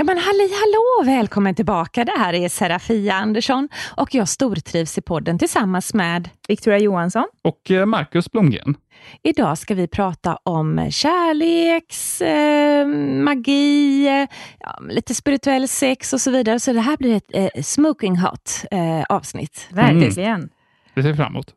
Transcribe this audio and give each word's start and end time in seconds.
Ja 0.00 0.04
men 0.04 0.18
halli 0.18 0.42
hallå, 0.42 1.16
välkommen 1.16 1.54
tillbaka. 1.54 2.04
Det 2.04 2.18
här 2.18 2.34
är 2.34 2.48
Serafia 2.48 3.14
Andersson 3.14 3.68
och 3.96 4.14
jag 4.14 4.28
stortrivs 4.28 4.98
i 4.98 5.00
podden 5.00 5.38
tillsammans 5.38 5.94
med 5.94 6.28
Victoria 6.48 6.78
Johansson. 6.78 7.24
Och 7.42 7.70
eh, 7.70 7.86
Marcus 7.86 8.30
Blomgren. 8.32 8.74
Idag 9.22 9.58
ska 9.58 9.74
vi 9.74 9.88
prata 9.88 10.38
om 10.42 10.88
kärleks, 10.90 12.20
eh, 12.20 12.86
magi, 13.24 14.06
eh, 14.06 14.28
ja, 14.60 14.78
lite 14.88 15.14
spirituell 15.14 15.68
sex 15.68 16.12
och 16.12 16.20
så 16.20 16.30
vidare. 16.30 16.60
Så 16.60 16.72
det 16.72 16.80
här 16.80 16.96
blir 16.96 17.16
ett 17.16 17.30
eh, 17.34 17.62
smoking 17.62 18.16
hot 18.16 18.64
eh, 18.70 19.02
avsnitt. 19.08 19.68
Verkligen. 19.70 20.50
Det 20.94 21.02
ser 21.02 21.10
vi 21.10 21.16
fram 21.16 21.32
emot. 21.32 21.54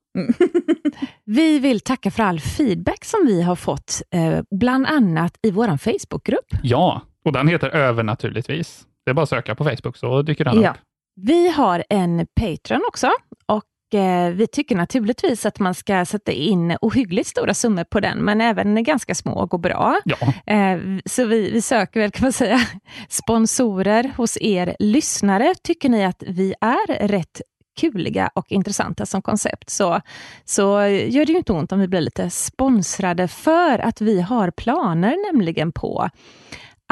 Vi 1.25 1.59
vill 1.59 1.80
tacka 1.80 2.11
för 2.11 2.23
all 2.23 2.39
feedback 2.39 3.05
som 3.05 3.19
vi 3.25 3.41
har 3.41 3.55
fått, 3.55 4.02
eh, 4.11 4.39
bland 4.52 4.88
annat 4.88 5.38
i 5.41 5.52
vår 5.52 5.78
Facebookgrupp. 5.78 6.47
Ja, 6.63 7.02
och 7.23 7.31
den 7.33 7.47
heter 7.47 7.69
Över 7.69 8.03
naturligtvis. 8.03 8.85
Det 9.05 9.09
är 9.09 9.13
bara 9.13 9.23
att 9.23 9.29
söka 9.29 9.55
på 9.55 9.63
Facebook 9.63 9.97
så 9.97 10.21
dyker 10.21 10.45
den 10.45 10.61
Ja. 10.61 10.69
upp. 10.71 10.77
Vi 11.16 11.49
har 11.49 11.83
en 11.89 12.27
Patreon 12.39 12.81
också 12.88 13.11
och 13.45 13.99
eh, 13.99 14.31
vi 14.33 14.47
tycker 14.47 14.75
naturligtvis 14.75 15.45
att 15.45 15.59
man 15.59 15.73
ska 15.73 16.05
sätta 16.05 16.31
in 16.31 16.77
ohyggligt 16.81 17.27
stora 17.29 17.53
summor 17.53 17.83
på 17.83 17.99
den, 17.99 18.17
men 18.17 18.41
även 18.41 18.83
ganska 18.83 19.16
små 19.16 19.45
går 19.45 19.57
bra. 19.57 19.99
Ja, 20.05 20.17
Eh, 20.53 20.79
så 21.05 21.25
vi, 21.25 21.51
vi 21.51 21.61
söker 21.61 21.99
väl, 21.99 22.11
kan 22.11 22.25
man 22.25 22.33
säga, 22.33 22.59
sponsorer 23.09 24.11
hos 24.17 24.38
er 24.41 24.75
lyssnare. 24.79 25.53
Tycker 25.63 25.89
ni 25.89 26.05
att 26.05 26.23
vi 26.27 26.53
är 26.61 27.07
rätt 27.07 27.41
kuliga 27.79 28.29
och 28.35 28.51
intressanta 28.51 29.05
som 29.05 29.21
koncept, 29.21 29.69
så, 29.69 30.01
så 30.45 30.63
gör 30.88 31.25
det 31.25 31.31
ju 31.31 31.38
inte 31.38 31.53
ont 31.53 31.71
om 31.71 31.79
vi 31.79 31.88
blir 31.88 32.01
lite 32.01 32.29
sponsrade, 32.29 33.27
för 33.27 33.79
att 33.79 34.01
vi 34.01 34.21
har 34.21 34.51
planer 34.51 35.33
nämligen 35.33 35.71
på 35.71 36.09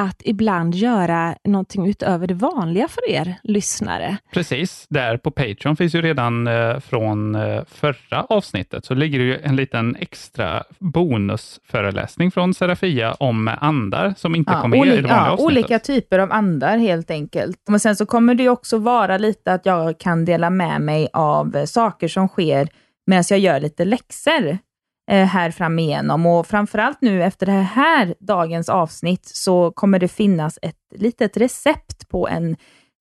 att 0.02 0.22
ibland 0.26 0.76
göra 0.76 1.36
någonting 1.44 1.88
utöver 1.90 2.28
det 2.28 2.34
vanliga 2.34 2.88
för 2.88 3.10
er 3.10 3.36
lyssnare. 3.44 4.18
precis. 4.34 4.86
Där 4.90 5.18
på 5.18 5.32
Patreon 5.32 5.76
finns 5.76 5.96
ju 5.96 6.02
redan 6.02 6.48
eh, 6.48 6.80
från 6.80 7.36
eh, 7.36 7.62
förra 7.68 8.24
avsnittet, 8.24 8.86
så 8.86 8.94
ligger 8.94 9.20
det 9.20 9.26
ju 9.26 9.40
en 9.44 9.56
liten 9.56 9.96
extra 9.96 10.64
bonusföreläsning 10.80 12.32
från 12.32 12.54
Serafia 12.54 13.14
om 13.14 13.48
andar 13.62 14.14
som 14.18 14.36
inte 14.36 14.52
Ja, 14.54 14.62
kom 14.62 14.70
med 14.70 14.78
i 14.80 14.82
det 14.86 14.92
olika, 14.92 15.08
vanliga 15.08 15.26
ja, 15.26 15.32
avsnittet. 15.32 15.52
olika 15.52 15.80
typer 15.80 16.20
av 16.20 16.32
andar 16.32 16.78
helt 16.78 17.12
enkelt. 17.12 17.58
Men 17.70 17.80
sen 17.80 17.96
så 17.96 18.06
kommer 18.06 18.36
det 18.36 18.44
ju 18.44 18.50
också 18.50 18.78
vara 18.78 19.18
lite 19.18 19.54
att 19.54 19.66
jag 19.66 20.00
kan 20.00 20.26
dela 20.26 20.50
med 20.50 20.82
mig 20.82 21.08
av 21.14 21.56
eh, 21.56 21.66
saker 21.66 22.08
som 22.08 22.28
sker 22.28 22.68
medan 23.08 23.24
jag 23.30 23.40
gör 23.40 23.60
lite 23.60 23.86
läxor 23.86 24.58
här 25.08 25.52
fram 25.52 25.80
igenom. 25.80 26.26
Och 26.26 26.48
framförallt 26.48 27.02
nu 27.02 27.24
efter 27.24 27.46
det 27.46 27.52
här 27.52 28.16
dagens 28.20 28.70
avsnitt 28.70 29.26
så 29.26 29.72
kommer 29.72 30.00
det 30.00 30.08
finnas 30.08 30.60
ett 30.62 30.76
litet 30.96 31.38
recept 31.38 32.10
på 32.10 32.28
en, 32.28 32.58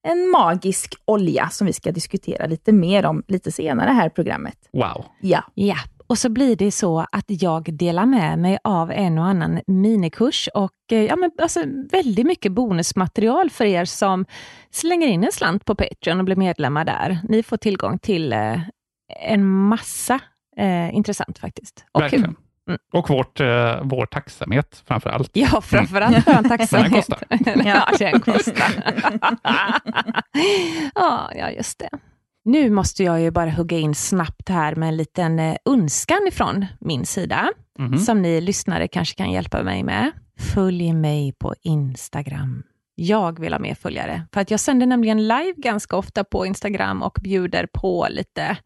en 0.09 0.31
magisk 0.31 0.95
olja 1.05 1.49
som 1.49 1.67
vi 1.67 1.73
ska 1.73 1.93
diskutera 1.93 2.47
lite 2.47 2.73
mer 2.73 3.07
om 3.07 3.23
lite 3.29 3.53
senare 3.53 3.91
här 3.91 4.07
i 4.07 4.11
programmet. 4.11 4.69
Wow. 4.73 5.05
Ja, 5.21 5.45
Ja, 5.55 5.77
och 6.11 6.19
så 6.19 6.29
blir 6.29 6.57
det 6.57 6.71
så 6.71 7.07
att 7.13 7.25
jag 7.27 7.75
delar 7.75 8.07
med 8.07 8.39
mig 8.39 8.59
av 8.65 8.91
en 8.91 9.19
och 9.19 9.25
annan 9.25 9.61
minikurs 9.67 10.49
och 10.55 10.93
eh, 10.93 11.05
ja, 11.05 11.17
men 11.17 11.31
alltså, 11.39 11.61
väldigt 11.91 12.27
mycket 12.27 12.53
bonusmaterial 12.53 13.51
för 13.51 13.65
er 13.65 13.85
som 13.85 14.27
slänger 14.71 15.07
in 15.07 15.25
en 15.25 15.33
slant 15.33 15.65
på 15.65 15.75
Patreon 15.75 16.19
och 16.19 16.25
blir 16.25 16.37
medlemmar 16.37 16.85
där. 16.85 17.19
Ni 17.29 17.43
får 17.43 17.57
tillgång 17.57 17.99
till 17.99 18.33
eh, 18.33 18.61
en 19.21 19.47
massa 19.47 20.21
eh, 20.61 20.95
intressant 20.95 21.39
faktiskt. 21.39 21.85
Och 21.93 22.01
kul. 22.01 22.11
Verkligen. 22.11 22.37
Och 22.93 23.09
vårt, 23.11 23.41
eh, 23.41 23.81
vår 23.83 24.07
tacksamhet 24.07 24.83
framför 24.87 25.11
allt. 25.11 25.31
Ja, 25.33 25.61
framförallt 25.61 26.27
har 26.27 26.33
jag 26.33 26.45
en 26.45 26.49
tacksamhet. 26.49 26.93
Den 26.93 27.03
kostar. 27.03 27.19
ja, 27.67 27.89
den 27.99 28.21
kostar. 28.21 28.73
ja, 30.95 31.31
ja, 31.37 31.51
just 31.51 31.79
det. 31.79 31.89
Nu 32.45 32.71
måste 32.71 33.05
jag 33.05 33.21
ju 33.21 33.31
bara 33.31 33.51
hugga 33.51 33.79
in 33.79 33.95
snabbt 33.95 34.49
här 34.49 34.75
med 34.75 34.89
en 34.89 34.97
liten 34.97 35.39
eh, 35.39 35.57
önskan 35.71 36.19
ifrån 36.29 36.67
min 36.81 37.07
sida, 37.07 37.49
Mhm. 37.79 37.99
som 37.99 38.23
ni 38.23 38.41
lyssnare 38.41 38.89
kanske 38.89 39.15
kan 39.17 39.31
hjälpa 39.33 39.63
mig 39.63 39.83
med. 39.83 40.11
Följ 40.55 40.93
mig 40.93 41.33
på 41.39 41.55
Instagram. 41.63 42.63
Jag 42.95 43.41
vill 43.41 43.53
ha 43.53 43.61
mer 43.61 43.75
följare, 43.75 44.23
för 44.33 44.41
att 44.41 44.51
jag 44.51 44.61
sänder 44.61 44.87
nämligen 44.87 45.29
live 45.29 45.53
ganska 45.57 45.97
ofta 45.97 46.25
på 46.25 46.47
Instagram 46.47 47.03
och 47.03 47.19
bjuder 47.23 47.67
på 47.75 48.07
lite 48.11 48.57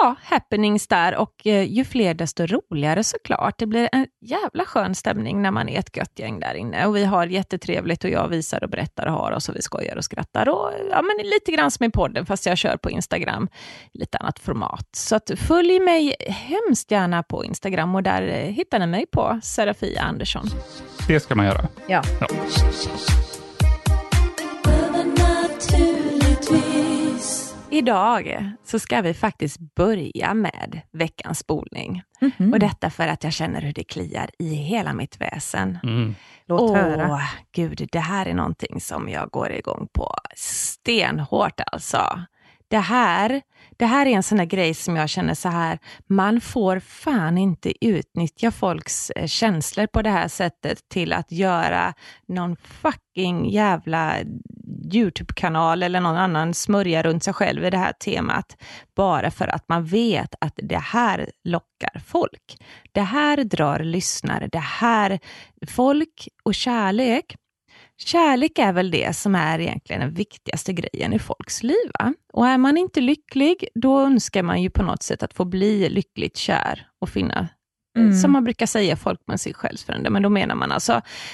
ja, 0.00 0.14
happenings 0.22 0.86
där 0.86 1.16
och 1.16 1.46
eh, 1.46 1.62
ju 1.62 1.84
fler 1.84 2.14
desto 2.14 2.46
roligare 2.46 3.04
såklart. 3.04 3.58
Det 3.58 3.66
blir 3.66 3.88
en 3.92 4.06
jävla 4.20 4.64
skön 4.64 4.94
stämning 4.94 5.42
när 5.42 5.50
man 5.50 5.68
är 5.68 5.78
ett 5.78 5.96
gött 5.96 6.18
gäng 6.18 6.40
där 6.40 6.54
inne 6.54 6.86
och 6.86 6.96
vi 6.96 7.04
har 7.04 7.26
jättetrevligt 7.26 8.04
och 8.04 8.10
jag 8.10 8.28
visar 8.28 8.64
och 8.64 8.70
berättar 8.70 9.06
och 9.06 9.12
har 9.12 9.32
oss 9.32 9.48
och 9.48 9.56
vi 9.56 9.62
skojar 9.62 9.96
och 9.96 10.04
skrattar 10.04 10.48
och 10.48 10.70
ja, 10.90 11.02
men 11.02 11.26
lite 11.26 11.52
grann 11.52 11.70
som 11.70 11.86
i 11.86 11.90
podden 11.90 12.26
fast 12.26 12.46
jag 12.46 12.58
kör 12.58 12.76
på 12.76 12.90
Instagram 12.90 13.48
i 13.92 13.98
lite 13.98 14.18
annat 14.18 14.38
format. 14.38 14.88
Så 14.92 15.16
att 15.16 15.30
följ 15.36 15.80
mig 15.80 16.14
hemskt 16.28 16.90
gärna 16.90 17.22
på 17.22 17.44
Instagram 17.44 17.94
och 17.94 18.02
där 18.02 18.22
eh, 18.22 18.52
hittar 18.52 18.78
ni 18.78 18.86
mig 18.86 19.06
på 19.06 19.40
Serafia 19.42 20.02
Andersson. 20.02 20.46
Det 21.08 21.20
ska 21.20 21.34
man 21.34 21.46
göra. 21.46 21.68
ja. 21.88 22.02
Ja. 22.20 22.26
Idag 27.74 28.52
så 28.64 28.78
ska 28.78 29.00
vi 29.02 29.14
faktiskt 29.14 29.58
börja 29.74 30.34
med 30.34 30.80
veckans 30.92 31.38
spolning. 31.38 32.02
Mhm. 32.20 32.52
Och 32.52 32.58
detta 32.58 32.90
för 32.90 33.08
att 33.08 33.24
jag 33.24 33.32
känner 33.32 33.60
hur 33.60 33.72
det 33.72 33.84
kliar 33.84 34.30
i 34.38 34.54
hela 34.54 34.92
mitt 34.92 35.20
väsen. 35.20 35.78
Mm. 35.82 36.14
Låt 36.46 36.60
Åh, 36.60 36.76
höra. 36.76 37.20
gud, 37.52 37.88
det 37.92 37.98
här 37.98 38.26
är 38.26 38.34
någonting 38.34 38.80
som 38.80 39.08
jag 39.08 39.30
går 39.30 39.52
igång 39.52 39.88
på 39.92 40.14
stenhårt 40.36 41.60
alltså. 41.72 42.20
Det 42.68 42.78
här, 42.78 43.42
det 43.76 43.86
här 43.86 44.06
är 44.06 44.10
en 44.10 44.22
sån 44.22 44.38
där 44.38 44.44
grej 44.44 44.74
som 44.74 44.96
jag 44.96 45.08
känner 45.08 45.34
så 45.34 45.48
här, 45.48 45.78
man 46.06 46.40
får 46.40 46.78
fan 46.78 47.38
inte 47.38 47.86
utnyttja 47.86 48.50
folks 48.50 49.10
eh, 49.10 49.26
känslor 49.26 49.86
på 49.86 50.02
det 50.02 50.10
här 50.10 50.28
sättet 50.28 50.88
till 50.88 51.12
att 51.12 51.32
göra 51.32 51.94
någon 52.28 52.56
fucking 52.56 53.50
jävla 53.50 54.16
YouTube-kanal 54.84 55.82
eller 55.82 56.00
någon 56.00 56.16
annan 56.16 56.54
smörja 56.54 57.02
runt 57.02 57.24
sig 57.24 57.34
själv 57.34 57.64
i 57.64 57.70
det 57.70 57.78
här 57.78 57.92
temat, 57.92 58.56
bara 58.96 59.30
för 59.30 59.48
att 59.48 59.68
man 59.68 59.84
vet 59.84 60.34
att 60.40 60.54
det 60.56 60.78
här 60.78 61.30
lockar 61.44 62.02
folk. 62.06 62.58
Det 62.92 63.00
här 63.00 63.36
drar 63.44 63.78
lyssnare, 63.78 64.48
det 64.52 64.58
här, 64.58 65.18
folk 65.68 66.28
och 66.44 66.54
kärlek, 66.54 67.36
Kärlek 67.96 68.58
är 68.58 68.72
väl 68.72 68.90
det 68.90 69.16
som 69.16 69.34
är 69.34 69.58
egentligen 69.58 70.00
den 70.00 70.14
viktigaste 70.14 70.72
grejen 70.72 71.12
i 71.12 71.18
folks 71.18 71.62
liv. 71.62 71.90
Va? 71.98 72.14
Och 72.32 72.46
är 72.46 72.58
man 72.58 72.76
inte 72.76 73.00
lycklig, 73.00 73.68
då 73.74 74.00
önskar 74.00 74.42
man 74.42 74.62
ju 74.62 74.70
på 74.70 74.82
något 74.82 75.02
sätt 75.02 75.22
att 75.22 75.34
få 75.34 75.44
bli 75.44 75.88
lyckligt 75.88 76.36
kär 76.36 76.86
och 77.00 77.08
finna, 77.08 77.48
Mm. 77.96 78.12
som 78.12 78.32
man 78.32 78.44
brukar 78.44 78.66
säga, 78.66 78.96
folk 78.96 79.20
med 79.26 79.40
sig 79.40 79.54
självförande, 79.54 80.10
Men 80.10 80.22
då 80.22 80.28
menar 80.28 80.54
man 80.54 80.72
alltså 80.72 80.92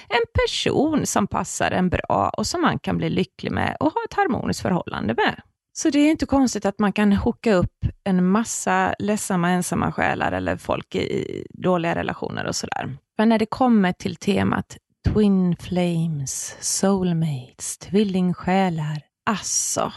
en 0.09 0.25
person 0.47 1.07
som 1.07 1.27
passar 1.27 1.71
en 1.71 1.89
bra 1.89 2.31
och 2.37 2.47
som 2.47 2.61
man 2.61 2.79
kan 2.79 2.97
bli 2.97 3.11
lycklig 3.11 3.53
med 3.53 3.77
och 3.81 3.93
ha 3.93 4.01
ett 4.09 4.15
harmoniskt 4.15 4.63
förhållande 4.63 5.15
med. 5.15 5.41
Så 5.73 5.91
det 5.91 5.99
är 5.99 6.11
inte 6.11 6.27
konstigt 6.27 6.65
att 6.65 6.79
man 6.79 6.93
kan 6.93 7.13
hooka 7.13 7.55
upp 7.55 7.87
en 8.05 8.27
massa 8.27 8.95
ledsamma 8.99 9.51
ensamma 9.51 9.93
själar 9.93 10.33
eller 10.33 10.57
folk 10.57 10.95
i 10.95 11.45
dåliga 11.51 11.95
relationer 11.95 12.47
och 12.47 12.57
sådär. 12.57 12.97
Men 13.19 13.29
när 13.29 13.39
det 13.39 13.47
kommer 13.47 13.93
till 13.93 14.17
temat 14.17 14.77
Twin 15.09 15.57
flames, 15.57 16.57
soulmates, 16.61 17.79
tvillingsjälar. 17.79 19.03
Alltså, 19.27 19.93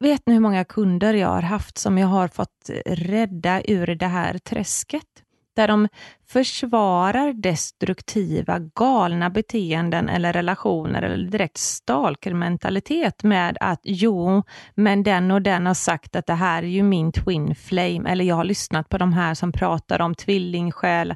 vet 0.00 0.26
ni 0.26 0.32
hur 0.32 0.40
många 0.40 0.64
kunder 0.64 1.14
jag 1.14 1.28
har 1.28 1.42
haft 1.42 1.78
som 1.78 1.98
jag 1.98 2.08
har 2.08 2.28
fått 2.28 2.70
rädda 2.86 3.62
ur 3.64 3.86
det 3.86 4.06
här 4.06 4.38
träsket? 4.38 5.24
Där 5.54 5.68
de 5.68 5.88
försvarar 6.28 7.32
destruktiva, 7.32 8.58
galna 8.58 9.30
beteenden 9.30 10.08
eller 10.08 10.32
relationer 10.32 11.02
eller 11.02 11.30
direkt 11.30 11.58
stalkermentalitet 11.58 13.22
med 13.22 13.56
att 13.60 13.80
jo, 13.82 14.42
men 14.74 15.02
den 15.02 15.30
och 15.30 15.42
den 15.42 15.66
har 15.66 15.74
sagt 15.74 16.16
att 16.16 16.26
det 16.26 16.34
här 16.34 16.62
är 16.62 16.66
ju 16.66 16.82
min 16.82 17.12
twin 17.12 17.54
flame, 17.54 18.10
eller 18.10 18.24
jag 18.24 18.36
har 18.36 18.44
lyssnat 18.44 18.88
på 18.88 18.98
de 18.98 19.12
här 19.12 19.34
som 19.34 19.52
pratar 19.52 20.00
om 20.00 20.14
tvillingsjäl. 20.14 21.14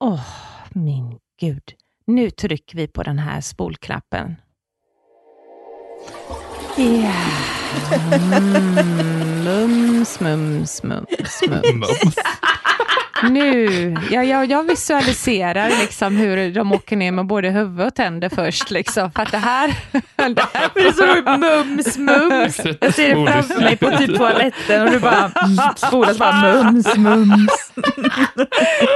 Åh, 0.00 0.14
oh, 0.14 0.26
min 0.72 1.18
gud. 1.40 1.74
Nu 2.06 2.30
trycker 2.30 2.76
vi 2.76 2.86
på 2.86 3.02
den 3.02 3.18
här 3.18 3.40
spolknappen. 3.40 4.36
Ja. 6.76 7.12
Mm, 8.12 9.44
mums, 9.44 10.20
mums, 10.20 10.82
mums, 10.82 11.42
mums. 11.48 12.16
Nu, 13.30 13.96
ja, 14.10 14.22
jag, 14.22 14.50
jag 14.50 14.62
visualiserar 14.62 15.68
liksom 15.68 16.16
hur 16.16 16.50
de 16.50 16.72
åker 16.72 16.96
ner 16.96 17.12
med 17.12 17.26
både 17.26 17.50
huvud 17.50 17.86
och 17.86 17.94
tänder 17.94 18.28
först. 18.28 18.70
Liksom, 18.70 19.12
för 19.12 19.22
att 19.22 19.30
det 19.30 19.38
här... 19.38 19.68
Det, 20.16 20.48
här 20.54 20.70
det 20.74 20.80
är 20.80 20.92
så 20.92 21.38
mums, 21.38 21.98
mums. 21.98 22.76
Jag 22.80 22.94
ser 22.94 23.14
det 23.14 23.32
framför 23.32 23.60
mig 23.60 23.76
på 23.76 23.90
typ 23.90 24.16
toaletten 24.16 24.82
och 24.82 24.90
du 24.90 24.98
bara 24.98 25.30
spolas 25.76 26.18
bara 26.18 26.62
mums, 26.62 26.96
mums. 26.96 27.72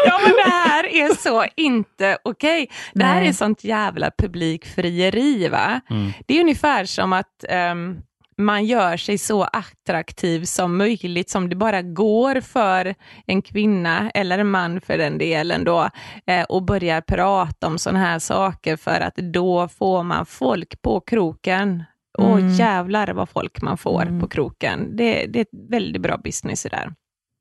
Ja, 0.06 0.20
men 0.22 0.32
det 0.32 0.50
här 0.50 0.86
är 0.86 1.14
så 1.22 1.44
inte 1.56 2.18
okej. 2.22 2.62
Okay. 2.62 2.76
Det 2.92 3.04
här 3.04 3.22
är 3.22 3.32
sånt 3.32 3.64
jävla 3.64 4.10
publikfrieri. 4.18 5.48
Va? 5.48 5.80
Mm. 5.90 6.12
Det 6.26 6.36
är 6.36 6.40
ungefär 6.40 6.84
som 6.84 7.12
att 7.12 7.44
um, 7.72 8.02
man 8.38 8.64
gör 8.64 8.96
sig 8.96 9.18
så 9.18 9.42
attraktiv 9.42 10.44
som 10.44 10.76
möjligt, 10.76 11.30
som 11.30 11.48
det 11.48 11.56
bara 11.56 11.82
går 11.82 12.40
för 12.40 12.94
en 13.26 13.42
kvinna, 13.42 14.10
eller 14.10 14.38
en 14.38 14.50
man 14.50 14.80
för 14.80 14.98
den 14.98 15.18
delen 15.18 15.64
då, 15.64 15.90
eh, 16.26 16.42
och 16.42 16.62
börjar 16.62 17.00
prata 17.00 17.66
om 17.66 17.78
sådana 17.78 17.98
här 17.98 18.18
saker 18.18 18.76
för 18.76 19.00
att 19.00 19.16
då 19.16 19.68
får 19.68 20.02
man 20.02 20.26
folk 20.26 20.82
på 20.82 21.00
kroken. 21.00 21.84
Mm. 22.18 22.30
Och 22.30 22.40
jävlar 22.40 23.08
vad 23.08 23.28
folk 23.28 23.62
man 23.62 23.78
får 23.78 24.02
mm. 24.02 24.20
på 24.20 24.28
kroken. 24.28 24.96
Det, 24.96 25.26
det 25.26 25.38
är 25.38 25.42
ett 25.42 25.70
väldigt 25.70 26.02
bra 26.02 26.16
business 26.16 26.62
det 26.62 26.68
där 26.68 26.92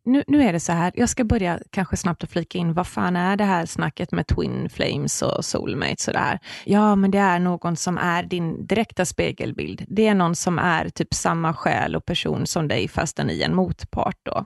nu, 0.05 0.23
nu 0.27 0.43
är 0.43 0.53
det 0.53 0.59
så 0.59 0.71
här, 0.71 0.91
jag 0.95 1.09
ska 1.09 1.23
börja 1.23 1.59
kanske 1.69 1.97
snabbt 1.97 2.23
att 2.23 2.31
flika 2.31 2.57
in, 2.57 2.73
vad 2.73 2.87
fan 2.87 3.15
är 3.15 3.37
det 3.37 3.43
här 3.43 3.65
snacket 3.65 4.11
med 4.11 4.27
twin 4.27 4.69
flames 4.69 5.21
och 5.21 5.45
soulmates 5.45 6.07
och 6.07 6.13
det 6.13 6.19
här? 6.19 6.39
Ja, 6.65 6.95
men 6.95 7.11
det 7.11 7.17
är 7.17 7.39
någon 7.39 7.75
som 7.75 7.97
är 7.97 8.23
din 8.23 8.67
direkta 8.67 9.05
spegelbild. 9.05 9.85
Det 9.87 10.07
är 10.07 10.15
någon 10.15 10.35
som 10.35 10.59
är 10.59 10.89
typ 10.89 11.13
samma 11.13 11.53
själ 11.53 11.95
och 11.95 12.05
person 12.05 12.47
som 12.47 12.67
dig, 12.67 12.87
fastän 12.87 13.29
i 13.29 13.41
en 13.41 13.55
motpart 13.55 14.17
då. 14.23 14.45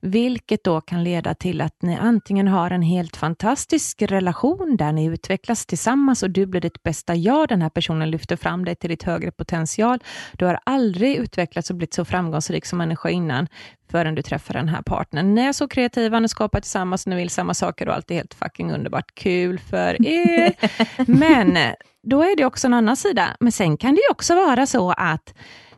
Vilket 0.00 0.64
då 0.64 0.80
kan 0.80 1.04
leda 1.04 1.34
till 1.34 1.60
att 1.60 1.82
ni 1.82 1.96
antingen 1.96 2.48
har 2.48 2.70
en 2.70 2.82
helt 2.82 3.16
fantastisk 3.16 4.02
relation 4.02 4.76
där 4.76 4.92
ni 4.92 5.04
utvecklas 5.04 5.66
tillsammans 5.66 6.22
och 6.22 6.30
du 6.30 6.46
blir 6.46 6.60
ditt 6.60 6.82
bästa 6.82 7.14
jag, 7.14 7.48
den 7.48 7.62
här 7.62 7.70
personen 7.70 8.10
lyfter 8.10 8.36
fram 8.36 8.64
dig 8.64 8.74
till 8.74 8.90
ditt 8.90 9.02
högre 9.02 9.30
potential. 9.30 9.98
Du 10.32 10.44
har 10.44 10.58
aldrig 10.64 11.16
utvecklats 11.16 11.70
och 11.70 11.76
blivit 11.76 11.94
så 11.94 12.04
framgångsrik 12.04 12.66
som 12.66 12.78
människa 12.78 13.08
innan 13.10 13.48
förrän 13.90 14.14
du 14.14 14.22
träffar 14.22 14.54
den 14.54 14.68
här 14.68 14.82
partnern. 14.82 15.34
Ni 15.34 15.40
är 15.40 15.52
så 15.52 15.68
kreativa, 15.68 16.20
ni 16.20 16.28
skapar 16.28 16.60
tillsammans, 16.60 17.06
ni 17.06 17.16
vill 17.16 17.30
samma 17.30 17.54
saker 17.54 17.88
och 17.88 17.94
allt 17.94 18.10
är 18.10 18.14
helt 18.14 18.34
fucking 18.34 18.72
underbart 18.72 19.14
kul 19.14 19.58
för 19.58 20.06
er. 20.06 20.54
Men 21.06 21.58
då 22.02 22.22
är 22.22 22.36
det 22.36 22.44
också 22.44 22.66
en 22.66 22.74
annan 22.74 22.96
sida. 22.96 23.36
Men 23.40 23.52
sen 23.52 23.76
kan 23.76 23.94
det 23.94 24.00
också 24.10 24.34
vara 24.34 24.66
så 24.66 24.90
att 24.90 25.34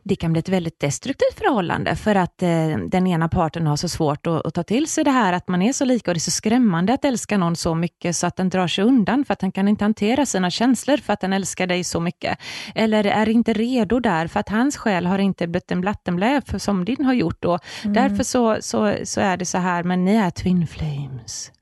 det 0.08 0.16
kan 0.16 0.32
bli 0.32 0.38
ett 0.38 0.48
väldigt 0.48 0.80
destruktivt 0.80 1.38
förhållande 1.38 1.96
för 1.96 2.14
att 2.14 2.42
eh, 2.42 2.48
den 2.88 3.06
ena 3.06 3.28
parten 3.28 3.66
har 3.66 3.76
så 3.76 3.88
svårt 3.88 4.26
att, 4.26 4.46
att, 4.46 4.54
ta 4.54 4.62
till 4.62 4.86
sig 4.86 5.04
det 5.04 5.10
här 5.10 5.32
att 5.32 5.48
man 5.48 5.62
är 5.62 5.72
så 5.72 5.84
lika 5.84 6.10
och 6.10 6.14
det 6.14 6.18
är 6.18 6.20
så 6.20 6.30
skrämmande 6.30 6.94
att 6.94 7.04
älska 7.04 7.38
någon 7.38 7.56
så 7.56 7.74
mycket 7.74 8.16
så 8.16 8.26
att 8.26 8.36
den 8.36 8.48
drar 8.48 8.66
sig 8.66 8.84
undan 8.84 9.24
för 9.24 9.32
att 9.32 9.38
den 9.38 9.52
kan 9.52 9.68
inte 9.68 9.84
hantera 9.84 10.26
sina 10.26 10.50
känslor 10.50 10.96
för 10.96 11.12
att 11.12 11.20
den 11.20 11.32
älskar 11.32 11.66
dig 11.66 11.84
så 11.84 12.00
mycket. 12.00 12.38
Eller 12.74 13.04
är 13.04 13.28
inte 13.28 13.52
redo 13.52 14.00
där 14.00 14.26
för 14.26 14.40
att 14.40 14.48
hans 14.48 14.76
själ 14.76 15.06
har 15.06 15.18
inte 15.18 15.46
blivit 15.46 15.70
en 15.70 15.80
blattenblä 15.80 16.42
som 16.58 16.84
din 16.84 17.04
har 17.04 17.14
gjort. 17.14 17.44
Och 17.44 17.60
mm. 17.84 17.94
Därför 17.94 18.24
så, 18.24 18.56
så, 18.60 18.96
så 19.04 19.20
är 19.20 19.36
det 19.36 19.44
så 19.44 19.58
här, 19.58 19.82
men 19.82 20.04
ni 20.04 20.14
är 20.14 20.30
twin 20.30 20.66
flames. 20.66 21.52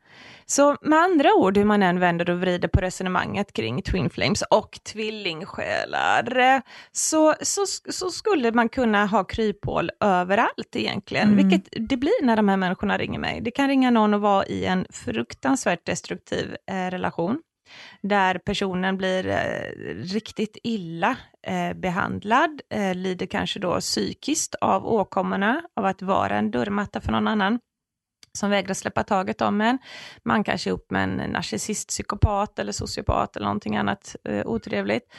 Så 0.49 0.77
med 0.81 0.99
andra 0.99 1.35
ord, 1.35 1.57
hur 1.57 1.65
man 1.65 1.83
än 1.83 2.01
vänder 2.01 2.31
och 2.31 2.41
vrider 2.41 2.69
på 2.69 2.81
resonemanget 2.81 3.53
kring 3.53 3.83
Twin 3.83 4.11
Flames 4.11 4.43
och 4.43 4.79
tvillingsjälar, 4.93 6.63
så, 6.93 7.35
så, 7.41 7.67
så 7.91 8.11
skulle 8.11 8.53
man 8.53 8.69
kunna 8.69 9.07
ha 9.07 9.25
kryphål 9.25 9.91
överallt 10.01 10.77
egentligen, 10.77 11.33
mm. 11.33 11.37
vilket 11.49 11.89
det 11.89 11.97
blir 11.97 12.25
när 12.25 12.37
de 12.37 12.49
här 12.49 12.57
människorna 12.57 12.99
ringer 12.99 13.19
mig. 13.19 13.41
Det 13.41 13.51
kan 13.51 13.69
ringa 13.69 13.91
någon 13.91 14.15
och 14.15 14.21
vara 14.21 14.47
i 14.47 14.65
en 14.65 14.87
fruktansvärt 14.91 15.87
destruktiv 15.87 16.57
eh, 16.71 16.91
relation, 16.91 17.41
där 18.03 18.39
personen 18.39 18.97
blir 18.97 19.27
eh, 19.27 19.95
riktigt 20.15 20.57
illa 20.63 21.17
eh, 21.47 21.73
behandlad, 21.75 22.61
eh, 22.71 22.95
lider 22.95 23.27
kanske 23.27 23.59
då 23.59 23.81
psykiskt 23.81 24.55
av 24.55 24.87
åkommorna 24.87 25.63
av 25.77 25.85
att 25.85 26.03
vara 26.03 26.37
en 26.39 26.51
dörrmatta 26.51 27.01
för 27.01 27.13
någon 27.13 27.29
annan 27.29 27.59
som 28.37 28.51
vägrar 28.51 28.75
släppa 28.75 29.03
taget 29.03 29.41
om 29.41 29.61
en. 29.61 29.79
Man 30.23 30.45
kanske 30.45 30.69
är 30.69 30.71
ihop 30.71 30.91
med 30.91 31.03
en 31.03 31.17
narcissist, 31.17 31.89
psykopat 31.89 32.59
eller 32.59 32.73
sociopat 32.73 33.37
eller 33.37 33.47
någonting 33.47 33.77
annat 33.77 34.17
eh, 34.25 34.47
otrevligt. 34.47 35.13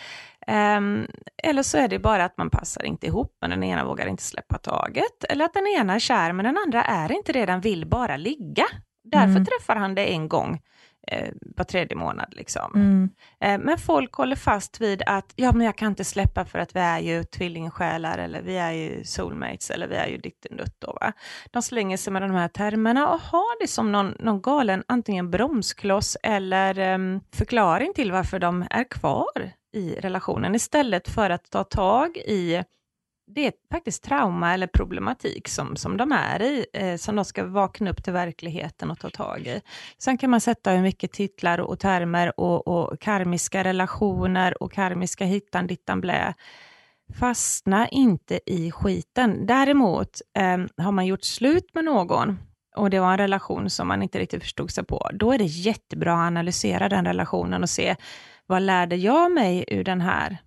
Um, 0.47 1.07
eller 1.43 1.63
så 1.63 1.77
är 1.77 1.87
det 1.87 1.99
bara 1.99 2.25
att 2.25 2.37
man 2.37 2.49
passar 2.49 2.85
inte 2.85 3.07
ihop, 3.07 3.37
men 3.41 3.49
den 3.49 3.63
ena 3.63 3.85
vågar 3.85 4.07
inte 4.07 4.23
släppa 4.23 4.57
taget. 4.57 5.23
Eller 5.29 5.45
att 5.45 5.53
den 5.53 5.67
ena 5.67 5.95
är 5.95 5.99
kär, 5.99 6.33
men 6.33 6.45
den 6.45 6.57
andra 6.57 6.83
är 6.83 7.11
inte 7.11 7.33
det, 7.33 7.45
den 7.45 7.61
vill 7.61 7.85
bara 7.85 8.17
ligga. 8.17 8.65
Därför 9.03 9.27
mm. 9.27 9.45
träffar 9.45 9.75
han 9.75 9.95
det 9.95 10.05
en 10.05 10.29
gång 10.29 10.61
eh, 11.07 11.29
var 11.55 11.65
tredje 11.65 11.97
månad. 11.97 12.33
Liksom. 12.35 12.71
Mm. 12.75 13.09
Eh, 13.41 13.65
men 13.65 13.77
folk 13.77 14.13
håller 14.13 14.35
fast 14.35 14.81
vid 14.81 15.03
att 15.05 15.33
ja, 15.35 15.51
men 15.51 15.65
jag 15.65 15.77
kan 15.77 15.87
inte 15.87 16.03
släppa 16.03 16.45
för 16.45 16.59
att 16.59 16.75
vi 16.75 16.79
är 16.79 16.99
ju 16.99 17.23
tvillingsjälar 17.23 18.17
eller 18.17 18.41
vi 18.41 18.57
är 18.57 18.71
ju 18.71 19.03
soulmates 19.03 19.69
eller 19.69 19.87
vi 19.87 19.95
är 19.95 20.07
ju 20.07 20.17
ditten 20.17 20.59
då, 20.79 20.97
va? 21.01 21.13
De 21.51 21.61
slänger 21.61 21.97
sig 21.97 22.13
med 22.13 22.21
de 22.21 22.31
här 22.31 22.47
termerna 22.47 23.09
och 23.09 23.19
har 23.19 23.61
det 23.61 23.67
som 23.67 23.91
någon, 23.91 24.15
någon 24.19 24.41
galen 24.41 24.83
antingen 24.87 25.31
bromskloss 25.31 26.17
eller 26.23 26.79
eh, 26.79 27.19
förklaring 27.33 27.93
till 27.93 28.11
varför 28.11 28.39
de 28.39 28.65
är 28.69 28.83
kvar 28.83 29.51
i 29.73 29.95
relationen 29.99 30.55
istället 30.55 31.07
för 31.07 31.29
att 31.29 31.51
ta 31.51 31.63
tag 31.63 32.17
i 32.17 32.63
det 33.27 33.47
är 33.47 33.53
faktiskt 33.71 34.03
trauma 34.03 34.53
eller 34.53 34.67
problematik 34.67 35.47
som, 35.47 35.75
som 35.75 35.97
de 35.97 36.11
är 36.11 36.41
i, 36.41 36.65
eh, 36.73 36.95
som 36.95 37.15
de 37.15 37.25
ska 37.25 37.45
vakna 37.45 37.91
upp 37.91 38.03
till 38.03 38.13
verkligheten 38.13 38.91
och 38.91 38.99
ta 38.99 39.09
tag 39.09 39.47
i. 39.47 39.61
Sen 39.97 40.17
kan 40.17 40.29
man 40.29 40.41
sätta 40.41 40.71
hur 40.71 40.81
mycket 40.81 41.11
titlar 41.11 41.59
och 41.59 41.79
termer 41.79 42.39
och, 42.39 42.67
och 42.67 42.99
karmiska 42.99 43.63
relationer 43.63 44.63
och 44.63 44.71
karmiska 44.71 45.25
hittan, 45.25 45.67
dittan, 45.67 46.01
blä. 46.01 46.33
Fastna 47.19 47.87
inte 47.87 48.39
i 48.45 48.71
skiten. 48.71 49.45
Däremot 49.45 50.21
eh, 50.37 50.83
har 50.83 50.91
man 50.91 51.05
gjort 51.05 51.23
slut 51.23 51.73
med 51.73 51.85
någon 51.85 52.39
och 52.75 52.89
det 52.89 52.99
var 52.99 53.11
en 53.11 53.17
relation 53.17 53.69
som 53.69 53.87
man 53.87 54.03
inte 54.03 54.19
riktigt 54.19 54.43
förstod 54.43 54.71
sig 54.71 54.85
på, 54.85 55.09
då 55.13 55.33
är 55.33 55.37
det 55.37 55.43
jättebra 55.45 56.13
att 56.13 56.27
analysera 56.27 56.89
den 56.89 57.05
relationen 57.05 57.63
och 57.63 57.69
se 57.69 57.95
vad 58.45 58.61
lärde 58.61 58.95
jag 58.95 59.31
mig 59.31 59.65
ur 59.67 59.83
den 59.83 60.01
här 60.01 60.37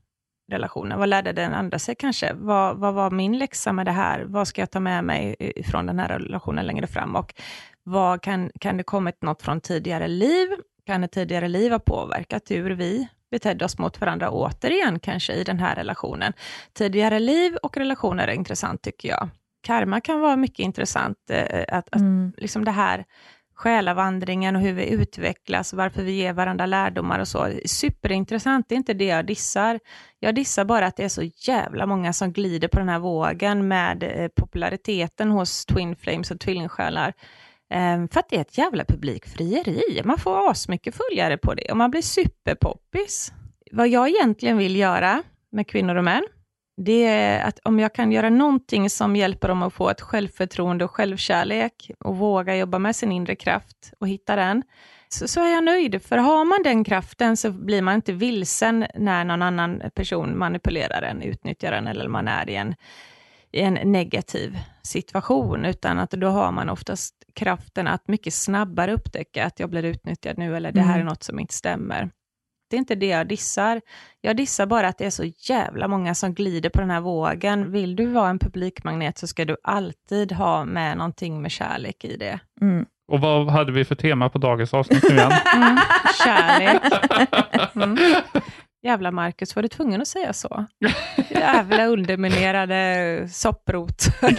relationen? 0.50 0.98
Vad 0.98 1.08
lärde 1.08 1.32
den 1.32 1.54
andra 1.54 1.78
sig 1.78 1.94
kanske? 1.94 2.32
Vad, 2.34 2.76
vad 2.76 2.94
var 2.94 3.10
min 3.10 3.38
läxa 3.38 3.72
med 3.72 3.86
det 3.86 3.92
här? 3.92 4.24
Vad 4.24 4.48
ska 4.48 4.62
jag 4.62 4.70
ta 4.70 4.80
med 4.80 5.04
mig 5.04 5.36
från 5.70 5.86
den 5.86 5.98
här 5.98 6.08
relationen 6.08 6.66
längre 6.66 6.86
fram? 6.86 7.16
Och 7.16 7.34
vad 7.82 8.22
kan, 8.22 8.50
kan 8.60 8.76
det 8.76 8.82
kommit 8.82 9.22
något 9.22 9.42
från 9.42 9.60
tidigare 9.60 10.08
liv? 10.08 10.48
Kan 10.86 11.04
ett 11.04 11.12
tidigare 11.12 11.48
liv 11.48 11.72
ha 11.72 11.78
påverkat 11.78 12.50
hur 12.50 12.70
vi 12.70 13.08
betedde 13.30 13.64
oss 13.64 13.78
mot 13.78 14.00
varandra 14.00 14.30
återigen, 14.30 15.00
kanske 15.00 15.32
i 15.32 15.44
den 15.44 15.58
här 15.58 15.74
relationen? 15.74 16.32
Tidigare 16.72 17.18
liv 17.18 17.56
och 17.62 17.76
relationer 17.76 18.28
är 18.28 18.32
intressant 18.32 18.82
tycker 18.82 19.08
jag. 19.08 19.28
Karma 19.62 20.00
kan 20.00 20.20
vara 20.20 20.36
mycket 20.36 20.58
intressant, 20.58 21.18
eh, 21.30 21.64
att, 21.68 21.88
att 21.88 22.00
mm. 22.00 22.32
liksom 22.36 22.64
det 22.64 22.70
här 22.70 23.04
själavandringen 23.60 24.56
och 24.56 24.62
hur 24.62 24.72
vi 24.72 24.90
utvecklas, 24.90 25.72
varför 25.72 26.02
vi 26.02 26.12
ger 26.12 26.32
varandra 26.32 26.66
lärdomar 26.66 27.18
och 27.18 27.28
så. 27.28 27.52
Superintressant, 27.64 28.68
det 28.68 28.74
är 28.74 28.76
inte 28.76 28.94
det 28.94 29.04
jag 29.04 29.26
dissar. 29.26 29.80
Jag 30.18 30.34
dissar 30.34 30.64
bara 30.64 30.86
att 30.86 30.96
det 30.96 31.04
är 31.04 31.08
så 31.08 31.22
jävla 31.22 31.86
många 31.86 32.12
som 32.12 32.32
glider 32.32 32.68
på 32.68 32.78
den 32.78 32.88
här 32.88 32.98
vågen 32.98 33.68
med 33.68 34.02
eh, 34.02 34.28
populariteten 34.28 35.30
hos 35.30 35.66
Twin 35.66 35.96
Flames 35.96 36.30
och 36.30 36.40
tvillingsjälar. 36.40 37.12
Ehm, 37.70 38.08
för 38.08 38.20
att 38.20 38.28
det 38.28 38.36
är 38.36 38.40
ett 38.40 38.58
jävla 38.58 38.84
publikfrieri. 38.84 40.02
Man 40.04 40.18
får 40.18 40.50
asmycket 40.50 40.94
följare 40.96 41.38
på 41.38 41.54
det 41.54 41.70
och 41.70 41.76
man 41.76 41.90
blir 41.90 42.02
superpoppis. 42.02 43.32
Vad 43.72 43.88
jag 43.88 44.08
egentligen 44.08 44.56
vill 44.56 44.76
göra 44.76 45.22
med 45.52 45.66
kvinnor 45.68 45.94
och 45.94 46.04
män, 46.04 46.26
det 46.84 47.06
är 47.06 47.44
att 47.44 47.58
om 47.64 47.78
jag 47.78 47.94
kan 47.94 48.12
göra 48.12 48.30
någonting 48.30 48.90
som 48.90 49.16
hjälper 49.16 49.48
dem 49.48 49.62
att 49.62 49.72
få 49.74 49.90
ett 49.90 50.00
självförtroende 50.00 50.84
och 50.84 50.90
självkärlek 50.90 51.90
och 51.98 52.16
våga 52.16 52.56
jobba 52.56 52.78
med 52.78 52.96
sin 52.96 53.12
inre 53.12 53.36
kraft 53.36 53.92
och 53.98 54.08
hitta 54.08 54.36
den, 54.36 54.62
så, 55.08 55.28
så 55.28 55.40
är 55.40 55.52
jag 55.52 55.64
nöjd. 55.64 56.02
För 56.02 56.16
har 56.16 56.44
man 56.44 56.62
den 56.62 56.84
kraften 56.84 57.36
så 57.36 57.50
blir 57.50 57.82
man 57.82 57.94
inte 57.94 58.12
vilsen 58.12 58.86
när 58.94 59.24
någon 59.24 59.42
annan 59.42 59.82
person 59.94 60.38
manipulerar 60.38 61.02
en, 61.02 61.22
utnyttjar 61.22 61.72
en 61.72 61.86
eller 61.86 62.08
man 62.08 62.28
är 62.28 62.50
i 62.50 62.56
en, 62.56 62.74
i 63.52 63.60
en 63.60 63.92
negativ 63.92 64.58
situation, 64.82 65.64
utan 65.64 65.98
att 65.98 66.10
då 66.10 66.28
har 66.28 66.52
man 66.52 66.68
oftast 66.68 67.14
kraften 67.34 67.86
att 67.86 68.08
mycket 68.08 68.34
snabbare 68.34 68.92
upptäcka 68.92 69.46
att 69.46 69.60
jag 69.60 69.70
blir 69.70 69.84
utnyttjad 69.84 70.38
nu, 70.38 70.56
eller 70.56 70.72
det 70.72 70.80
här 70.80 70.94
är 70.94 71.00
Mm. 71.00 71.06
något 71.06 71.22
som 71.22 71.38
inte 71.38 71.54
stämmer. 71.54 72.10
Det 72.70 72.76
är 72.76 72.78
inte 72.78 72.94
det 72.94 73.06
jag 73.06 73.26
dissar. 73.28 73.80
Jag 74.20 74.36
dissar 74.36 74.66
bara 74.66 74.88
att 74.88 74.98
det 74.98 75.04
är 75.04 75.10
så 75.10 75.24
jävla 75.38 75.88
många 75.88 76.14
som 76.14 76.34
glider 76.34 76.70
på 76.70 76.80
den 76.80 76.90
här 76.90 77.00
vågen. 77.00 77.72
Vill 77.72 77.96
du 77.96 78.06
vara 78.06 78.28
en 78.30 78.38
publikmagnet 78.38 79.18
så 79.18 79.26
ska 79.26 79.44
du 79.44 79.56
alltid 79.64 80.32
ha 80.32 80.64
med 80.64 80.96
någonting 80.96 81.42
med 81.42 81.50
kärlek 81.50 82.04
i 82.04 82.16
det. 82.16 82.38
Mm. 82.60 82.86
Och 83.12 83.20
vad 83.20 83.50
hade 83.50 83.72
vi 83.72 83.84
för 83.84 83.94
tema 83.94 84.28
på 84.28 84.38
dagens 84.38 84.74
avsnitt 84.74 85.02
nu 85.08 85.16
igen? 85.16 85.32
Mm, 85.54 85.78
kärlek. 86.24 86.82
Mm. 87.74 87.98
Jävla 88.82 89.10
Marcus, 89.10 89.56
var 89.56 89.62
du 89.62 89.68
tvungen 89.68 90.00
att 90.00 90.08
säga 90.08 90.32
så? 90.32 90.64
Jävla 91.30 91.86
underminerade 91.86 93.28
sopprot. 93.32 94.06
Vi 94.20 94.26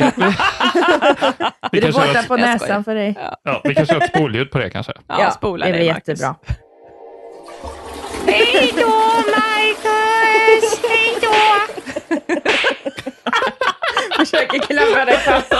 Det 1.71 1.77
är 1.77 1.81
kanske 1.81 2.01
har 2.01 2.07
borta 2.07 2.23
på 2.27 2.37
näsan 2.37 2.83
för 2.83 2.95
dig. 2.95 3.15
ja, 3.43 3.61
vi 3.63 3.75
kanske 3.75 3.95
har 3.95 4.01
ett 4.01 4.09
spolljud 4.09 4.51
på 4.51 4.57
det 4.57 4.69
kanske. 4.69 4.93
Ja, 5.07 5.31
spola 5.31 5.65
det 5.65 5.71
är 5.71 5.77
väl 5.77 5.85
jättebra. 5.85 6.35
Hej 8.31 8.73
då, 8.75 8.87
Marcus! 9.35 10.81
Hej 10.89 11.17
då! 11.21 11.33
Försöker 14.17 14.59
klamra 14.59 15.05
dig 15.05 15.17
fast. 15.17 15.53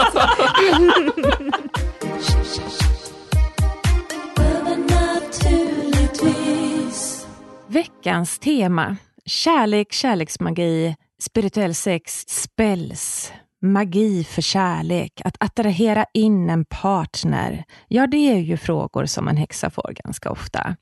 Veckans 7.68 8.38
tema. 8.38 8.96
Kärlek, 9.26 9.92
kärleksmagi, 9.92 10.96
spirituell 11.20 11.74
sex, 11.74 12.24
spells, 12.28 13.32
magi 13.62 14.24
för 14.24 14.42
kärlek, 14.42 15.20
att 15.24 15.36
attrahera 15.40 16.06
in 16.14 16.50
en 16.50 16.64
partner. 16.64 17.64
Ja, 17.88 18.06
det 18.06 18.16
är 18.32 18.38
ju 18.38 18.56
frågor 18.56 19.06
som 19.06 19.28
en 19.28 19.36
häxa 19.36 19.70
får 19.70 19.92
ganska 20.04 20.30
ofta. 20.30 20.76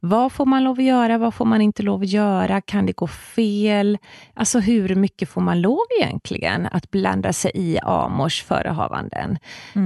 Vad 0.00 0.32
får 0.32 0.46
man 0.46 0.64
lov 0.64 0.78
att 0.78 0.84
göra? 0.84 1.18
Vad 1.18 1.34
får 1.34 1.44
man 1.44 1.60
inte 1.60 1.82
lov 1.82 2.00
att 2.02 2.08
göra? 2.08 2.60
Kan 2.60 2.86
det 2.86 2.92
gå 2.92 3.06
fel? 3.06 3.98
Alltså 4.34 4.58
hur 4.60 4.94
mycket 4.94 5.28
får 5.28 5.40
man 5.40 5.60
lov 5.60 5.84
egentligen 6.00 6.66
att 6.72 6.90
blanda 6.90 7.32
sig 7.32 7.50
i 7.54 7.78
Amors 7.82 8.42
förehavanden? 8.42 9.38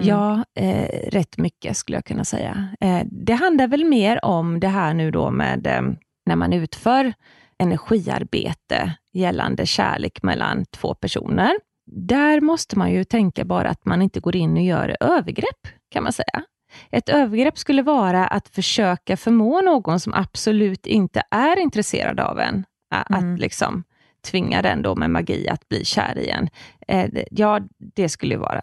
Ja, 0.03 0.45
eh, 0.57 1.11
rätt 1.11 1.39
mycket 1.39 1.77
skulle 1.77 1.97
jag 1.97 2.05
kunna 2.05 2.25
säga. 2.25 2.69
Eh, 2.81 3.01
det 3.05 3.35
handlar 3.35 3.67
väl 3.67 3.85
mer 3.85 4.25
om 4.25 4.61
det 4.61 4.69
här 4.69 4.95
nu 4.95 5.11
då 5.11 5.31
med 5.31 5.67
eh, 5.67 5.83
när 6.27 6.37
man 6.37 6.53
utför 6.53 7.13
energiarbete 7.59 8.93
gällande 9.13 9.67
kärlek 9.67 10.23
mellan 10.23 10.65
två 10.65 10.95
personer. 10.95 11.53
Där 11.87 12.41
måste 12.41 12.79
man 12.79 12.93
ju 12.93 13.05
tänka 13.05 13.45
bara 13.45 13.69
att 13.69 13.85
man 13.87 14.03
inte 14.03 14.21
går 14.21 14.37
in 14.37 14.53
och 14.53 14.63
gör 14.63 14.97
övergrepp, 15.01 15.69
kan 15.91 16.03
man 16.03 16.13
säga. 16.13 16.45
Ett 16.91 17.09
övergrepp 17.09 17.59
skulle 17.59 17.83
vara 17.83 18.27
att 18.27 18.49
försöka 18.49 19.17
förmå 19.17 19.61
någon 19.61 20.01
som 20.01 20.15
absolut 20.15 20.87
inte 20.87 21.23
är 21.31 21.59
intresserad 21.59 22.21
av 22.21 22.39
en, 22.39 22.65
Mm. 22.95 23.35
att 23.35 23.41
liksom 23.41 23.85
tvinga 24.31 24.63
den 24.63 24.83
då 24.83 24.95
med 24.97 25.11
magi 25.11 25.49
att 25.49 25.69
bli 25.69 25.85
kär 25.85 26.19
igen. 26.19 26.49
Eh, 26.89 27.11
ja, 27.31 27.61
det 27.79 28.09
skulle 28.09 28.37
vara 28.37 28.63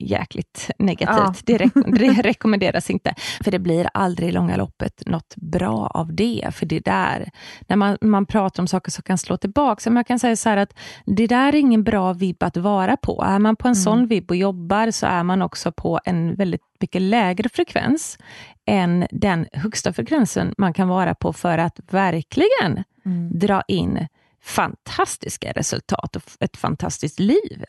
jäkligt 0.00 0.70
negativt. 0.78 1.16
Ja. 1.16 1.34
Det, 1.44 1.58
rek- 1.58 1.98
det 1.98 2.22
rekommenderas 2.22 2.90
inte. 2.90 3.14
För 3.44 3.50
det 3.50 3.58
blir 3.58 3.88
aldrig 3.94 4.28
i 4.28 4.32
långa 4.32 4.56
loppet 4.56 5.02
något 5.06 5.34
bra 5.36 5.86
av 5.94 6.14
det. 6.14 6.48
För 6.52 6.66
det 6.66 6.80
där, 6.80 7.30
när 7.68 7.76
man, 7.76 7.98
man 8.00 8.26
pratar 8.26 8.62
om 8.62 8.66
saker 8.66 8.90
som 8.90 9.02
kan 9.02 9.18
slå 9.18 9.36
tillbaka. 9.36 9.90
Men 9.90 9.96
jag 9.96 10.06
kan 10.06 10.18
säga 10.18 10.36
så 10.36 10.48
här 10.48 10.56
att 10.56 10.74
det 11.06 11.26
där 11.26 11.48
är 11.48 11.58
ingen 11.58 11.84
bra 11.84 12.12
vibb 12.12 12.42
att 12.42 12.56
vara 12.56 12.96
på. 12.96 13.22
Är 13.26 13.38
man 13.38 13.56
på 13.56 13.68
en 13.68 13.76
sån 13.76 14.06
vibb 14.06 14.30
och 14.30 14.36
jobbar 14.36 14.90
så 14.90 15.06
är 15.06 15.22
man 15.22 15.42
också 15.42 15.72
på 15.72 16.00
en 16.04 16.34
väldigt 16.34 16.62
mycket 16.80 17.02
lägre 17.02 17.48
frekvens 17.48 18.18
än 18.66 19.06
den 19.10 19.46
högsta 19.52 19.92
frekvensen 19.92 20.54
man 20.58 20.72
kan 20.72 20.88
vara 20.88 21.14
på 21.14 21.32
för 21.32 21.58
att 21.58 21.80
verkligen 21.90 22.84
dra 23.32 23.62
in 23.68 24.06
fantastiska 24.42 25.52
resultat 25.52 26.16
och 26.16 26.22
ett 26.40 26.56
fantastiskt 26.56 27.18
liv. 27.18 27.64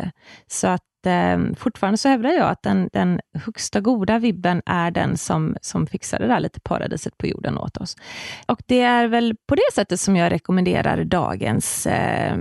Så 0.47 0.67
att 0.67 0.83
eh, 1.05 1.39
fortfarande 1.57 1.97
så 1.97 2.09
hävdar 2.09 2.29
jag 2.29 2.49
att 2.49 2.63
den, 2.63 2.89
den 2.93 3.19
högsta 3.33 3.79
goda 3.79 4.19
vibben 4.19 4.61
är 4.65 4.91
den 4.91 5.17
som, 5.17 5.55
som 5.61 5.87
fixar 5.87 6.19
det 6.19 6.27
där 6.27 6.39
lite 6.39 6.59
paradiset 6.59 7.17
på 7.17 7.27
jorden 7.27 7.57
åt 7.57 7.77
oss. 7.77 7.97
Och 8.47 8.61
det 8.65 8.81
är 8.81 9.07
väl 9.07 9.35
på 9.47 9.55
det 9.55 9.73
sättet 9.73 9.99
som 9.99 10.15
jag 10.15 10.31
rekommenderar 10.31 11.03
dagens 11.03 11.87
eh, 11.87 12.37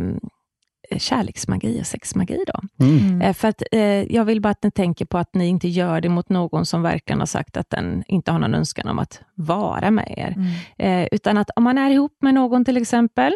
kärleksmagi 0.99 1.81
och 1.81 1.87
sexmagi. 1.87 2.45
Då. 2.47 2.85
Mm. 2.85 3.23
Eh, 3.23 3.33
För 3.35 3.49
att 3.49 3.63
eh, 3.73 4.13
jag 4.15 4.25
vill 4.25 4.41
bara 4.41 4.51
att 4.51 4.63
ni 4.63 4.71
tänker 4.71 5.05
på 5.05 5.19
att 5.19 5.35
ni 5.35 5.47
inte 5.47 5.69
gör 5.69 6.01
det 6.01 6.09
mot 6.09 6.29
någon 6.29 6.67
som 6.67 6.83
verkligen 6.83 7.19
har 7.19 7.27
sagt 7.27 7.57
att 7.57 7.71
den 7.71 8.05
inte 8.07 8.33
har 8.33 8.39
någon 8.39 8.55
önskan 8.55 8.89
om 8.89 8.99
att 8.99 9.23
vara 9.35 9.91
med 9.91 10.15
er. 10.17 10.35
Eh, 10.79 11.09
utan 11.13 11.39
att 11.39 11.51
om 11.57 11.65
man 11.65 11.79
är 11.79 11.91
ihop 11.91 12.17
med 12.23 12.35
någon 12.35 12.65
till 12.65 12.77
exempel, 12.77 13.33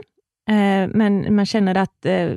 eh, 0.49 0.89
men 0.89 1.35
man 1.35 1.47
känner 1.47 1.75
att 1.75 2.07
eh, 2.07 2.31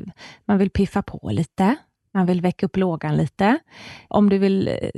man 0.46 0.58
vill 0.58 0.70
piffa 0.70 1.02
på 1.02 1.30
lite, 1.32 1.76
man 2.18 2.26
vill 2.26 2.42
väcka 2.42 2.66
upp 2.66 2.78
lågan 2.78 3.18
lite. 3.18 3.60
Om 4.08 4.30
du 4.30 4.38
vill 4.38 4.68
eh, 4.68 4.90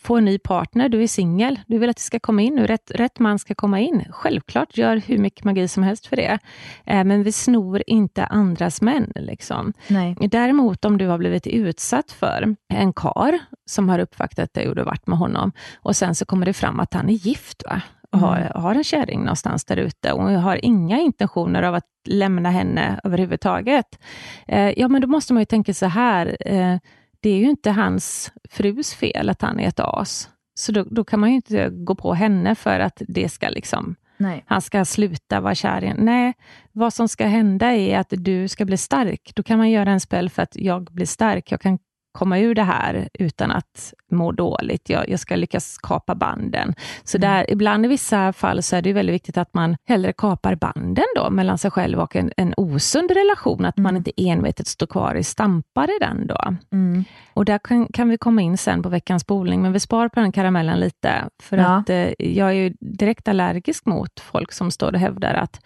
få 0.00 0.16
en 0.16 0.24
ny 0.24 0.38
partner, 0.38 0.88
du 0.88 1.02
är 1.02 1.06
singel, 1.06 1.60
du 1.66 1.78
vill 1.78 1.90
att 1.90 1.96
det 1.96 2.02
ska 2.02 2.18
komma 2.18 2.42
in 2.42 2.54
nu, 2.54 2.66
rätt, 2.66 2.90
rätt 2.94 3.18
man 3.18 3.38
ska 3.38 3.54
komma 3.54 3.80
in. 3.80 4.04
Självklart, 4.10 4.78
gör 4.78 4.96
hur 4.96 5.18
mycket 5.18 5.44
magi 5.44 5.68
som 5.68 5.82
helst 5.82 6.06
för 6.06 6.16
det. 6.16 6.38
Eh, 6.86 7.04
men 7.04 7.22
vi 7.22 7.32
snor 7.32 7.82
inte 7.86 8.24
andras 8.24 8.82
män. 8.82 9.12
Liksom. 9.14 9.72
Nej. 9.88 10.16
Däremot 10.20 10.84
om 10.84 10.98
du 10.98 11.06
har 11.06 11.18
blivit 11.18 11.46
utsatt 11.46 12.12
för 12.12 12.56
en 12.68 12.92
kar 12.92 13.38
som 13.66 13.88
har 13.88 13.98
uppvaktat 13.98 14.54
dig 14.54 14.68
och 14.68 14.74
du 14.74 14.80
har 14.80 14.86
varit 14.86 15.06
med 15.06 15.18
honom 15.18 15.52
och 15.74 15.96
sen 15.96 16.14
så 16.14 16.24
kommer 16.24 16.46
det 16.46 16.52
fram 16.52 16.80
att 16.80 16.94
han 16.94 17.08
är 17.08 17.12
gift 17.12 17.62
va? 17.64 17.82
Har, 18.12 18.52
har 18.54 18.74
en 18.74 18.84
kärring 18.84 19.20
någonstans 19.20 19.64
där 19.64 19.76
ute 19.76 20.12
och 20.12 20.22
har 20.30 20.64
inga 20.64 21.00
intentioner 21.00 21.62
av 21.62 21.74
att 21.74 21.84
lämna 22.08 22.50
henne 22.50 23.00
överhuvudtaget. 23.04 23.98
Eh, 24.46 24.70
ja, 24.80 24.88
men 24.88 25.00
då 25.00 25.08
måste 25.08 25.32
man 25.32 25.40
ju 25.40 25.46
tänka 25.46 25.74
så 25.74 25.86
här, 25.86 26.36
eh, 26.40 26.78
det 27.20 27.30
är 27.30 27.38
ju 27.38 27.50
inte 27.50 27.70
hans 27.70 28.32
frus 28.50 28.94
fel 28.94 29.28
att 29.28 29.42
han 29.42 29.60
är 29.60 29.68
ett 29.68 29.80
as. 29.80 30.28
Så 30.54 30.72
då, 30.72 30.84
då 30.90 31.04
kan 31.04 31.20
man 31.20 31.30
ju 31.30 31.36
inte 31.36 31.70
gå 31.70 31.94
på 31.94 32.14
henne 32.14 32.54
för 32.54 32.80
att 32.80 33.02
det 33.08 33.28
ska 33.28 33.48
liksom 33.48 33.96
Nej. 34.16 34.44
han 34.46 34.60
ska 34.60 34.84
sluta 34.84 35.40
vara 35.40 35.54
kär 35.54 35.84
igen. 35.84 35.96
Nej, 36.00 36.34
vad 36.72 36.94
som 36.94 37.08
ska 37.08 37.26
hända 37.26 37.66
är 37.66 37.98
att 37.98 38.12
du 38.16 38.48
ska 38.48 38.64
bli 38.64 38.76
stark. 38.76 39.32
Då 39.34 39.42
kan 39.42 39.58
man 39.58 39.70
göra 39.70 39.90
en 39.90 40.00
spel 40.00 40.30
för 40.30 40.42
att 40.42 40.56
jag 40.56 40.84
blir 40.84 41.06
stark. 41.06 41.52
Jag 41.52 41.60
kan 41.60 41.78
komma 42.12 42.38
ur 42.38 42.54
det 42.54 42.62
här 42.62 43.08
utan 43.14 43.50
att 43.50 43.94
må 44.10 44.32
dåligt. 44.32 44.90
Jag, 44.90 45.08
jag 45.08 45.20
ska 45.20 45.36
lyckas 45.36 45.78
kapa 45.78 46.14
banden. 46.14 46.74
Så 47.04 47.18
där, 47.18 47.50
ibland 47.50 47.84
i 47.84 47.88
vissa 47.88 48.32
fall 48.32 48.62
så 48.62 48.76
är 48.76 48.82
det 48.82 48.92
väldigt 48.92 49.14
viktigt 49.14 49.36
att 49.36 49.54
man 49.54 49.76
hellre 49.88 50.12
kapar 50.12 50.54
banden 50.54 51.04
då, 51.16 51.30
mellan 51.30 51.58
sig 51.58 51.70
själv 51.70 52.00
och 52.00 52.16
en, 52.16 52.32
en 52.36 52.54
osund 52.56 53.10
relation. 53.10 53.64
Att 53.64 53.76
man 53.76 53.96
inte 53.96 54.10
envetet 54.16 54.66
står 54.66 54.86
kvar 54.86 55.14
i 55.14 55.24
stampar 55.24 55.84
i 55.96 55.98
den. 56.00 56.26
Då. 56.26 56.56
Mm. 56.72 57.04
Och 57.34 57.44
där 57.44 57.58
kan, 57.58 57.86
kan 57.86 58.08
vi 58.08 58.18
komma 58.18 58.42
in 58.42 58.58
sen 58.58 58.82
på 58.82 58.88
veckans 58.88 59.22
spolning, 59.22 59.62
men 59.62 59.72
vi 59.72 59.80
sparar 59.80 60.08
på 60.08 60.20
den 60.20 60.32
karamellen 60.32 60.80
lite. 60.80 61.24
För 61.42 61.56
Ja. 61.56 61.76
att 61.76 61.90
eh, 61.90 62.08
jag 62.18 62.48
är 62.48 62.52
ju 62.52 62.74
direkt 62.80 63.28
allergisk 63.28 63.86
mot 63.86 64.20
folk 64.20 64.52
som 64.52 64.70
står 64.70 64.92
och 64.92 64.98
hävdar 65.00 65.34
att 65.34 65.60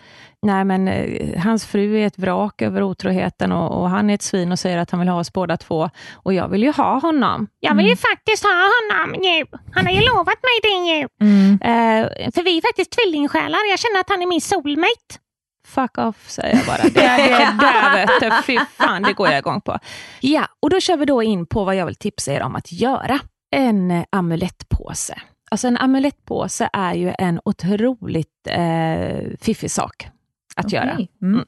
nej 0.46 0.64
men 0.64 0.88
eh, 0.88 1.42
hans 1.42 1.66
fru 1.66 1.98
är 1.98 2.06
ett 2.06 2.18
vrak 2.18 2.62
över 2.62 2.82
otroheten 2.82 3.52
och, 3.52 3.80
och 3.80 3.90
han 3.90 4.10
är 4.10 4.14
ett 4.14 4.22
svin 4.22 4.52
och 4.52 4.58
säger 4.58 4.78
att 4.78 4.90
han 4.90 5.00
vill 5.00 5.08
ha 5.08 5.20
oss 5.20 5.32
båda 5.32 5.56
två. 5.56 5.90
Och 6.14 6.34
jag 6.34 6.48
vill 6.48 6.62
ju 6.62 6.72
ha 6.72 6.98
honom. 6.98 7.46
Jag 7.60 7.74
vill 7.74 7.86
ju 7.86 7.96
faktiskt 7.96 8.42
ha 8.42 8.70
honom 8.76 9.20
nu. 9.22 9.58
Han 9.74 9.86
har 9.86 9.92
ju 9.92 10.00
lovat 10.00 10.38
mig 10.48 10.56
det 10.62 10.68
ju. 10.68 11.08
Mm. 11.20 11.52
Eh, 11.52 12.30
för 12.34 12.42
vi 12.42 12.58
är 12.58 12.62
faktiskt 12.62 12.90
tvillingsjälar. 12.92 13.58
Jag 13.70 13.78
känner 13.78 14.00
att 14.00 14.08
han 14.08 14.22
är 14.22 14.26
min 14.26 14.40
soulmate. 14.40 15.14
Fuck 15.66 15.98
off, 15.98 16.30
säger 16.30 16.56
jag 16.56 16.66
bara. 16.66 16.82
Det, 16.82 16.90
det 16.90 17.56
där 17.60 17.92
vet 17.92 18.20
du, 18.20 18.42
fy 18.42 18.58
fan, 18.76 19.02
det 19.02 19.12
går 19.12 19.28
jag 19.28 19.38
igång 19.38 19.60
på. 19.60 19.78
Ja, 20.20 20.46
och 20.62 20.70
då 20.70 20.80
kör 20.80 20.96
vi 20.96 21.04
då 21.04 21.22
in 21.22 21.46
på 21.46 21.64
vad 21.64 21.76
jag 21.76 21.86
vill 21.86 21.94
tipsa 21.94 22.32
er 22.32 22.42
om 22.42 22.56
att 22.56 22.72
göra. 22.72 23.20
En 23.50 23.90
eh, 23.90 24.04
amulettpåse. 24.12 25.18
Alltså 25.50 25.68
en 25.68 25.76
amulettpåse 25.76 26.68
är 26.72 26.94
ju 26.94 27.14
en 27.18 27.40
otroligt 27.44 28.46
eh, 28.48 29.18
fiffig 29.40 29.70
sak 29.70 30.08
att 30.56 30.72
göra. 30.72 30.90
Okej. 30.94 31.08
Mm. 31.22 31.44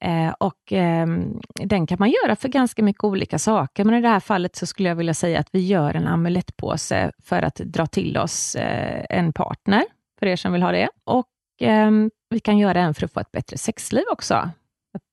Eh, 0.00 0.34
och 0.40 0.72
ehm, 0.72 1.40
Den 1.64 1.86
kan 1.86 1.96
man 2.00 2.10
göra 2.10 2.36
för 2.36 2.48
ganska 2.48 2.82
mycket 2.82 3.04
olika 3.04 3.38
saker, 3.38 3.84
men 3.84 3.94
i 3.94 4.00
det 4.00 4.08
här 4.08 4.20
fallet 4.20 4.56
så 4.56 4.66
skulle 4.66 4.88
jag 4.88 4.96
vilja 4.96 5.14
säga 5.14 5.40
att 5.40 5.48
vi 5.52 5.66
gör 5.66 5.94
en 5.94 6.06
amulettpåse 6.06 7.12
för 7.22 7.42
att 7.42 7.54
dra 7.56 7.86
till 7.86 8.16
oss 8.18 8.54
eh, 8.54 9.04
en 9.10 9.32
partner, 9.32 9.84
för 10.18 10.26
er 10.26 10.36
som 10.36 10.52
vill 10.52 10.62
ha 10.62 10.72
det. 10.72 10.88
Och 11.04 11.26
ehm, 11.60 12.10
Vi 12.30 12.40
kan 12.40 12.58
göra 12.58 12.80
en 12.80 12.94
för 12.94 13.04
att 13.04 13.12
få 13.12 13.20
ett 13.20 13.32
bättre 13.32 13.58
sexliv 13.58 14.04
också. 14.12 14.50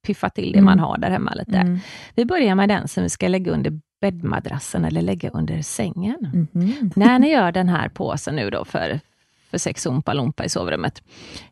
Piffa 0.07 0.29
till 0.29 0.51
det 0.51 0.57
Mm. 0.59 0.65
man 0.65 0.79
har 0.79 0.97
där 0.97 1.09
hemma 1.11 1.33
lite. 1.33 1.57
Mm. 1.57 1.79
Vi 2.15 2.25
börjar 2.25 2.55
med 2.55 2.69
den 2.69 2.87
som 2.87 3.03
vi 3.03 3.09
ska 3.09 3.27
lägga 3.27 3.51
under 3.51 3.79
bäddmadrassen 4.01 4.85
eller 4.85 5.01
lägga 5.01 5.29
under 5.29 5.61
sängen. 5.61 6.47
Mhm. 6.53 6.91
När 6.95 7.19
ni 7.19 7.29
gör 7.31 7.51
den 7.51 7.69
här 7.69 7.89
påsen 7.89 8.35
nu 8.35 8.49
då 8.49 8.65
för 8.65 8.99
för 9.53 9.57
sex 9.57 9.85
Oompa 9.85 10.13
Loompa 10.13 10.45
i 10.45 10.49
sovrummet. 10.49 11.03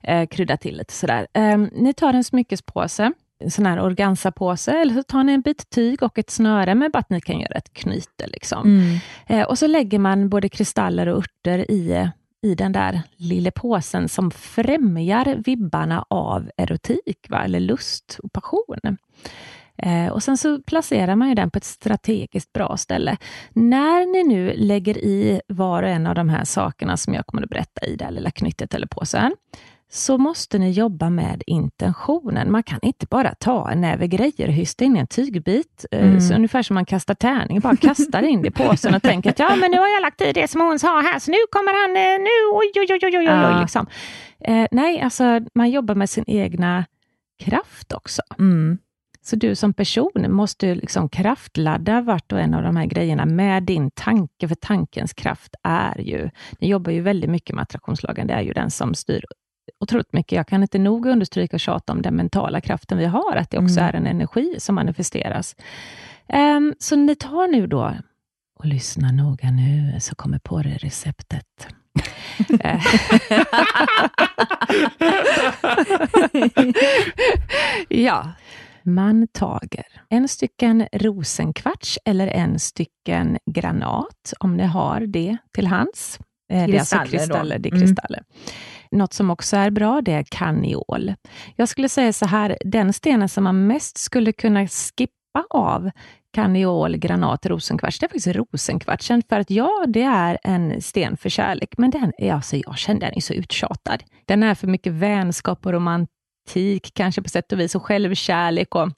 Eh, 0.03 0.27
krydda 0.27 0.57
till 0.57 0.77
lite 0.77 0.93
sådär. 0.93 1.27
Eh, 1.33 1.57
ni 1.57 1.93
tar 1.93 2.13
en 2.13 2.23
smyckespåse, 2.23 3.11
en 3.39 3.51
sån 3.51 3.65
här 3.65 3.79
organsapåse, 3.79 4.71
eller 4.71 4.93
så 4.93 5.03
tar 5.03 5.23
ni 5.23 5.33
en 5.33 5.41
bit 5.41 5.69
tyg 5.69 6.03
och 6.03 6.17
ett 6.17 6.29
snöre 6.29 6.75
med 6.75 6.91
bara 6.91 6.99
att 6.99 7.09
ni 7.09 7.21
kan 7.21 7.39
göra 7.39 7.55
ett 7.55 7.73
knyte. 7.73 8.27
Liksom. 8.27 8.63
Mm. 8.63 8.97
Eh, 9.27 9.47
och 9.47 9.57
så 9.57 9.67
lägger 9.67 9.99
man 9.99 10.29
både 10.29 10.49
kristaller 10.49 11.07
och 11.07 11.17
örter 11.17 11.71
i, 11.71 12.09
i 12.41 12.55
den 12.55 12.71
där 12.71 13.01
lilla 13.17 13.51
påsen 13.51 14.09
som 14.09 14.31
främjar 14.31 15.41
vibbarna 15.45 16.05
av 16.09 16.49
erotik, 16.57 17.27
va? 17.29 17.43
eller 17.43 17.59
lust 17.59 18.19
och 18.23 18.33
passion. 18.33 18.97
Eh, 19.81 20.07
och 20.07 20.23
Sen 20.23 20.37
så 20.37 20.61
placerar 20.61 21.15
man 21.15 21.29
ju 21.29 21.35
den 21.35 21.51
på 21.51 21.57
ett 21.57 21.63
strategiskt 21.63 22.53
bra 22.53 22.77
ställe. 22.77 23.17
När 23.53 24.05
ni 24.13 24.23
nu 24.23 24.53
lägger 24.53 24.97
i 24.97 25.41
var 25.47 25.83
och 25.83 25.89
en 25.89 26.07
av 26.07 26.15
de 26.15 26.29
här 26.29 26.43
sakerna 26.43 26.97
som 26.97 27.13
jag 27.13 27.25
kommer 27.27 27.43
att 27.43 27.49
berätta 27.49 27.85
i 27.85 27.95
det 27.95 28.05
här 28.05 28.11
lilla 28.11 28.31
knyttet 28.31 28.73
eller 28.73 28.87
påsen, 28.87 29.31
så 29.93 30.17
måste 30.17 30.57
ni 30.59 30.71
jobba 30.71 31.09
med 31.09 31.43
intentionen. 31.47 32.51
Man 32.51 32.63
kan 32.63 32.79
inte 32.81 33.05
bara 33.09 33.35
ta 33.35 33.71
en 33.71 33.81
näve 33.81 34.07
grejer 34.07 34.47
och 34.47 34.53
hysta 34.53 34.85
in 34.85 34.97
en 34.97 35.07
tygbit, 35.07 35.85
eh, 35.91 36.03
Mm. 36.07 36.21
så 36.21 36.33
ungefär 36.35 36.63
som 36.63 36.73
man 36.73 36.85
kastar 36.85 37.13
tärning, 37.13 37.59
bara 37.59 37.75
kastar 37.75 38.21
in 38.23 38.41
det 38.41 38.47
i 38.47 38.51
påsen 38.51 38.95
och 38.95 39.01
tänker 39.01 39.29
att 39.29 39.39
ja, 39.39 39.55
men 39.55 39.71
nu 39.71 39.77
har 39.77 39.87
jag 39.87 40.01
lagt 40.01 40.21
i 40.21 40.31
det 40.33 40.47
som 40.47 40.61
hon 40.61 40.79
sa 40.79 41.01
här, 41.01 41.19
så 41.19 41.31
nu 41.31 41.37
kommer 41.51 41.81
han, 41.81 41.97
eh, 41.97 42.19
nu, 42.23 42.29
oj, 42.53 42.71
oj, 42.75 42.87
oj, 43.03 43.17
oj, 43.17 43.29
oj, 43.29 43.55
oj, 43.55 43.61
liksom. 43.61 43.87
eh, 44.45 44.67
Nej, 44.71 45.01
alltså 45.01 45.39
man 45.55 45.69
jobbar 45.69 45.95
med 45.95 46.09
sin 46.09 46.23
egna 46.27 46.85
kraft 47.43 47.93
också. 47.93 48.21
Mm. 48.39 48.77
Så 49.23 49.35
du 49.35 49.55
som 49.55 49.73
person 49.73 50.25
måste 50.29 50.75
liksom 50.75 51.09
kraftladda 51.09 52.01
vart 52.01 52.31
och 52.31 52.39
en 52.39 52.53
av 52.53 52.63
de 52.63 52.75
här 52.75 52.85
grejerna 52.85 53.25
med 53.25 53.63
din 53.63 53.91
tanke, 53.91 54.47
för 54.47 54.55
tankens 54.55 55.13
kraft 55.13 55.55
är 55.63 56.01
ju, 56.01 56.29
ni 56.59 56.67
jobbar 56.67 56.91
ju 56.91 57.01
väldigt 57.01 57.29
mycket 57.29 57.55
med 57.55 57.61
attraktionslagen, 57.61 58.27
det 58.27 58.33
är 58.33 58.41
ju 58.41 58.53
den 58.53 58.71
som 58.71 58.93
styr 58.95 59.23
otroligt 59.79 60.13
mycket. 60.13 60.31
Jag 60.31 60.47
kan 60.47 60.61
inte 60.61 60.79
nog 60.79 61.05
understryka 61.05 61.55
och 61.55 61.59
tjata 61.59 61.93
om 61.93 62.01
den 62.01 62.15
mentala 62.15 62.61
kraften 62.61 62.97
vi 62.97 63.05
har, 63.05 63.35
att 63.35 63.49
det 63.49 63.57
också 63.57 63.79
Mm. 63.79 63.89
är 63.89 63.93
en 63.93 64.07
energi 64.07 64.55
som 64.59 64.75
manifesteras. 64.75 65.55
Ehm, 66.27 66.73
så 66.79 66.95
ni 66.95 67.15
tar 67.15 67.47
nu 67.47 67.67
då, 67.67 67.93
och 68.59 68.65
lyssna 68.65 69.11
noga 69.11 69.51
nu, 69.51 69.95
så 69.99 70.15
kommer 70.15 70.39
på 70.39 70.61
det 70.61 70.77
receptet. 70.77 71.67
Ja, 77.89 78.31
man 78.83 79.27
tager 79.27 79.85
en 80.09 80.27
stycken 80.27 80.87
rosenkvarts 80.93 81.99
eller 82.05 82.27
en 82.27 82.59
stycken 82.59 83.37
granat, 83.51 84.33
om 84.39 84.57
ni 84.57 84.63
har 84.63 84.99
det 84.99 85.37
till 85.55 85.67
hands. 85.67 86.19
Eh, 86.53 86.65
Det 86.67 86.75
är 86.75 86.79
alltså 86.79 86.97
Kristaller 86.97 87.09
då. 87.11 87.17
kristaller. 87.33 87.59
Det 87.59 87.69
är 87.69 87.73
Mm. 87.75 87.81
kristaller. 87.87 88.23
Något 88.91 89.13
som 89.13 89.29
också 89.29 89.57
är 89.57 89.69
bra, 89.69 90.01
det 90.01 90.13
är 90.13 90.23
karneol. 90.29 91.13
Jag 91.55 91.69
skulle 91.69 91.89
säga 91.89 92.13
så 92.13 92.25
här, 92.25 92.57
den 92.65 92.93
stenen 92.93 93.29
som 93.29 93.43
man 93.43 93.67
mest 93.67 93.97
skulle 93.97 94.31
kunna 94.31 94.67
skippa 94.67 95.11
av 95.49 95.91
karneol, 96.33 96.97
granat, 96.97 97.45
rosenkvarts, 97.45 97.99
det 97.99 98.05
är 98.05 98.07
faktiskt 98.07 98.27
rosenkvartsen. 98.27 99.21
För 99.29 99.39
att 99.39 99.49
ja, 99.49 99.85
det 99.87 100.01
är 100.03 100.37
en 100.43 100.81
sten 100.81 101.17
för 101.17 101.29
kärlek, 101.29 101.73
men 101.77 101.89
den 101.91 102.13
är, 102.17 102.33
alltså, 102.33 102.55
jag 102.57 102.77
känner 102.77 102.99
den 102.99 103.11
är 103.15 103.21
så 103.21 103.33
uttjatad. 103.33 104.03
Den 104.25 104.43
är 104.43 104.55
för 104.55 104.67
mycket 104.67 104.93
vänskap 104.93 105.65
och 105.65 105.71
romantik, 105.71 106.09
kanske 106.93 107.21
på 107.21 107.29
sätt 107.29 107.51
och 107.51 107.59
vis, 107.59 107.75
och 107.75 107.83
självkärlek 107.85 108.75
och 108.75 108.89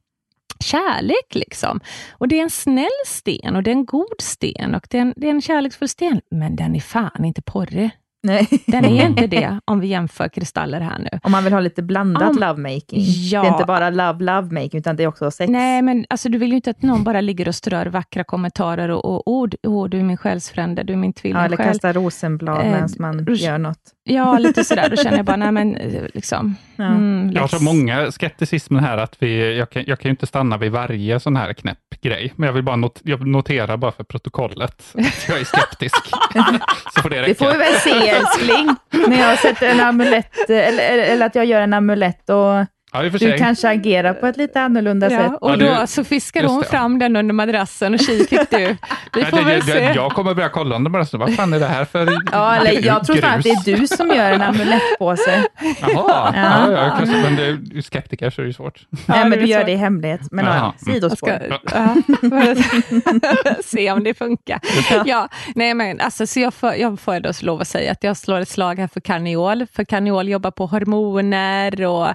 kärlek. 0.59 1.35
liksom. 1.35 1.79
Och 2.11 2.27
Det 2.27 2.39
är 2.39 2.43
en 2.43 2.49
snäll 2.49 2.87
sten 3.05 3.55
och 3.55 3.63
det 3.63 3.69
är 3.69 3.75
en 3.75 3.85
god 3.85 4.21
sten 4.21 4.75
och 4.75 4.87
det 4.89 4.97
är 4.97 5.01
en, 5.01 5.13
det 5.17 5.27
är 5.27 5.31
en 5.31 5.41
kärleksfull 5.41 5.89
sten, 5.89 6.21
men 6.31 6.55
den 6.55 6.75
är 6.75 6.79
fan 6.79 7.25
inte 7.25 7.41
porrig. 7.41 7.91
Nej. 8.23 8.47
Den 8.65 8.85
är 8.85 9.05
inte 9.05 9.27
det 9.37 9.59
om 9.65 9.79
vi 9.79 9.87
jämför 9.87 10.27
kristaller 10.27 10.81
här 10.81 10.99
nu. 10.99 11.19
Om 11.23 11.31
man 11.31 11.43
vill 11.43 11.53
ha 11.53 11.59
lite 11.59 11.83
blandat 11.83 12.29
Om- 12.29 12.37
lovemaking. 12.39 13.03
Ja. 13.31 13.41
Det 13.41 13.47
är 13.47 13.51
inte 13.51 13.65
bara 13.65 13.89
love, 13.89 14.23
lovemaking, 14.23 14.79
utan 14.79 14.95
det 14.95 15.03
är 15.03 15.07
också 15.07 15.31
sex. 15.31 15.49
Nej, 15.51 15.81
men 15.81 16.05
alltså, 16.09 16.29
du 16.29 16.37
vill 16.37 16.49
ju 16.49 16.55
inte 16.55 16.69
att 16.69 16.81
någon 16.81 17.03
bara 17.03 17.21
ligger 17.21 17.47
och 17.47 17.55
strör 17.55 17.85
vackra 17.85 18.23
kommentarer 18.23 18.89
och, 18.91 19.05
och 19.05 19.27
ord. 19.27 19.55
Åh, 19.67 19.89
du 19.89 19.99
är 19.99 20.03
min 20.03 20.17
själsfrände, 20.17 20.83
du 20.83 20.93
är 20.93 20.97
min 20.97 21.13
ja, 21.23 21.29
eller 21.29 21.47
tvillingsjäl. 21.47 21.67
kasta 21.73 21.93
rosenblad 21.93 22.59
Eh, 22.61 22.71
medan 22.71 22.89
man 22.99 23.35
gör 23.35 23.57
något. 23.57 23.77
Ja, 24.03 24.37
lite 24.39 24.63
sådär. 24.63 24.89
Då 24.89 24.95
känner 24.95 25.17
jag 25.17 25.25
bara, 25.25 25.35
nej 25.37 25.51
men 25.51 25.75
eh, 25.75 26.03
liksom. 26.13 26.55
Ja. 26.75 26.85
Mm, 26.85 27.31
Jag 27.33 27.41
har 27.41 27.47
så 27.47 27.63
många 27.63 28.11
skepticismen 28.11 28.83
här 28.83 28.97
att 28.97 29.15
vi, 29.19 29.57
jag, 29.57 29.69
kan, 29.69 29.83
jag 29.87 29.99
kan 29.99 30.09
ju 30.09 30.11
inte 30.11 30.25
stanna 30.27 30.57
vid 30.57 30.71
varje 30.71 31.19
sån 31.19 31.35
här 31.35 31.53
knäpp 31.53 31.77
grej, 32.01 32.33
men 32.35 32.47
jag 32.47 32.53
vill 32.53 32.63
bara 32.63 32.75
not, 32.75 32.99
jag 33.03 33.27
noterar 33.27 33.77
bara 33.77 33.91
för 33.91 34.03
protokollet 34.03 34.81
att 34.93 35.25
jag 35.27 35.39
är 35.39 35.43
skeptisk. 35.45 36.09
så 36.95 37.01
får 37.01 37.09
det 37.09 37.21
räcka. 37.21 37.27
Det 37.27 37.35
får 37.35 37.51
vi 37.51 37.57
väl 37.57 37.73
se 37.73 38.12
älskling, 38.13 38.75
när 39.07 39.29
jag 39.29 39.39
sätter 39.39 39.69
en 39.69 39.79
amulett, 39.79 40.49
eh, 40.49 40.67
eller, 40.67 40.97
eller, 40.97 41.25
att 41.25 41.35
jag 41.35 41.45
gör 41.45 41.61
en 41.61 41.73
amulett 41.73 42.29
och 42.29 42.65
ja, 42.93 43.03
i 43.03 43.07
och 43.07 43.11
för 43.11 43.19
du 43.19 43.37
kanske 43.37 43.69
agerar 43.69 44.13
på 44.13 44.27
ett 44.27 44.37
lite 44.37 44.61
annorlunda 44.61 45.09
sätt. 45.09 45.19
Ja, 45.31 45.37
och 45.41 45.51
Ja, 45.51 45.55
då 45.55 45.81
du- 45.81 45.87
så 45.87 46.03
fiskar 46.03 46.41
just 46.41 46.51
hon 46.53 46.61
det. 46.61 46.67
fram 46.67 46.99
den 46.99 47.15
under 47.15 47.33
madrassen 47.33 47.93
och 47.93 47.99
tji 47.99 48.25
fick 48.29 48.49
du. 48.49 48.77
Vi 49.13 49.25
får 49.25 49.37
det, 49.37 49.43
väl 49.43 49.59
det, 49.59 49.71
se. 49.71 49.91
jag 49.95 50.11
kommer 50.11 50.33
börja 50.33 50.49
kolla 50.49 50.75
under 50.75 50.91
bara, 50.91 51.05
så 51.05 51.17
vad 51.17 51.35
fan 51.35 51.53
är 51.53 51.59
det 51.59 51.65
här 51.65 51.85
för 51.85 52.13
Ja, 52.31 52.55
eller 52.55 52.85
jag 52.85 53.05
tror 53.05 53.15
snarare 53.15 53.37
att 53.37 53.43
det 53.43 53.49
är 53.71 53.77
du 53.77 53.87
som 53.87 54.07
gör 54.09 54.31
en 54.31 54.41
amulettpåse. 54.41 55.43
Jaha, 55.81 55.93
ja. 55.97 56.31
Ja. 56.35 56.71
Ja, 56.71 56.95
kanske, 56.97 57.17
men 57.17 57.35
det, 57.35 57.77
är 57.77 57.81
skeptiker 57.81 58.29
så 58.29 58.41
är 58.41 58.45
det 58.45 58.53
svårt. 58.53 58.87
Nej, 58.89 59.23
det 59.23 59.29
men 59.29 59.39
du 59.39 59.45
gör 59.45 59.63
det 59.63 59.71
i 59.71 59.75
hemlighet. 59.75 60.21
Men 60.31 60.45
ja, 60.45 60.73
sidospår. 60.77 61.59
ja, 61.71 61.95
se 63.63 63.91
om 63.91 64.03
det 64.03 64.13
funkar. 64.13 64.59
Ja, 65.05 65.27
nej 65.55 65.73
men 65.73 65.99
alltså, 66.01 66.27
så 66.27 66.39
jag 66.39 66.53
får, 66.53 66.75
jag 66.75 66.99
får 66.99 67.19
då 67.19 67.31
lov 67.41 67.61
att 67.61 67.67
säga 67.67 67.91
att 67.91 68.03
jag 68.03 68.17
slår 68.17 68.39
ett 68.39 68.49
slag 68.49 68.79
här 68.79 68.87
för 68.87 68.99
karneol. 69.01 69.65
För 69.73 69.83
karneol 69.83 70.29
jobbar 70.29 70.51
på 70.51 70.65
hormoner 70.65 71.85
och 71.85 72.07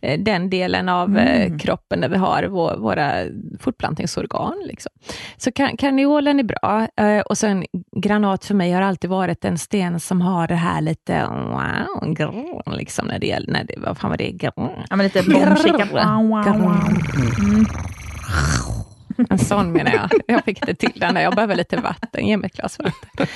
eh, 0.00 0.18
den 0.24 0.50
delen 0.50 0.88
av 0.88 1.18
eh, 1.18 1.56
kroppen 1.58 2.00
där 2.00 2.08
vi 2.08 2.16
har 2.16 2.42
vår, 2.42 2.76
våra 2.76 3.24
fortplantningsorgan. 3.60 4.62
Liksom. 4.64 4.92
Så 5.36 5.52
kan, 5.52 5.76
karneolen 5.76 6.40
är 6.40 6.44
bra. 6.44 6.88
Eh, 6.96 7.20
och 7.20 7.38
sen 7.38 7.64
granat 7.96 8.44
för 8.44 8.54
mig 8.54 8.72
har 8.72 8.82
alltid 8.82 9.10
varit 9.10 9.44
en 9.44 9.58
sten 9.58 10.00
som 10.00 10.20
har 10.20 10.48
det 10.48 10.54
här 10.54 10.80
lite 10.80 11.26
wow, 11.26 12.14
grrr, 12.14 12.76
liksom 12.76 13.06
när 13.06 13.18
det 13.18 13.26
gäller, 13.26 13.52
när 13.52 13.64
det, 13.64 13.74
vad 13.78 13.98
fan 13.98 14.10
var 14.10 14.16
det? 14.16 14.30
Grrr. 14.30 14.84
Ja, 14.90 14.96
men 14.96 15.04
lite 15.04 15.22
bombkika. 15.30 15.88
En 19.30 19.38
sån 19.38 19.72
menar 19.72 19.92
jag. 19.92 20.10
Jag 20.26 20.44
fick 20.44 20.66
det 20.66 20.74
till 20.74 21.00
den. 21.00 21.16
Jag 21.16 21.34
behöver 21.34 21.56
lite 21.56 21.76
vatten. 21.76 22.26
Ge 22.26 22.36
mig 22.36 22.46
ett 22.46 22.56
glas 22.56 22.78
vatten. 22.78 23.26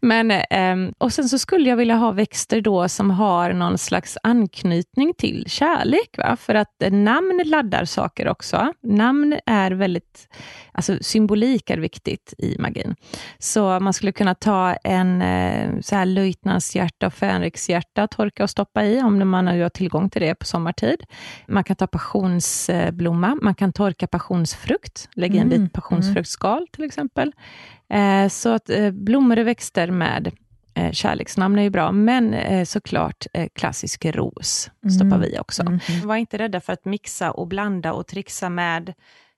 Men, 0.00 0.30
ehm, 0.30 0.92
och 0.98 1.12
sen 1.12 1.28
så 1.28 1.38
skulle 1.38 1.68
jag 1.68 1.76
vilja 1.76 1.94
ha 1.94 2.12
växter 2.12 2.60
då 2.60 2.88
som 2.88 3.10
har 3.10 3.52
någon 3.52 3.78
slags 3.78 4.18
anknytning 4.22 5.14
till 5.18 5.44
kärlek. 5.46 6.18
Va? 6.18 6.36
För 6.36 6.54
att 6.54 6.82
eh, 6.82 6.92
namn 6.92 7.42
laddar 7.44 7.84
saker 7.84 8.28
också. 8.28 8.72
Namn 8.82 9.38
är 9.46 9.70
väldigt, 9.70 10.28
alltså 10.72 10.96
symbolik 11.00 11.70
är 11.70 11.78
viktigt 11.78 12.34
i 12.38 12.56
magin. 12.58 12.94
Så 13.38 13.80
man 13.80 13.92
skulle 13.92 14.12
kunna 14.12 14.34
ta 14.34 14.72
en 14.74 15.22
eh, 15.22 15.80
så 15.80 15.94
här 15.96 16.06
löjtnantshjärta 16.06 17.06
och 17.06 17.14
fänrikshjärta, 17.14 18.06
torka 18.06 18.42
och 18.42 18.50
stoppa 18.50 18.84
i, 18.84 19.02
om 19.02 19.28
man 19.28 19.46
har 19.46 19.68
tillgång 19.68 20.10
till 20.10 20.22
det 20.22 20.34
på 20.34 20.46
sommartid. 20.46 21.02
Man 21.48 21.64
kan 21.64 21.76
ta 21.76 21.86
passionsblomma, 21.86 23.38
man 23.42 23.54
kan 23.54 23.72
torka 23.72 24.06
passionsfrukt, 24.06 25.08
lägga 25.22 25.34
i 25.34 25.38
en 25.38 25.46
Mm, 25.52 25.62
bit 25.62 25.72
passionsfruktskal 25.72 26.66
till 26.72 26.84
exempel. 26.84 27.32
Eh, 27.88 28.28
så 28.28 28.48
att 28.48 28.70
eh, 28.70 28.90
blommor 28.90 29.38
och 29.38 29.46
växter 29.46 29.90
med 29.90 30.32
eh, 30.74 30.92
kärleksnamn 30.92 31.58
är 31.58 31.62
ju 31.62 31.70
bra, 31.70 31.92
men 31.92 32.34
eh, 32.34 32.64
såklart 32.64 33.26
eh, 33.32 33.48
klassisk 33.54 34.04
ros 34.04 34.70
stoppar 34.96 35.18
vi 35.18 35.38
också. 35.38 35.62
Mhm. 35.64 35.80
Var 36.04 36.16
inte 36.16 36.38
rädda 36.38 36.60
för 36.60 36.72
att 36.72 36.84
mixa 36.84 37.30
och 37.30 37.48
blanda 37.48 37.92
och 37.92 38.06
trixa 38.06 38.48
med 38.50 38.94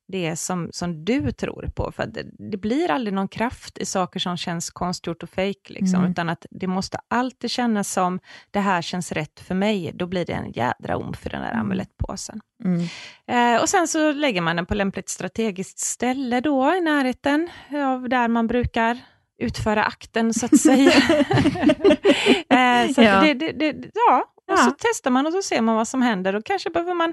det 0.08 0.36
som, 0.36 0.68
som 0.72 1.04
du 1.04 1.32
tror 1.32 1.70
på. 1.76 1.92
För 1.92 2.06
det, 2.06 2.50
det 2.50 2.56
blir 2.56 2.90
aldrig 2.90 3.14
någon 3.14 3.28
kraft 3.28 3.78
i 3.78 3.86
saker 3.86 4.20
som 4.20 4.36
känns 4.36 4.70
konstgjort 4.70 5.22
och 5.22 5.28
fejk, 5.30 5.70
liksom, 5.70 5.98
Mm. 5.98 6.10
utan 6.10 6.28
att 6.28 6.46
det 6.50 6.66
måste 6.66 6.98
alltid 7.08 7.50
kännas 7.50 7.92
som 7.92 8.20
det 8.50 8.60
här 8.60 8.82
känns 8.82 9.12
rätt 9.12 9.40
för 9.40 9.54
mig. 9.54 9.90
Då 9.94 10.06
blir 10.06 10.24
det 10.26 10.32
en 10.32 10.52
jädra 10.52 10.96
om 10.96 11.14
för 11.14 11.30
den 11.30 11.42
där 11.42 11.52
amulettpåsen. 11.52 12.40
Mm. 12.64 12.86
Eh, 13.56 13.62
och 13.62 13.68
sen 13.68 13.88
så 13.88 14.12
lägger 14.12 14.40
man 14.40 14.56
den 14.56 14.66
på 14.66 14.74
lämpligt 14.74 15.08
strategiskt 15.08 15.78
ställe 15.78 16.40
då 16.40 16.74
i 16.74 16.80
närheten 16.80 17.48
av 17.72 18.08
där 18.08 18.28
man 18.28 18.46
brukar 18.46 18.98
utföra 19.38 19.84
akten 19.84 20.34
så 20.34 20.46
att 20.46 20.60
säga. 20.60 20.90
eh, 22.50 22.92
så 22.94 23.02
Ja. 23.02 23.12
att 23.12 23.22
det, 23.24 23.34
det, 23.34 23.52
det, 23.52 23.90
ja, 23.94 24.24
och 24.52 24.58
så 24.58 24.68
Ja. 24.70 24.76
testar 24.78 25.10
man 25.10 25.26
och 25.26 25.32
så 25.32 25.42
ser 25.42 25.60
man 25.60 25.76
vad 25.76 25.88
som 25.88 26.02
händer 26.02 26.34
och 26.34 26.44
kanske 26.44 26.70
behöver 26.70 26.94
man 26.94 27.12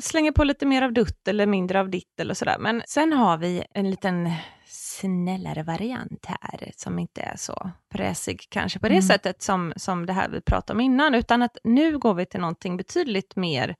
slänga 0.00 0.32
på 0.32 0.44
lite 0.44 0.66
mer 0.66 0.82
av 0.82 0.92
dutt 0.92 1.28
eller 1.28 1.46
mindre 1.46 1.80
av 1.80 1.90
ditt 1.90 2.20
eller 2.20 2.34
sådär. 2.34 2.56
Men 2.58 2.82
sen 2.86 3.12
har 3.12 3.36
vi 3.38 3.64
en 3.74 3.90
liten 3.90 4.30
snällare 4.66 5.62
variant 5.62 6.26
här 6.26 6.70
som 6.76 6.98
inte 6.98 7.20
är 7.20 7.36
så 7.36 7.70
fräsig 7.92 8.46
kanske 8.50 8.78
på 8.78 8.86
det 8.88 8.94
Mm. 8.94 9.02
sättet 9.02 9.42
som, 9.42 9.72
som 9.76 10.06
det 10.06 10.12
här 10.12 10.28
vi 10.28 10.40
pratade 10.40 10.76
om 10.76 10.80
innan, 10.80 11.14
utan 11.14 11.42
att 11.42 11.56
nu 11.64 11.98
går 11.98 12.14
vi 12.14 12.26
till 12.26 12.40
någonting 12.40 12.76
betydligt 12.76 13.36
mer 13.36 13.74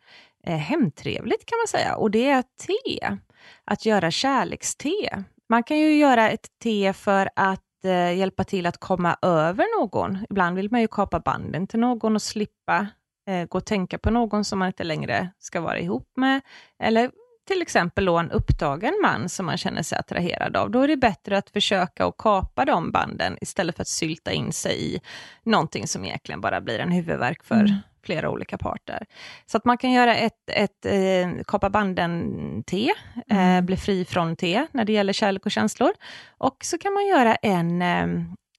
eh, 0.46 0.56
hemtrevligt 0.56 1.46
kan 1.46 1.58
man 1.58 1.68
säga 1.68 1.96
och 1.96 2.10
det 2.10 2.28
är 2.28 2.42
te. 2.42 3.18
Att 3.64 3.86
göra 3.86 4.10
kärlekste. 4.10 5.24
Man 5.48 5.62
kan 5.62 5.78
ju 5.78 5.94
göra 5.96 6.30
ett 6.30 6.46
te 6.62 6.92
för 6.92 7.30
att 7.36 7.84
eh, 7.84 8.12
hjälpa 8.16 8.44
till 8.44 8.66
att 8.66 8.78
komma 8.78 9.16
över 9.22 9.80
någon. 9.80 10.18
Ibland 10.30 10.56
vill 10.56 10.70
man 10.70 10.80
ju 10.80 10.88
kapa 10.88 11.20
banden 11.20 11.66
till 11.66 11.80
någon 11.80 12.14
och 12.14 12.22
slippa 12.22 12.86
eh, 13.28 13.44
gå 13.44 13.58
och 13.58 13.66
tänka 13.66 13.98
på 13.98 14.10
någon 14.10 14.44
som 14.44 14.58
man 14.58 14.66
inte 14.68 14.84
längre 14.84 15.30
ska 15.38 15.60
vara 15.60 15.78
ihop 15.78 16.12
med. 16.16 16.40
Eller 16.82 17.10
till 17.44 17.62
exempel 17.62 18.04
då 18.04 18.18
en 18.18 18.30
upptagen 18.30 18.94
man 19.02 19.28
som 19.28 19.46
man 19.46 19.56
känner 19.56 19.82
sig 19.82 19.98
attraherad 19.98 20.56
av. 20.56 20.70
Då 20.70 20.80
är 20.80 20.88
det 20.88 20.96
bättre 20.96 21.38
att 21.38 21.50
försöka 21.50 22.06
att 22.06 22.16
kapa 22.18 22.64
de 22.64 22.92
banden 22.92 23.38
istället 23.40 23.76
för 23.76 23.82
att 23.82 23.88
sylta 23.88 24.32
in 24.32 24.52
sig 24.52 24.94
i 24.94 25.00
någonting 25.42 25.86
som 25.86 26.04
egentligen 26.04 26.40
bara 26.40 26.60
blir 26.60 26.78
en 26.78 26.92
huvudvärk 26.92 27.44
för 27.44 27.54
mm. 27.54 27.76
flera 28.04 28.30
olika 28.30 28.58
parter. 28.58 29.06
Så 29.46 29.56
att 29.56 29.64
man 29.64 29.78
kan 29.78 29.92
göra 29.92 30.16
ett, 30.16 30.50
ett 30.50 30.86
eh, 30.86 31.42
kapa 31.46 31.70
banden-te, 31.70 32.90
eh, 33.28 33.36
mm. 33.38 33.56
eh, 33.56 33.60
bli 33.62 33.76
fri 33.76 34.04
från 34.04 34.36
te 34.36 34.66
när 34.72 34.84
det 34.84 34.92
gäller 34.92 35.12
kärlek 35.12 35.46
och 35.46 35.52
känslor. 35.52 35.92
Och 36.38 36.56
så 36.64 36.78
kan 36.78 36.92
man 36.92 37.06
göra 37.06 37.34
en 37.34 37.82
eh, 37.82 38.02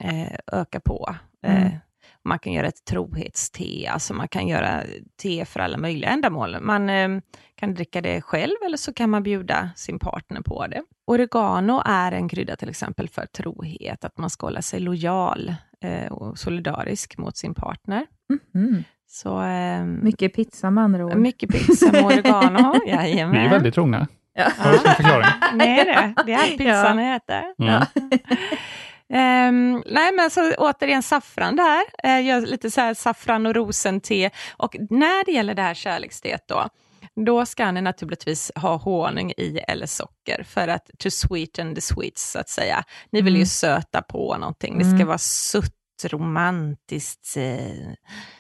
eh 0.04 0.38
öka 0.52 0.80
på 0.80 1.16
mm 1.46 1.72
man 2.24 2.40
kan 2.40 2.54
göra 2.54 2.68
ett 2.68 2.86
trohetste, 2.86 3.90
alltså 3.90 4.14
man 4.14 4.28
kan 4.28 4.48
göra 4.48 4.84
te 5.22 5.46
för 5.46 5.60
alla 5.60 5.78
möjliga 5.78 6.10
ändamål. 6.10 6.58
Man 6.62 6.90
eh, 6.90 7.10
kan 7.56 7.74
dricka 7.74 8.02
det 8.02 8.22
själv 8.22 8.56
eller 8.66 8.78
så 8.78 8.94
kan 8.94 9.10
man 9.10 9.24
bjuda 9.24 9.70
sin 9.76 10.00
partner 10.00 10.42
på 10.42 10.68
det. 10.68 10.84
Oregano 11.08 11.82
är 11.86 12.12
en 12.12 12.30
krydda 12.30 12.56
till 12.56 12.70
exempel 12.70 13.10
för 13.10 13.26
trohet, 13.26 14.06
att 14.06 14.18
man 14.18 14.30
ska 14.30 14.46
hålla 14.46 14.62
sig 14.62 14.80
lojal 14.80 15.56
eh, 15.82 16.12
och 16.12 16.40
solidarisk 16.40 17.18
mot 17.18 17.38
sin 17.38 17.54
partner. 17.54 18.06
Mm. 18.56 18.84
Så, 19.08 19.44
eh, 19.44 19.84
mycket 19.84 20.34
pizza 20.34 20.72
med 20.72 20.84
andra 20.84 21.06
ord. 21.06 21.16
Mycket 21.16 21.50
pizza 21.50 21.92
med 21.92 22.06
oregano, 22.06 22.74
jajamän. 22.88 23.36
Ni 23.36 23.46
är 23.46 23.50
väldigt 23.50 23.74
trogna. 23.74 24.08
Ja. 24.34 24.52
Har 24.58 24.72
du 24.72 24.78
förklaring? 24.78 25.26
Nej, 25.54 25.86
det, 25.86 26.24
det 26.26 26.34
är 26.34 26.38
allt 26.38 26.58
pizzan 26.58 26.98
ja. 26.98 27.14
heter. 27.14 27.44
Mm. 27.60 27.74
Ja. 27.74 27.86
Um, 29.10 29.84
nej 29.86 30.14
men 30.14 30.30
så 30.30 30.54
återigen 30.54 31.04
saffran 31.04 31.56
där, 31.56 31.84
uh, 32.06 32.26
gör 32.26 32.42
lite 32.42 32.72
så 32.72 32.82
här 32.82 32.94
saffran 32.94 33.46
och 33.46 33.56
rosente. 33.56 34.30
Och 34.58 34.76
när 34.90 35.26
det 35.26 35.32
gäller 35.32 35.54
det 35.54 35.62
här 35.62 35.74
kärleksteet 35.74 36.48
då, 36.48 36.70
då 37.26 37.46
ska 37.46 37.72
ni 37.72 37.82
naturligtvis 37.82 38.52
ha 38.56 38.76
honung 38.76 39.32
i 39.32 39.60
eller 39.68 39.86
socker 39.86 40.44
för 40.44 40.68
att 40.68 40.90
to 41.00 41.10
sweeten 41.12 41.76
the 41.76 41.82
sweets 41.82 42.32
så 42.32 42.40
att 42.40 42.50
säga. 42.50 42.84
Ni 43.12 43.22
vill 43.22 43.34
mm. 43.34 43.40
ju 43.40 43.46
söta 43.46 44.02
på 44.02 44.38
någonting, 44.38 44.78
det 44.78 44.84
ska 44.84 44.96
mm. 44.96 45.08
vara 45.08 45.18
sutt, 45.18 45.76
romantiskt, 46.06 47.38
eh, 47.38 47.94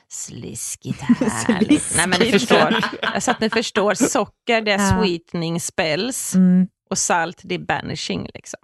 sliskigt 0.07 1.01
härligt. 1.47 1.93
Nej 1.95 2.07
men 2.07 2.19
ni 2.19 2.31
förstår, 2.31 2.75
så 3.19 3.31
att 3.31 3.39
ni 3.39 3.49
förstår, 3.49 3.93
socker 3.93 4.61
det 4.61 4.71
är 4.71 4.79
ja. 4.79 5.01
sweetening 5.01 5.59
spells 5.59 6.35
mm. 6.35 6.67
och 6.89 6.97
salt 6.97 7.41
det 7.43 7.55
är 7.55 7.59
banishing 7.59 8.29
liksom 8.33 8.59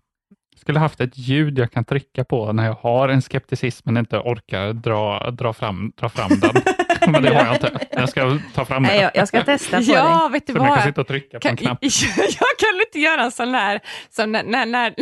skulle 0.59 0.79
haft 0.79 1.01
ett 1.01 1.17
ljud 1.17 1.59
jag 1.59 1.71
kan 1.71 1.85
trycka 1.85 2.23
på 2.23 2.53
när 2.53 2.65
jag 2.65 2.73
har 2.73 3.09
en 3.09 3.21
skepticism 3.21 3.81
men 3.85 3.97
inte 3.97 4.17
orkar 4.17 4.73
dra, 4.73 5.31
dra, 5.31 5.53
fram, 5.53 5.91
dra 5.99 6.09
fram 6.09 6.39
den. 6.39 6.61
men 7.11 7.23
det 7.23 7.35
har 7.35 7.45
jag 7.45 7.55
inte. 7.55 7.87
Jag 7.91 8.09
ska 8.09 8.39
ta 8.55 8.65
fram 8.65 8.83
det. 8.83 8.95
Jag, 8.95 9.11
jag 9.13 9.27
ska 9.27 9.43
testa 9.43 9.77
på 9.77 9.83
ja, 9.83 10.21
dig. 10.21 10.31
Vet 10.31 10.47
du 10.47 10.53
Så 10.53 10.59
vad? 10.59 10.67
jag 10.67 10.75
kan 10.75 10.87
sitta 10.87 11.01
och 11.01 11.07
trycka 11.07 11.39
på 11.39 11.47
en 11.47 11.57
knapp. 11.57 11.77
Jag 11.81 12.57
kan 12.59 12.81
inte 12.87 12.99
göra 12.99 13.23
en 13.23 13.31
sån 13.31 13.51
där, 13.51 13.79
som 14.09 14.31
när, 14.31 14.43
när, 14.43 14.65
när, 14.65 14.93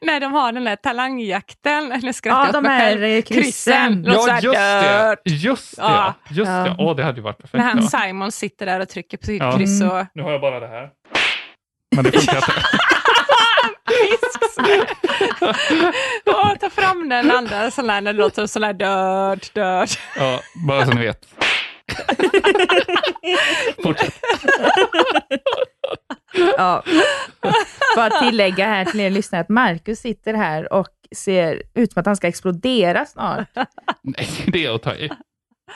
när 0.00 0.20
de 0.20 0.32
har 0.32 0.52
den 0.52 0.64
där 0.64 0.76
talangjakten. 0.76 1.92
Eller 1.92 2.14
ja, 2.22 2.52
de 2.52 2.64
här 2.64 3.20
kryssen. 3.20 4.04
Ja, 4.06 4.40
just 4.42 4.54
det. 5.24 5.30
Just 5.30 5.76
det. 5.76 5.82
Ja. 5.82 6.14
Just 6.30 6.50
det. 6.50 6.76
Åh, 6.78 6.96
det 6.96 7.02
hade 7.02 7.16
ju 7.16 7.22
varit 7.22 7.38
perfekt. 7.38 7.64
När 7.64 7.74
han 7.74 7.82
Simon 7.82 8.32
sitter 8.32 8.66
där 8.66 8.80
och 8.80 8.88
trycker 8.88 9.16
på 9.16 9.26
sitt 9.26 9.42
ja. 9.42 9.56
kryss. 9.56 9.82
Och... 9.82 10.06
Nu 10.14 10.22
har 10.22 10.32
jag 10.32 10.40
bara 10.40 10.60
det 10.60 10.68
här. 10.68 10.90
Men 11.94 12.04
det 12.04 12.12
funkar 12.12 12.36
inte. 12.36 12.75
Åh, 16.26 16.54
ta 16.60 16.70
fram 16.70 17.08
den 17.08 17.30
andra 17.30 17.70
sån 17.70 17.86
där 17.86 18.00
när 18.00 18.12
det 18.12 18.18
låter 18.18 18.46
sån 18.46 18.62
där 18.62 18.72
död, 18.72 19.46
död. 19.52 19.88
Ja, 20.16 20.40
bara 20.68 20.86
så 20.86 20.92
ni 20.92 21.00
vet. 21.06 21.26
Fortsätt. 23.82 24.14
ja. 26.56 26.82
Bara 27.96 28.10
tillägga 28.20 28.66
här 28.66 28.84
till 28.84 29.00
er 29.00 29.10
lyssnare 29.10 29.42
att 29.42 29.48
Marcus 29.48 29.98
sitter 30.00 30.34
här 30.34 30.72
och 30.72 30.88
ser 31.16 31.62
ut 31.74 31.92
som 31.92 32.00
att 32.00 32.06
han 32.06 32.16
ska 32.16 32.26
explodera 32.26 33.06
snart. 33.06 33.48
Nej, 34.02 34.28
det 34.46 34.64
är 34.64 34.74
att 34.74 34.82
ta 34.82 34.94
i. 34.94 35.10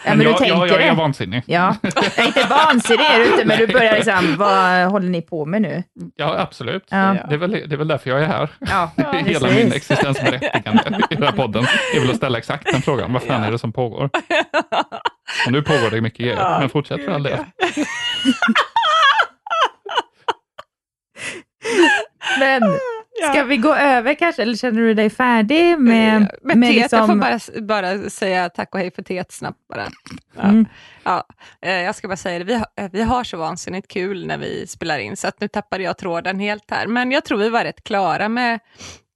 Ja, 0.04 0.14
men 0.14 0.20
jag, 0.20 0.34
du 0.34 0.38
tänker 0.38 0.56
jag, 0.56 0.68
jag, 0.68 0.82
är 0.82 0.94
vansinnig. 0.94 1.42
Ja, 1.46 1.76
jag 1.82 2.18
är 2.18 2.26
inte 2.26 2.46
vansinnig 2.50 3.06
är 3.06 3.18
du 3.18 3.26
inte, 3.26 3.44
men 3.44 3.58
du 3.58 3.66
börjar 3.66 3.94
liksom, 3.94 4.36
vad 4.36 4.90
håller 4.90 5.08
ni 5.08 5.22
på 5.22 5.46
med 5.46 5.62
nu? 5.62 5.82
Ja, 6.16 6.38
absolut. 6.38 6.84
Ja. 6.90 7.16
Det, 7.28 7.34
är 7.34 7.38
väl, 7.38 7.50
det 7.50 7.72
är 7.72 7.76
väl 7.76 7.88
därför 7.88 8.10
jag 8.10 8.22
är 8.22 8.26
här. 8.26 8.50
Ja, 8.58 8.90
Hela 8.96 9.40
precis. 9.40 9.64
min 9.64 9.72
existensberättigande 9.72 11.00
i 11.10 11.14
den 11.14 11.22
här 11.22 11.32
podden 11.32 11.64
är 11.94 12.00
väl 12.00 12.10
att 12.10 12.16
ställa 12.16 12.38
exakt 12.38 12.72
den 12.72 12.82
frågan. 12.82 13.12
Vad 13.12 13.22
fan 13.22 13.40
ja. 13.40 13.46
är 13.46 13.52
det 13.52 13.58
som 13.58 13.72
pågår? 13.72 14.10
Och 15.46 15.52
nu 15.52 15.62
pågår 15.62 15.90
det 15.90 16.00
mycket, 16.00 16.26
ja, 16.26 16.56
men 16.60 16.68
fortsätt 16.68 17.04
för 17.04 17.12
all 17.12 17.22
del. 17.22 17.38
men 22.38 22.62
Ska 23.20 23.44
vi 23.44 23.56
gå 23.56 23.74
över 23.74 24.14
kanske, 24.14 24.42
eller 24.42 24.54
känner 24.54 24.80
du 24.80 24.94
dig 24.94 25.10
färdig 25.10 25.78
med... 25.78 26.20
Med, 26.42 26.56
med 26.56 26.68
teet, 26.70 26.76
liksom... 26.76 26.98
jag 26.98 27.42
får 27.42 27.60
bara, 27.60 27.66
bara 27.66 28.10
säga 28.10 28.48
tack 28.48 28.74
och 28.74 28.80
hej 28.80 28.90
för 28.90 29.02
teet 29.02 29.32
snabbt 29.32 29.68
bara. 29.68 29.86
Ja. 30.36 30.42
Mm. 30.42 30.66
Ja, 31.02 31.24
eh, 31.62 31.72
jag 31.72 31.94
ska 31.94 32.08
bara 32.08 32.16
säga 32.16 32.38
det, 32.38 32.44
vi 32.44 32.54
har, 32.54 32.66
eh, 32.76 32.90
vi 32.92 33.02
har 33.02 33.24
så 33.24 33.36
vansinnigt 33.36 33.88
kul 33.88 34.26
när 34.26 34.38
vi 34.38 34.66
spelar 34.66 34.98
in, 34.98 35.16
så 35.16 35.28
att 35.28 35.40
nu 35.40 35.48
tappade 35.48 35.82
jag 35.82 35.98
tråden 35.98 36.40
helt 36.40 36.70
här. 36.70 36.86
Men 36.86 37.12
jag 37.12 37.24
tror 37.24 37.38
vi 37.38 37.48
var 37.48 37.64
rätt 37.64 37.84
klara 37.84 38.28
med 38.28 38.60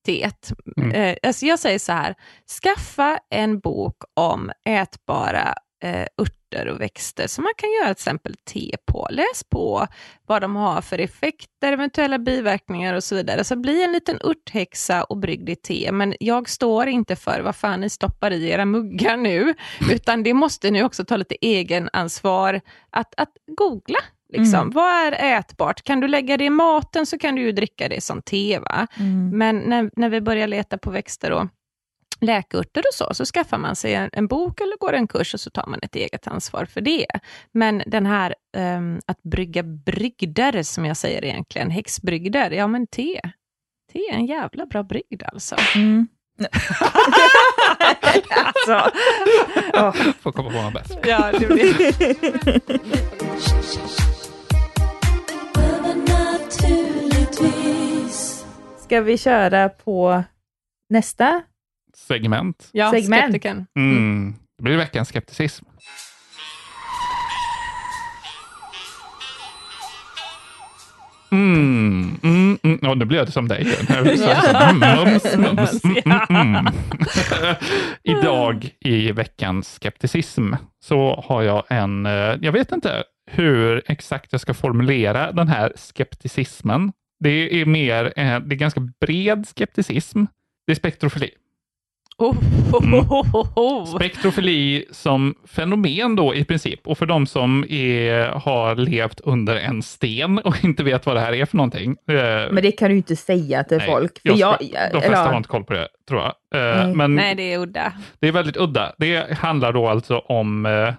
teet. 0.07 0.53
Mm. 0.77 0.91
Eh, 0.93 1.17
alltså 1.23 1.47
jag 1.47 1.59
säger 1.59 1.79
så 1.79 1.93
här, 1.93 2.15
skaffa 2.63 3.19
en 3.31 3.59
bok 3.59 3.97
om 4.15 4.51
ätbara 4.65 5.55
eh, 5.85 6.07
örter 6.19 6.69
och 6.69 6.81
växter 6.81 7.27
som 7.27 7.45
man 7.45 7.53
kan 7.57 7.71
göra 7.73 7.95
till 7.95 8.01
exempel 8.01 8.35
te 8.45 8.77
på. 8.87 9.09
Läs 9.11 9.45
på 9.51 9.87
vad 10.27 10.43
de 10.43 10.57
har 10.57 10.81
för 10.81 10.99
effekter, 10.99 11.73
eventuella 11.73 12.19
biverkningar 12.19 12.95
och 12.95 13.05
så 13.05 13.15
vidare. 13.15 13.45
Så 13.45 13.57
bli 13.57 13.85
en 13.85 13.93
liten 13.93 14.19
örthäxa 14.25 15.05
och 15.05 15.17
brygg 15.17 15.47
ditt 15.47 15.63
te. 15.63 15.93
Men 15.93 16.15
jag 16.21 16.49
står 16.49 16.87
inte 16.87 17.17
för 17.17 17.41
vad 17.41 17.57
fan 17.57 17.81
ni 17.81 17.91
stoppar 17.91 18.31
i 18.31 18.49
era 18.49 18.65
muggar 18.65 19.17
nu, 19.17 19.55
utan 19.93 20.23
det 20.23 20.35
måste 20.35 20.71
ni 20.71 20.83
också 20.83 21.05
ta 21.05 21.17
lite 21.17 21.37
egen 21.41 21.91
ansvar 21.93 22.61
att, 22.91 23.15
att 23.17 23.33
googla. 23.47 23.99
Liksom. 24.33 24.61
Mm. 24.61 24.71
Vad 24.71 25.07
är 25.07 25.39
ätbart? 25.39 25.83
Kan 25.83 26.01
du 26.01 26.09
lägga 26.09 26.37
det 26.37 26.45
i 26.45 26.51
maten 26.51 27.07
så 27.07 27.19
kan 27.19 27.35
du 27.35 27.43
ju 27.43 27.53
dricka 27.53 27.89
det 27.89 28.01
som 28.01 28.23
te. 28.23 28.61
Mm. 28.99 29.39
Men 29.39 29.59
när, 29.59 29.91
när 29.97 30.09
vi 30.09 30.21
börjar 30.21 30.47
leta 30.47 30.79
på 30.79 30.91
växter 30.91 31.33
och 31.33 31.47
läkörter 32.21 32.81
och 32.81 32.95
så, 32.95 33.15
så 33.15 33.25
skaffar 33.25 33.59
man 33.59 33.77
sig 33.77 33.95
en, 33.95 34.11
en, 34.13 34.27
bok 34.27 34.61
eller 34.61 34.77
går 34.77 34.93
en 34.93 35.09
kurs 35.09 35.35
och 35.35 35.41
så 35.41 35.51
tar 35.51 35.67
man 35.67 35.79
ett 35.83 35.97
eget 35.97 36.27
ansvar 36.27 36.65
för 36.65 36.81
det. 36.81 37.07
Men 37.53 37.83
den 37.87 38.07
här 38.07 38.35
um, 38.57 39.01
att 39.07 39.23
brygga 39.23 39.63
brygder, 39.63 40.63
som 40.63 40.85
jag 40.85 40.97
säger 40.97 41.25
egentligen, 41.25 41.71
häxbrygder, 41.71 42.51
ja 42.51 42.67
men 42.67 42.87
te. 42.87 43.21
Te 43.93 43.99
är 43.99 44.15
en 44.15 44.27
jävla 44.27 44.67
bra 44.67 44.83
brygd 44.83 45.23
alltså. 45.33 45.57
Mm. 45.75 46.07
alltså. 48.31 48.91
Oh. 49.73 50.13
Får 50.21 50.33
komma 50.33 50.51
på 50.51 50.63
något 50.63 50.75
bäst. 50.75 50.99
Ja, 51.05 51.33
det 51.39 51.47
blir 51.47 51.75
Ska 58.79 59.01
vi 59.01 59.19
köra 59.19 59.69
på 59.69 60.25
nästa 60.91 61.43
segment. 62.07 62.69
Ja, 62.73 62.91
segment. 62.91 63.23
skeptiken. 63.23 63.67
Mm. 63.77 63.97
mm. 63.97 64.35
Det 64.59 64.63
blir 64.63 64.77
veckans 64.77 65.09
skepticism. 65.09 65.65
Mm, 71.35 72.19
mm, 72.23 72.59
mm. 72.63 72.79
Oh, 72.83 72.97
nu 72.97 73.05
blev 73.05 73.27
det 73.27 73.33
som 73.33 73.49
dig. 73.49 73.67
Idag 78.03 78.71
i 78.81 79.13
veckans 79.13 79.75
skepticism 79.75 80.55
så 80.85 81.25
har 81.29 81.43
jag 81.43 81.65
en, 81.69 82.07
eh, 82.07 82.37
jag 82.41 82.53
vet 82.53 82.73
inte 82.73 83.05
hur 83.31 83.83
exakt 83.87 84.33
jag 84.33 84.41
ska 84.41 84.55
formulera 84.55 85.33
den 85.33 85.49
här 85.49 85.73
skepticismen. 85.77 86.93
Det 87.21 87.61
är 87.61 87.67
mer, 87.67 88.05
eh, 88.05 88.41
det 88.41 88.55
är 88.55 88.59
ganska 88.59 88.81
bred 89.01 89.47
skepticism. 89.47 90.25
Det 90.67 90.73
är 90.73 90.77
spektrofili. 90.77 91.31
Oh, 92.17 92.37
oh, 92.73 93.47
oh, 93.57 93.97
Spektrofili 93.97 94.85
som 94.91 95.35
fenomen 95.47 96.17
då 96.17 96.35
i 96.35 96.45
princip. 96.45 96.87
Och 96.87 96.99
för 96.99 97.07
de 97.07 97.27
som 97.27 97.65
är, 97.69 98.27
har 98.27 98.77
levt 98.77 99.21
under 99.21 99.57
en 99.57 99.83
sten 99.83 100.39
och 100.39 100.65
inte 100.65 100.83
vet 100.83 101.07
vad 101.07 101.17
det 101.17 101.21
här 101.21 101.33
är 101.33 101.47
för 101.47 101.57
någonting. 101.57 101.91
Eh, 101.91 102.15
men 102.53 102.63
det 102.63 102.73
kan 102.73 102.91
du 102.91 102.97
inte 102.97 103.17
säga 103.17 103.65
till 103.65 103.79
nej, 103.79 103.87
folk. 103.87 104.23
För 104.23 104.29
jag, 104.29 104.39
jag, 104.39 104.59
de 104.61 105.01
flesta 105.01 105.07
eller... 105.07 105.31
har 105.31 105.37
inte 105.37 105.49
koll 105.49 105.65
på 105.65 105.73
det, 105.73 105.89
tror 106.09 106.21
jag. 106.21 106.61
Eh, 106.61 106.87
nej. 106.87 106.95
Men 106.95 107.15
nej, 107.15 107.35
det 107.35 107.53
är 107.53 107.59
udda. 107.59 107.93
Det 108.19 108.29
är 108.29 108.33
väldigt 108.33 108.57
udda. 108.57 108.95
Det 108.99 109.39
handlar 109.39 109.73
då 109.73 109.89
alltså 109.89 110.19
om 110.19 110.67
eh, 110.67 110.95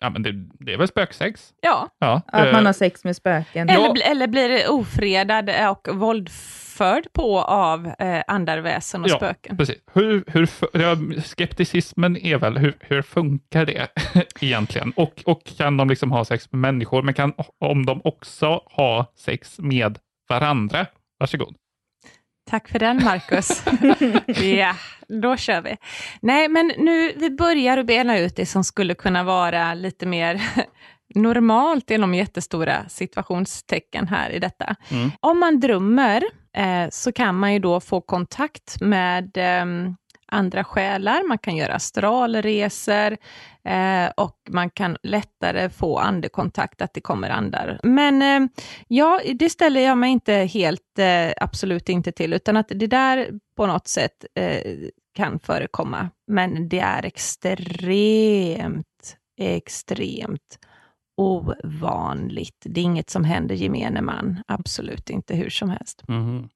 Ja, 0.00 0.10
men 0.10 0.22
det, 0.22 0.32
det, 0.60 0.72
är 0.72 0.78
väl 0.78 0.88
spöksex? 0.88 1.52
Ja. 1.60 1.88
ja. 1.98 2.22
Att 2.26 2.52
man 2.52 2.66
har 2.66 2.72
sex 2.72 3.04
med 3.04 3.16
spöken. 3.16 3.68
Eller, 3.68 3.84
ja. 3.84 4.10
eller 4.10 4.26
blir 4.26 4.70
ofredad 4.70 5.50
och 5.70 5.88
våldförd 5.94 6.63
uppförd 6.74 7.12
på 7.12 7.40
av 7.40 7.86
eh, 7.86 8.22
andarväsen 8.26 9.02
och 9.02 9.10
Ja, 9.10 9.16
spöken. 9.16 9.56
Precis. 9.56 9.76
Hur, 9.92 10.24
hur, 10.26 10.48
ja, 10.72 10.96
skepticismen 11.24 12.16
är 12.16 12.38
väl, 12.38 12.58
hur, 12.58 12.76
hur 12.80 13.02
funkar 13.02 13.66
det 13.66 13.88
egentligen? 14.40 14.92
Och, 14.96 15.22
och 15.26 15.44
kan 15.44 15.76
de 15.76 15.88
liksom 15.88 16.12
ha 16.12 16.24
sex 16.24 16.52
med 16.52 16.60
människor, 16.60 17.02
men 17.02 17.14
kan 17.14 17.32
om 17.60 17.86
de 17.86 18.00
också 18.04 18.60
ha 18.64 19.12
sex 19.16 19.58
med 19.58 19.98
varandra? 20.28 20.86
Varsågod. 21.18 21.54
Tack 22.50 22.68
för 22.68 22.78
den, 22.78 23.04
Marcus. 23.04 23.64
ja, 24.58 24.74
då 25.08 25.36
kör 25.36 25.60
vi. 25.62 25.76
Nej, 26.20 26.48
men 26.48 26.72
nu 26.78 27.12
vi 27.16 27.30
börjar 27.30 27.78
att 27.78 27.86
bena 27.86 28.18
ut 28.18 28.36
det 28.36 28.46
som 28.46 28.64
skulle 28.64 28.94
kunna 28.94 29.22
vara 29.22 29.74
lite 29.74 30.06
mer 30.06 30.42
normalt 31.14 31.90
inom 31.90 32.14
jättestora 32.14 32.88
situationstecken 32.88 34.08
här 34.08 34.30
i 34.30 34.38
detta. 34.38 34.76
Mm. 34.90 35.10
Om 35.20 35.40
man 35.40 35.60
drömmer 35.60 36.24
eh, 36.54 36.88
så 36.90 37.12
kan 37.12 37.38
man 37.38 37.52
ju 37.52 37.58
då 37.58 37.80
få 37.80 38.00
kontakt 38.00 38.80
med 38.80 39.36
eh, 39.36 39.64
andra 40.26 40.64
själar, 40.64 41.28
man 41.28 41.38
kan 41.38 41.56
göra 41.56 41.74
astralresor 41.74 43.16
eh, 43.64 44.06
och 44.16 44.36
man 44.50 44.70
kan 44.70 44.96
lättare 45.02 45.70
få 45.70 45.98
andekontakt, 45.98 46.82
att 46.82 46.94
det 46.94 47.00
kommer 47.00 47.30
andar. 47.30 47.80
Men 47.82 48.22
eh, 48.22 48.40
ja, 48.88 49.20
det 49.34 49.50
ställer 49.50 49.80
jag 49.80 49.98
mig 49.98 50.10
inte 50.10 50.32
helt, 50.32 50.98
eh, 50.98 51.32
absolut 51.36 51.88
inte 51.88 52.12
till, 52.12 52.32
utan 52.32 52.56
att 52.56 52.68
det 52.68 52.86
där 52.86 53.30
på 53.56 53.66
något 53.66 53.88
sätt 53.88 54.24
eh, 54.34 54.60
kan 55.14 55.38
förekomma. 55.38 56.10
Men 56.26 56.68
det 56.68 56.80
är 56.80 57.04
extremt, 57.04 58.86
extremt 59.40 60.58
ovanligt. 61.16 62.62
Det 62.64 62.80
är 62.80 62.84
inget 62.84 63.10
som 63.10 63.24
händer 63.24 63.54
gemene 63.54 64.02
man, 64.02 64.42
absolut 64.46 65.10
inte 65.10 65.34
hur 65.34 65.50
som 65.50 65.70
helst. 65.70 66.02
Mhm. 66.08 66.48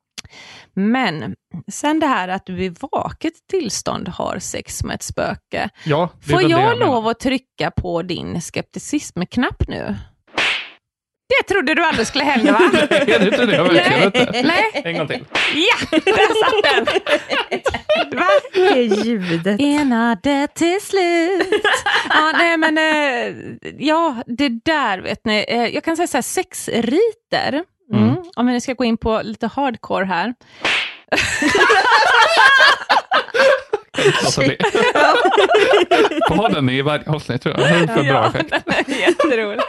Men 0.75 1.35
sen 1.73 2.01
det 2.01 2.07
här 2.07 2.29
att 2.29 2.47
du 2.47 2.65
i 2.65 2.69
vaket 2.81 3.33
tillstånd 3.51 4.09
har 4.09 4.39
sex 4.39 4.85
med 4.85 4.95
ett 4.95 5.03
spöke. 5.03 5.71
Ja, 5.85 6.09
Får 6.21 6.43
jag 6.43 6.51
menar. 6.51 6.77
lov 6.87 7.07
att 7.09 7.21
trycka 7.21 7.71
på 7.71 8.03
din 8.03 8.41
skepticism-knapp 8.41 9.69
nu? 9.69 9.97
Det 11.29 11.43
trodde 11.55 11.75
du 11.75 11.85
aldrig 11.85 12.07
skulle 12.07 12.25
hända 12.25 12.53
va? 12.53 12.61
Nej, 12.91 13.05
det 13.07 13.31
trodde 13.31 13.57
jag 13.57 13.65
verkligen 13.65 14.03
inte. 14.03 14.43
Nej, 14.43 14.65
En 14.85 14.99
gång 14.99 15.09
till. 15.09 15.25
ja, 15.55 15.77
där 15.91 16.45
satt 16.45 16.87
den! 16.87 16.87
Va? 18.19 18.27
Det 18.55 18.83
ljudet. 18.83 19.61
Enade 19.61 20.49
till 20.55 20.81
slut. 20.83 21.63
Ja, 22.09 22.33
nej 22.39 22.57
men, 22.57 22.79
eh, 22.79 23.35
ja, 23.79 24.17
det 24.27 24.49
där 24.49 24.99
vet 24.99 25.25
ni. 25.25 25.45
Eh, 25.49 25.67
jag 25.75 25.85
kan 25.85 25.97
säga 25.97 26.07
så 26.07 26.17
här, 26.17 26.23
sexriter. 26.23 27.65
Mm. 27.93 28.05
Mm. 28.09 28.17
Om 28.37 28.47
vi 28.47 28.53
nu 28.53 28.61
ska 28.61 28.73
gå 28.73 28.85
in 28.85 28.97
på 28.97 29.21
lite 29.25 29.47
hardcore 29.47 30.05
här. 30.05 30.35
Bli. 34.39 34.57
Ha 36.29 36.49
den 36.49 36.69
i 36.69 36.83
varje 36.83 37.05
avsnitt 37.11 37.43
tror 37.43 37.55
jag. 37.61 37.69
Det 37.69 37.93
är 37.93 37.97
för 37.97 38.03
bra 38.05 38.27
effekt. 38.27 38.55
Jätteroligt 38.89 39.65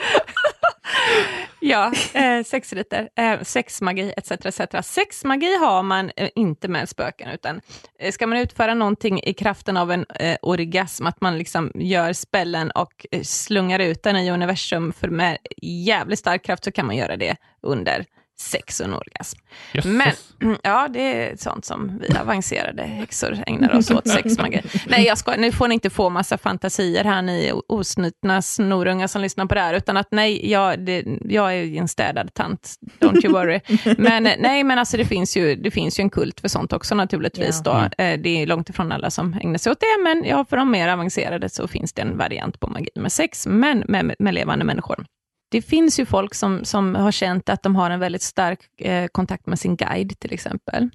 ja, 1.60 1.91
eh, 2.13 2.43
sexriter, 2.43 3.10
eh, 3.15 3.41
sexmagi 3.41 4.13
etc. 4.17 4.32
etc. 4.32 4.88
Sexmagi 4.88 5.58
har 5.58 5.84
man 5.84 6.12
eh, 6.15 6.30
inte 6.36 6.67
med 6.67 6.89
spöken, 6.89 7.30
utan 7.30 7.62
eh, 7.99 8.12
ska 8.12 8.28
man 8.28 8.38
utföra 8.38 8.73
någonting 8.73 9.21
i 9.23 9.34
kraften 9.34 9.78
av 9.78 9.91
en 9.91 10.06
eh, 10.19 10.38
orgasm, 10.41 11.08
att 11.08 11.21
man 11.21 11.38
liksom 11.38 11.71
gör 11.75 12.13
spällen 12.13 12.71
och 12.71 13.06
eh, 13.12 13.21
slungar 13.21 13.80
ut 13.80 14.04
den 14.04 14.15
i 14.15 14.32
universum 14.32 14.93
för 14.93 15.08
med 15.08 15.38
jävligt 15.62 16.19
stark 16.19 16.45
kraft, 16.45 16.63
så 16.63 16.71
kan 16.71 16.86
man 16.86 16.95
göra 16.95 17.17
det 17.17 17.36
under 17.62 18.06
sex 18.39 18.80
och 18.80 18.86
en 18.86 18.93
orgasm. 18.93 19.39
Jösses. 19.73 19.91
Men, 19.91 20.13
ja, 20.63 20.88
det 20.88 20.99
är 20.99 21.36
sånt 21.38 21.65
som 21.65 21.99
vi 22.02 22.17
avancerade 22.17 22.84
häxor 22.84 23.38
ägnar 23.47 23.75
oss 23.75 23.91
åt, 23.91 24.08
sexmagi. 24.08 24.62
Nej, 24.88 25.06
jag 25.06 25.17
ska, 25.17 25.36
nu 25.36 25.52
får 25.52 25.67
ni 25.67 25.73
inte 25.73 25.89
få 25.89 26.10
massa 26.10 26.38
fantasier 26.38 27.04
här, 27.04 27.21
ni 27.21 27.52
osnutna 27.67 28.41
snorungar 28.41 29.08
som 29.08 29.21
lyssnar 29.21 29.45
på 29.45 29.56
det 29.56 29.62
här, 29.62 29.73
utan 29.73 29.97
att 29.97 30.08
nej, 30.12 30.52
jag, 30.52 30.80
det, 30.80 31.04
jag 31.23 31.56
är 31.56 31.78
en 31.78 31.88
städad 31.88 32.34
tant, 32.34 32.75
don't 32.99 33.25
you 33.25 33.34
worry. 33.34 33.60
Men 33.97 34.28
eh, 34.28 34.34
nej, 34.39 34.63
men 34.63 34.80
alltså 34.80 34.97
det 34.97 35.06
finns 35.06 35.38
ju, 35.38 35.56
det 35.56 35.71
finns 35.71 35.99
ju 35.99 36.02
en 36.02 36.10
kult 36.10 36.39
för 36.39 36.47
sånt 36.47 36.73
också 36.73 36.95
naturligtvis. 36.95 37.63
Då. 37.63 37.71
Eh, 37.97 38.19
Det 38.19 38.30
är 38.41 38.45
långt 38.45 38.69
ifrån 38.69 38.91
alla 38.91 39.12
som 39.12 39.34
ägnar 39.43 39.58
sig 39.58 39.71
åt 39.71 39.80
det, 39.80 40.04
men 40.04 40.23
ja, 40.23 40.45
för 40.49 40.58
de 40.58 40.71
mer 40.71 40.89
avancerade 40.89 41.49
så 41.49 41.67
finns 41.67 41.93
det 41.93 42.02
en 42.02 42.17
variant 42.17 42.60
på 42.60 42.67
magi 42.67 42.89
med 42.95 43.12
sex, 43.12 43.47
men 43.47 43.84
med, 43.88 44.15
med 44.19 44.34
levande 44.34 44.65
människor. 44.65 45.06
Det 45.51 45.62
finns 45.62 45.99
ju 45.99 46.05
folk 46.05 46.35
som, 46.35 46.65
som 46.65 46.95
har 46.95 47.12
känt 47.12 47.49
att 47.49 47.63
de 47.63 47.75
har 47.75 47.89
en 47.89 47.99
väldigt 47.99 48.21
stark 48.21 48.81
eh, 48.81 49.07
kontakt 49.07 49.47
med 49.47 49.59
sin 49.59 49.75
guide 49.75 50.19
till 50.19 50.33
exempel. 50.33 50.89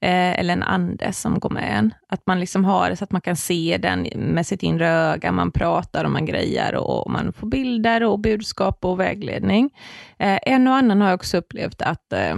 Eh, 0.00 0.38
eller 0.38 0.52
en 0.52 0.62
ande 0.62 1.12
som 1.12 1.40
går 1.40 1.50
med 1.50 1.78
en. 1.78 1.94
Att 2.08 2.26
man 2.26 2.40
liksom 2.40 2.64
har 2.64 2.90
det 2.90 2.96
så 2.96 3.04
att 3.04 3.12
man 3.12 3.20
kan 3.20 3.36
se 3.36 3.78
den 3.82 4.08
med 4.16 4.46
sitt 4.46 4.62
inre 4.62 4.88
öga, 4.88 5.32
man 5.32 5.52
pratar 5.52 6.04
och 6.04 6.10
man 6.10 6.26
grejar 6.26 6.72
och, 6.74 7.06
och 7.06 7.10
man 7.10 7.32
får 7.32 7.46
bilder 7.46 8.02
och 8.02 8.20
budskap 8.20 8.84
och 8.84 9.00
vägledning. 9.00 9.70
Eh, 10.18 10.38
en 10.42 10.68
och 10.68 10.74
annan 10.74 11.00
har 11.00 11.14
också 11.14 11.36
upplevt 11.36 11.82
att, 11.82 12.12
eh, 12.12 12.36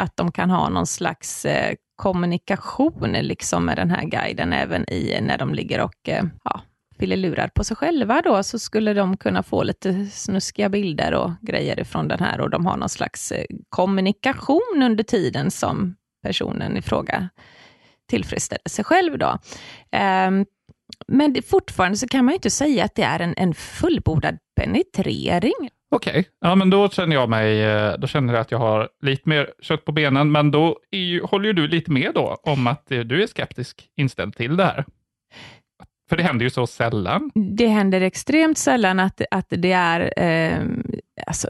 att 0.00 0.16
de 0.16 0.32
kan 0.32 0.50
ha 0.50 0.68
någon 0.68 0.86
slags 0.86 1.44
eh, 1.44 1.74
kommunikation 1.96 3.12
liksom 3.12 3.64
med 3.64 3.76
den 3.76 3.90
här 3.90 4.04
guiden, 4.04 4.52
även 4.52 4.90
i 4.90 5.18
när 5.22 5.38
de 5.38 5.54
ligger 5.54 5.80
och 5.80 6.08
eh, 6.08 6.24
ja, 6.44 6.60
lurar 7.06 7.48
på 7.48 7.64
sig 7.64 7.76
själva 7.76 8.22
då, 8.22 8.42
så 8.42 8.58
skulle 8.58 8.94
de 8.94 9.16
kunna 9.16 9.42
få 9.42 9.62
lite 9.62 10.06
snuskiga 10.06 10.68
bilder 10.68 11.14
och 11.14 11.30
grejer 11.40 11.80
ifrån 11.80 12.08
den 12.08 12.20
här 12.20 12.40
och 12.40 12.50
de 12.50 12.66
har 12.66 12.76
någon 12.76 12.88
slags 12.88 13.32
eh, 13.32 13.44
kommunikation 13.68 14.82
under 14.82 15.04
tiden 15.04 15.50
som 15.50 15.94
personen 16.22 16.76
i 16.76 16.82
fråga 16.82 17.28
tillfredsställer 18.08 18.68
sig 18.68 18.84
själv 18.84 19.18
då. 19.18 19.38
Ehm, 19.92 20.46
men 21.06 21.32
det, 21.32 21.42
fortfarande 21.42 21.98
så 21.98 22.08
kan 22.08 22.24
man 22.24 22.32
ju 22.32 22.36
inte 22.36 22.50
säga 22.50 22.84
att 22.84 22.94
det 22.94 23.02
är 23.02 23.20
en, 23.20 23.34
en 23.36 23.54
fullbordad 23.54 24.38
penetrering. 24.60 25.70
Okej, 25.94 26.28
ja 26.40 26.54
men 26.54 26.70
då 26.70 26.88
känner 26.88 27.16
jag 27.16 27.28
mig, 27.28 27.62
eh, 27.62 27.94
då 27.98 28.06
känner 28.06 28.32
jag 28.32 28.40
att 28.40 28.50
jag 28.50 28.58
har 28.58 28.88
lite 29.02 29.28
mer 29.28 29.50
kött 29.62 29.84
på 29.84 29.92
benen, 29.92 30.32
men 30.32 30.50
då 30.50 30.78
är 30.90 30.98
ju, 30.98 31.22
håller 31.22 31.46
ju 31.46 31.52
du 31.52 31.68
lite 31.68 31.90
med 31.90 32.10
då 32.14 32.36
om 32.42 32.66
att 32.66 32.92
eh, 32.92 33.00
du 33.00 33.22
är 33.22 33.26
skeptisk 33.26 33.88
inställd 33.96 34.36
till 34.36 34.56
det 34.56 34.64
här. 34.64 34.84
För 36.12 36.16
det 36.16 36.22
händer 36.22 36.44
ju 36.44 36.50
så 36.50 36.66
sällan. 36.66 37.30
Det 37.34 37.66
händer 37.66 38.00
extremt 38.00 38.58
sällan 38.58 39.00
att, 39.00 39.20
att 39.30 39.46
det 39.48 39.72
är 39.72 40.12
eh, 40.16 40.66
alltså, 41.26 41.48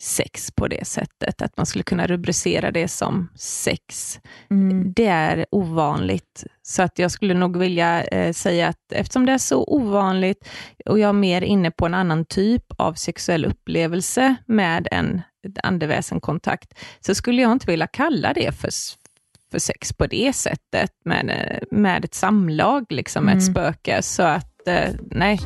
sex 0.00 0.50
på 0.50 0.68
det 0.68 0.86
sättet, 0.86 1.42
att 1.42 1.56
man 1.56 1.66
skulle 1.66 1.82
kunna 1.82 2.06
rubricera 2.06 2.70
det 2.70 2.88
som 2.88 3.28
sex. 3.36 4.18
Mm. 4.50 4.92
Det 4.92 5.06
är 5.06 5.46
ovanligt, 5.50 6.44
så 6.62 6.82
att 6.82 6.98
jag 6.98 7.10
skulle 7.10 7.34
nog 7.34 7.56
vilja 7.56 8.04
eh, 8.04 8.32
säga 8.32 8.68
att 8.68 8.92
eftersom 8.92 9.26
det 9.26 9.32
är 9.32 9.38
så 9.38 9.64
ovanligt 9.64 10.48
och 10.86 10.98
jag 10.98 11.08
är 11.08 11.12
mer 11.12 11.42
inne 11.42 11.70
på 11.70 11.86
en 11.86 11.94
annan 11.94 12.24
typ 12.24 12.64
av 12.78 12.94
sexuell 12.94 13.44
upplevelse 13.44 14.36
med 14.46 14.88
en 14.90 15.22
andeväsenkontakt, 15.62 16.74
så 17.00 17.14
skulle 17.14 17.42
jag 17.42 17.52
inte 17.52 17.70
vilja 17.70 17.86
kalla 17.86 18.32
det 18.32 18.52
för, 18.52 18.70
för 19.52 19.58
sex 19.58 19.92
på 19.92 20.06
det 20.06 20.32
sättet, 20.36 20.90
med, 21.04 21.58
med 21.70 22.04
ett 22.04 22.14
samlag, 22.14 22.84
liksom, 22.88 23.24
med 23.24 23.36
ett 23.38 23.48
Mm. 23.48 23.54
spöke. 23.54 24.02
Så 24.02 24.22
att, 24.22 24.68
eh, 24.68 24.88
nej. 25.10 25.40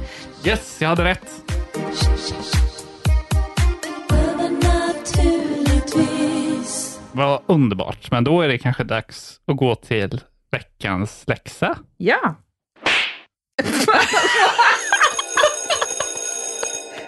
Yes, 0.45 0.77
jag 0.81 0.89
hade 0.89 1.05
rätt. 1.05 1.31
Vad 7.13 7.43
underbart, 7.47 8.11
men 8.11 8.25
då 8.25 8.41
är 8.41 8.49
det 8.49 8.59
kanske 8.59 8.85
dags 8.85 9.41
att 9.47 9.57
gå 9.57 9.75
till 9.75 10.21
veckans 10.51 11.25
läxa. 11.27 11.79
Ja. 11.97 12.35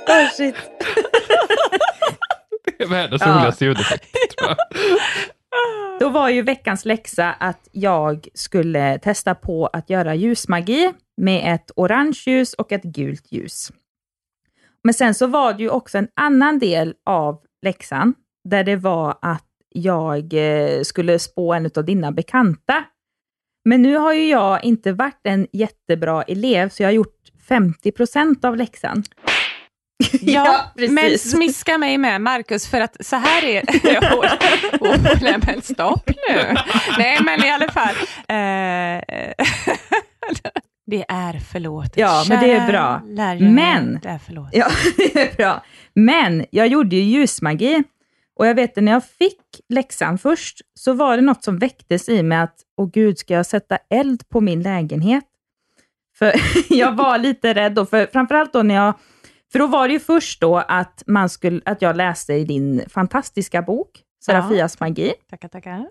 oh 0.09 0.31
shit. 0.37 0.55
Det 2.79 2.85
är 2.85 2.89
världens 2.89 3.23
Ja. 3.25 3.39
roligaste 3.39 3.65
ljudeffekt. 3.65 4.05
tror 4.39 4.49
jag. 4.49 4.57
Då 6.01 6.09
var 6.09 6.29
ju 6.29 6.43
veckans 6.43 6.85
läxa 6.85 7.33
att 7.33 7.69
jag 7.73 8.29
skulle 8.35 8.99
testa 8.99 9.35
på 9.35 9.67
att 9.67 9.91
göra 9.91 10.15
ljusmagi 10.15 10.93
med 11.17 11.55
ett 11.55 11.71
orange 11.77 12.23
ljus 12.27 12.55
och 12.55 12.73
ett 12.73 12.83
gult 12.83 13.33
ljus. 13.33 13.73
Men 14.85 14.95
sen 14.95 15.15
så 15.15 15.27
var 15.27 15.53
det 15.53 15.63
ju 15.63 15.71
också 15.71 15.99
en 15.99 16.09
annan 16.17 16.59
del 16.59 16.95
av 17.07 17.41
läxan 17.63 18.15
där 18.49 18.65
det 18.65 18.77
var 18.77 19.19
att 19.23 19.45
jag 19.69 20.35
eh, 20.35 20.83
skulle 20.83 21.19
spå 21.19 21.55
en 21.55 21.71
av 21.77 21.85
dina 21.85 22.13
bekanta. 22.13 22.85
Men 23.65 23.83
nu 23.83 23.97
har 23.97 24.13
ju 24.13 24.29
jag 24.29 24.65
inte 24.65 24.93
varit 24.93 25.21
en 25.25 25.47
jättebra 25.53 26.23
elev, 26.23 26.69
så 26.69 26.83
jag 26.83 26.89
har 26.89 26.95
gjort 26.95 27.19
50 27.49 27.93
procent 27.93 28.45
av 28.45 28.57
läxan. 28.57 29.03
Ja, 30.21 30.73
precis. 30.77 30.93
men 30.95 31.19
smiska 31.19 31.79
mig 31.79 31.99
med 31.99 32.21
Marcus, 32.21 32.69
för 32.69 32.81
att 32.81 32.97
så 33.07 33.17
här 33.17 33.45
är... 33.45 33.63
oh, 34.15 34.25
oh, 34.81 34.97
nej, 35.23 35.37
men 35.47 35.63
stopp 35.63 36.09
nu. 36.29 36.55
Nej, 36.99 37.19
men 37.25 37.45
i 37.45 37.51
alla 37.51 37.69
fall. 37.73 37.95
Eh, 38.29 39.03
det 40.87 41.05
är 41.09 41.39
förlåtet. 41.53 41.97
Ja, 41.97 42.25
men 42.29 42.41
det 42.45 42.53
är 42.53 42.67
bra. 42.67 43.03
Men- 43.55 43.99
Det 44.03 44.09
är 44.09 44.19
förlåtet. 44.19 44.55
Ja, 44.59 44.67
det 44.97 45.21
är 45.21 45.37
bra. 45.37 45.65
Men 45.95 46.45
jag 46.51 46.67
gjorde 46.69 46.97
ju 46.97 47.03
ljusmagi 47.03 47.83
Och 48.39 48.47
jag 48.47 48.55
vet 48.55 48.79
att 48.79 48.85
när 48.85 48.93
jag 48.93 49.05
fick 49.05 49.41
läxan 49.69 50.19
först, 50.19 50.61
så 50.75 50.93
var 50.93 51.17
det 51.17 51.23
något 51.23 51.45
som 51.45 51.59
väcktes 51.59 52.09
i 52.09 52.23
mig 52.23 52.39
att, 52.39 52.55
åh 52.77 52.91
gud, 52.93 53.19
ska 53.19 53.35
jag 53.35 53.47
sätta 53.47 53.79
eld 53.91 54.29
på 54.29 54.41
min 54.41 54.63
lägenhet? 54.63 55.25
För 56.19 56.33
jag 56.69 56.93
var 56.97 57.19
lite 57.19 57.55
rädd 57.55 57.73
då, 57.73 57.87
för 57.87 58.09
framförallt 58.13 58.53
då 58.53 58.63
när 58.63 58.75
jag, 58.75 58.95
för 59.53 59.59
då 59.59 59.67
var 59.67 59.89
det 59.89 59.95
ju 59.95 60.01
först 60.01 60.41
då 60.41 60.57
att, 60.57 61.03
man 61.07 61.29
skulle, 61.29 61.61
att 61.65 61.83
jag 61.83 61.97
läste 61.97 62.35
i 62.35 62.45
din 62.45 62.85
fantastiska 62.89 63.63
bok, 63.63 64.03
Serafias 64.25 64.77
ja. 64.81 64.87
magi. 64.87 65.13
Tackar, 65.31 65.49
tackar. 65.49 65.89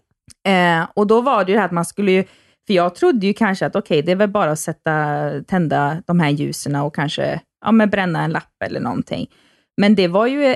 Eh, 0.47 0.87
och 0.93 1.07
då 1.07 1.21
var 1.21 1.45
det 1.45 1.51
ju 1.51 1.57
här 1.57 1.65
att 1.65 1.71
man 1.71 1.85
skulle 1.85 2.11
ju, 2.11 2.23
för 2.67 2.73
jag 2.73 2.95
trodde 2.95 3.27
ju 3.27 3.33
kanske 3.33 3.65
att 3.65 3.75
okej, 3.75 3.99
okay, 3.99 4.05
det 4.05 4.11
är 4.11 4.15
väl 4.15 4.29
bara 4.29 4.51
att 4.51 4.59
sätta, 4.59 5.29
tända 5.47 6.03
de 6.07 6.19
här 6.19 6.29
ljusen 6.29 6.75
och 6.75 6.95
kanske 6.95 7.41
ja, 7.65 7.71
men 7.71 7.89
bränna 7.89 8.23
en 8.23 8.31
lapp 8.31 8.63
eller 8.65 8.79
någonting. 8.79 9.27
Men 9.81 9.95
det 9.95 10.07
var 10.07 10.27
ju 10.27 10.55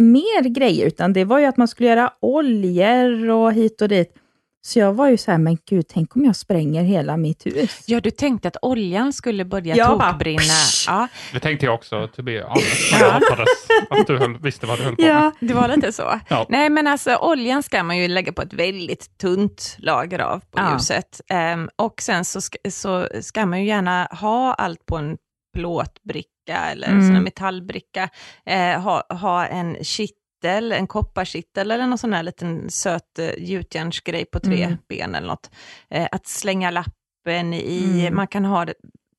mer 0.00 0.48
grejer, 0.48 0.86
utan 0.86 1.12
det 1.12 1.24
var 1.24 1.38
ju 1.38 1.44
att 1.44 1.56
man 1.56 1.68
skulle 1.68 1.88
göra 1.88 2.12
oljor 2.20 3.30
och 3.30 3.52
hit 3.52 3.82
och 3.82 3.88
dit. 3.88 4.14
Så 4.64 4.78
jag 4.78 4.92
var 4.92 5.08
ju 5.08 5.16
så 5.16 5.30
här, 5.30 5.38
men 5.38 5.58
gud, 5.68 5.86
tänk 5.88 6.16
om 6.16 6.24
jag 6.24 6.36
spränger 6.36 6.82
hela 6.82 7.16
mitt 7.16 7.46
hus. 7.46 7.84
Ja, 7.86 8.00
du 8.00 8.10
tänkte 8.10 8.48
att 8.48 8.56
oljan 8.62 9.12
skulle 9.12 9.44
börja 9.44 9.76
ja, 9.76 9.86
tokbrinna. 9.86 10.42
Ja. 10.86 11.08
Det 11.32 11.40
tänkte 11.40 11.66
jag 11.66 11.74
också, 11.74 12.08
to 12.08 12.22
be 12.22 12.42
honest. 12.42 12.92
Jag 13.00 13.12
hoppades 13.12 13.48
att 13.90 14.06
du 14.06 14.18
höll, 14.18 14.38
visste 14.38 14.66
vad 14.66 14.78
du 14.78 14.82
höll 14.82 14.96
på 14.96 15.02
ja, 15.02 15.20
med. 15.20 15.32
Det 15.40 15.54
var 15.54 15.68
lite 15.68 15.92
så. 15.92 16.20
Ja. 16.28 16.46
Nej, 16.48 16.70
men 16.70 16.86
alltså 16.86 17.16
oljan 17.16 17.62
ska 17.62 17.82
man 17.82 17.98
ju 17.98 18.08
lägga 18.08 18.32
på 18.32 18.42
ett 18.42 18.52
väldigt 18.52 19.18
tunt 19.18 19.76
lager 19.78 20.18
av 20.18 20.38
på 20.38 20.46
ja. 20.60 20.72
ljuset. 20.72 21.20
Um, 21.54 21.68
och 21.76 22.02
sen 22.02 22.24
så 22.24 22.40
ska, 22.40 22.58
så 22.70 23.08
ska 23.20 23.46
man 23.46 23.60
ju 23.60 23.66
gärna 23.66 24.08
ha 24.10 24.54
allt 24.54 24.86
på 24.86 24.96
en 24.96 25.16
plåtbricka 25.54 26.56
eller 26.72 26.88
mm. 26.88 27.16
en 27.16 27.22
metallbricka. 27.22 28.08
Uh, 28.50 28.80
ha, 28.80 29.02
ha 29.10 29.46
en 29.46 29.84
kitt 29.84 30.21
kittel, 30.42 30.72
en 30.72 30.86
kopparkittel 30.86 31.70
eller 31.70 31.86
någon 31.86 31.98
sån 31.98 32.12
här 32.12 32.22
liten 32.22 32.70
söt 32.70 33.18
uh, 33.18 33.44
gjutjärnsgrej 33.44 34.24
på 34.24 34.40
tre 34.40 34.64
mm. 34.64 34.78
ben 34.88 35.14
eller 35.14 35.26
något. 35.26 35.50
Uh, 35.94 36.06
att 36.12 36.26
slänga 36.26 36.70
lappen 36.70 37.54
i, 37.54 38.00
mm. 38.00 38.16
man 38.16 38.26
kan 38.26 38.44
ha 38.44 38.64
det, 38.64 38.74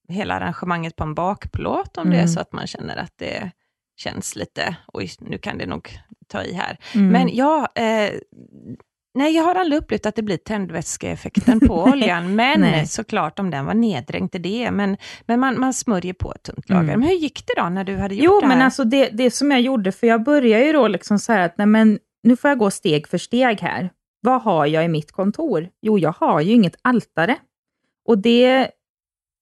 hela 0.09 0.33
arrangemanget 0.35 0.95
på 0.95 1.03
en 1.03 1.15
bakplåt 1.15 1.97
om 1.97 2.01
mm. 2.01 2.11
det 2.11 2.17
är 2.17 2.23
mm. 2.23 2.33
så 2.33 2.39
att 2.39 2.51
man 2.51 2.67
känner 2.67 2.97
att 2.97 3.13
det 3.17 3.51
känns 3.97 4.35
lite, 4.35 4.75
oj, 4.93 5.11
nu 5.19 5.37
kan 5.37 5.57
det 5.57 5.65
nog 5.65 5.89
ta 6.27 6.43
i 6.43 6.53
här. 6.53 6.77
Mm. 6.95 7.07
Men 7.07 7.35
ja, 7.35 7.67
eh, 7.75 8.13
Nej, 9.15 9.35
jag 9.35 9.43
har 9.43 9.55
aldrig 9.55 9.81
upplevt 9.81 10.05
att 10.05 10.15
det 10.15 10.21
blir 10.21 10.37
tändvätskeeffekten 10.37 11.59
på 11.59 11.83
oljan, 11.91 12.35
men 12.35 12.87
såklart 12.87 13.39
om 13.39 13.49
den 13.49 13.65
var 13.65 13.73
neddränkt 13.73 14.35
i 14.35 14.37
det. 14.37 14.71
Men, 14.71 14.97
men 15.25 15.39
man, 15.39 15.59
man 15.59 15.73
smörjer 15.73 16.13
på 16.13 16.33
ett 16.33 16.43
tunt 16.43 16.69
lager. 16.69 16.83
Mm. 16.83 16.99
Men 16.99 17.09
hur 17.09 17.15
gick 17.15 17.47
det 17.47 17.61
då 17.61 17.69
när 17.69 17.83
du 17.83 17.97
hade 17.97 18.15
gjort 18.15 18.23
jo, 18.23 18.39
det 18.39 18.45
här? 18.45 18.51
Jo, 18.51 18.57
men 18.57 18.65
alltså 18.65 18.83
det, 18.83 19.09
det 19.09 19.31
som 19.31 19.51
jag 19.51 19.61
gjorde, 19.61 19.91
för 19.91 20.07
jag 20.07 20.23
började 20.23 20.65
ju 20.65 20.73
då 20.73 20.87
liksom 20.87 21.19
så 21.19 21.33
här 21.33 21.39
att, 21.39 21.57
nej 21.57 21.67
men 21.67 21.99
nu 22.23 22.35
får 22.35 22.49
jag 22.49 22.57
gå 22.57 22.71
steg 22.71 23.07
för 23.07 23.17
steg 23.17 23.61
här. 23.61 23.89
Vad 24.21 24.41
har 24.41 24.65
jag 24.65 24.85
i 24.85 24.87
mitt 24.87 25.11
kontor? 25.11 25.69
Jo, 25.81 25.99
jag 25.99 26.15
har 26.19 26.41
ju 26.41 26.53
inget 26.53 26.75
altare. 26.81 27.35
Och 28.05 28.17
det 28.17 28.67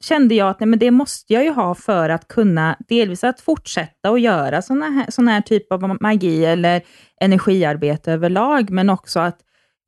kände 0.03 0.35
jag 0.35 0.49
att 0.49 0.59
nej, 0.59 0.67
men 0.67 0.79
det 0.79 0.91
måste 0.91 1.33
jag 1.33 1.43
ju 1.43 1.49
ha 1.49 1.75
för 1.75 2.09
att 2.09 2.27
kunna 2.27 2.77
delvis 2.87 3.23
att 3.23 3.41
fortsätta 3.41 4.11
och 4.11 4.19
göra 4.19 4.61
sådana 4.61 4.89
här, 4.89 5.05
sån 5.09 5.27
här 5.27 5.41
typ 5.41 5.71
av 5.71 5.97
magi 6.01 6.45
eller 6.45 6.81
energiarbete 7.21 8.11
överlag, 8.11 8.69
men 8.69 8.89
också 8.89 9.19
att 9.19 9.39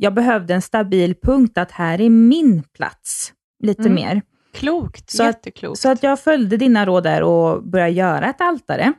jag 0.04 0.14
behövde 0.14 0.54
en 0.54 0.62
stabil 0.62 1.16
punkt, 1.24 1.58
att 1.58 1.72
här 1.72 2.02
är 2.02 2.10
min 2.10 2.64
plats, 2.64 3.34
lite 3.64 3.82
mm. 3.82 3.94
mer. 3.94 4.22
Klokt, 4.54 5.10
så 5.10 5.24
jätteklokt. 5.24 5.72
Att, 5.72 5.80
så 5.80 5.90
att 5.90 6.04
jag 6.04 6.20
följde 6.20 6.58
dina 6.58 6.86
råd 6.86 7.04
där 7.04 7.24
och 7.24 7.64
började 7.64 7.92
göra 7.92 8.30
ett 8.30 8.42
altare. 8.42 8.94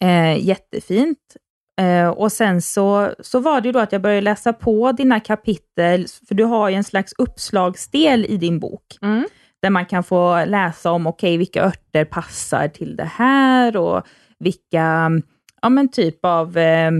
Eh, 0.00 0.46
jättefint. 0.46 1.18
Eh, 1.80 2.08
och 2.08 2.32
sen 2.32 2.62
så, 2.62 3.14
så 3.20 3.40
var 3.40 3.60
det 3.60 3.68
ju 3.68 3.72
då 3.72 3.78
att 3.78 3.92
jag 3.92 4.02
började 4.02 4.20
läsa 4.20 4.52
på 4.52 4.92
dina 4.92 5.20
kapitel, 5.20 6.06
för 6.28 6.34
du 6.34 6.44
har 6.44 6.68
ju 6.68 6.74
en 6.74 6.84
slags 6.84 7.12
uppslagsdel 7.18 8.24
i 8.24 8.36
din 8.36 8.60
bok. 8.60 8.98
Mm. 9.02 9.24
Där 9.62 9.70
man 9.70 9.86
kan 9.86 10.04
få 10.04 10.44
läsa 10.44 10.90
om, 10.90 11.06
okej, 11.06 11.28
okay, 11.28 11.38
vilka 11.38 11.64
örter 11.64 12.04
passar 12.04 12.68
till 12.68 12.96
det 12.96 13.10
här 13.14 13.76
och 13.76 14.06
vilka, 14.38 15.10
ja 15.62 15.68
men 15.68 15.88
typ 15.88 16.24
av 16.24 16.58
eh, 16.58 16.90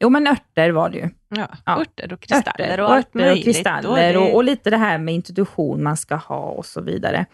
Jo, 0.00 0.08
men 0.08 0.26
örter 0.26 0.70
var 0.70 0.90
det 0.90 0.98
ju. 0.98 1.08
Ja, 1.28 1.48
ja. 1.64 1.80
örter 1.80 2.12
och 2.12 2.20
kristaller 2.20 2.68
örter, 2.68 2.80
och 2.80 2.94
allt 2.94 3.14
möjligt. 3.14 3.38
och 3.38 3.44
kristaller 3.44 4.16
och, 4.16 4.34
och, 4.34 4.44
lite 4.44 4.70
det 4.70 4.76
här 4.76 4.98
med 4.98 5.14
introduktion 5.14 5.82
man 5.82 5.96
ska 5.96 6.14
ha 6.14 6.50
och 6.50 6.66
så 6.66 6.80
vidare. 6.80 7.26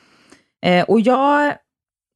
Eh, 0.66 0.84
och 0.84 1.00
jag, 1.00 1.54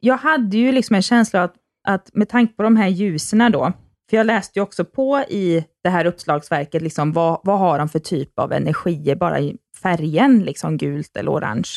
jag 0.00 0.16
hade 0.16 0.56
ju 0.56 0.72
liksom 0.72 0.96
en 0.96 1.02
känsla 1.02 1.42
att, 1.42 1.54
att 1.88 2.10
med 2.14 2.28
tanke 2.28 2.54
på 2.54 2.62
de 2.62 2.76
här 2.76 2.88
ljusen 2.88 3.52
då, 3.52 3.72
för 4.10 4.16
jag 4.16 4.26
läste 4.26 4.58
ju 4.58 4.62
också 4.62 4.84
på 4.84 5.18
i 5.18 5.64
det 5.82 5.90
här 5.90 6.04
uppslagsverket, 6.04 6.82
liksom, 6.82 7.12
vad, 7.12 7.40
vad 7.42 7.58
har 7.58 7.78
de 7.78 7.88
för 7.88 7.98
typ 7.98 8.38
av 8.38 8.52
energier 8.52 9.16
bara 9.16 9.40
i 9.40 9.56
färgen, 9.82 10.42
liksom 10.42 10.76
gult 10.76 11.16
eller 11.16 11.32
orange. 11.32 11.70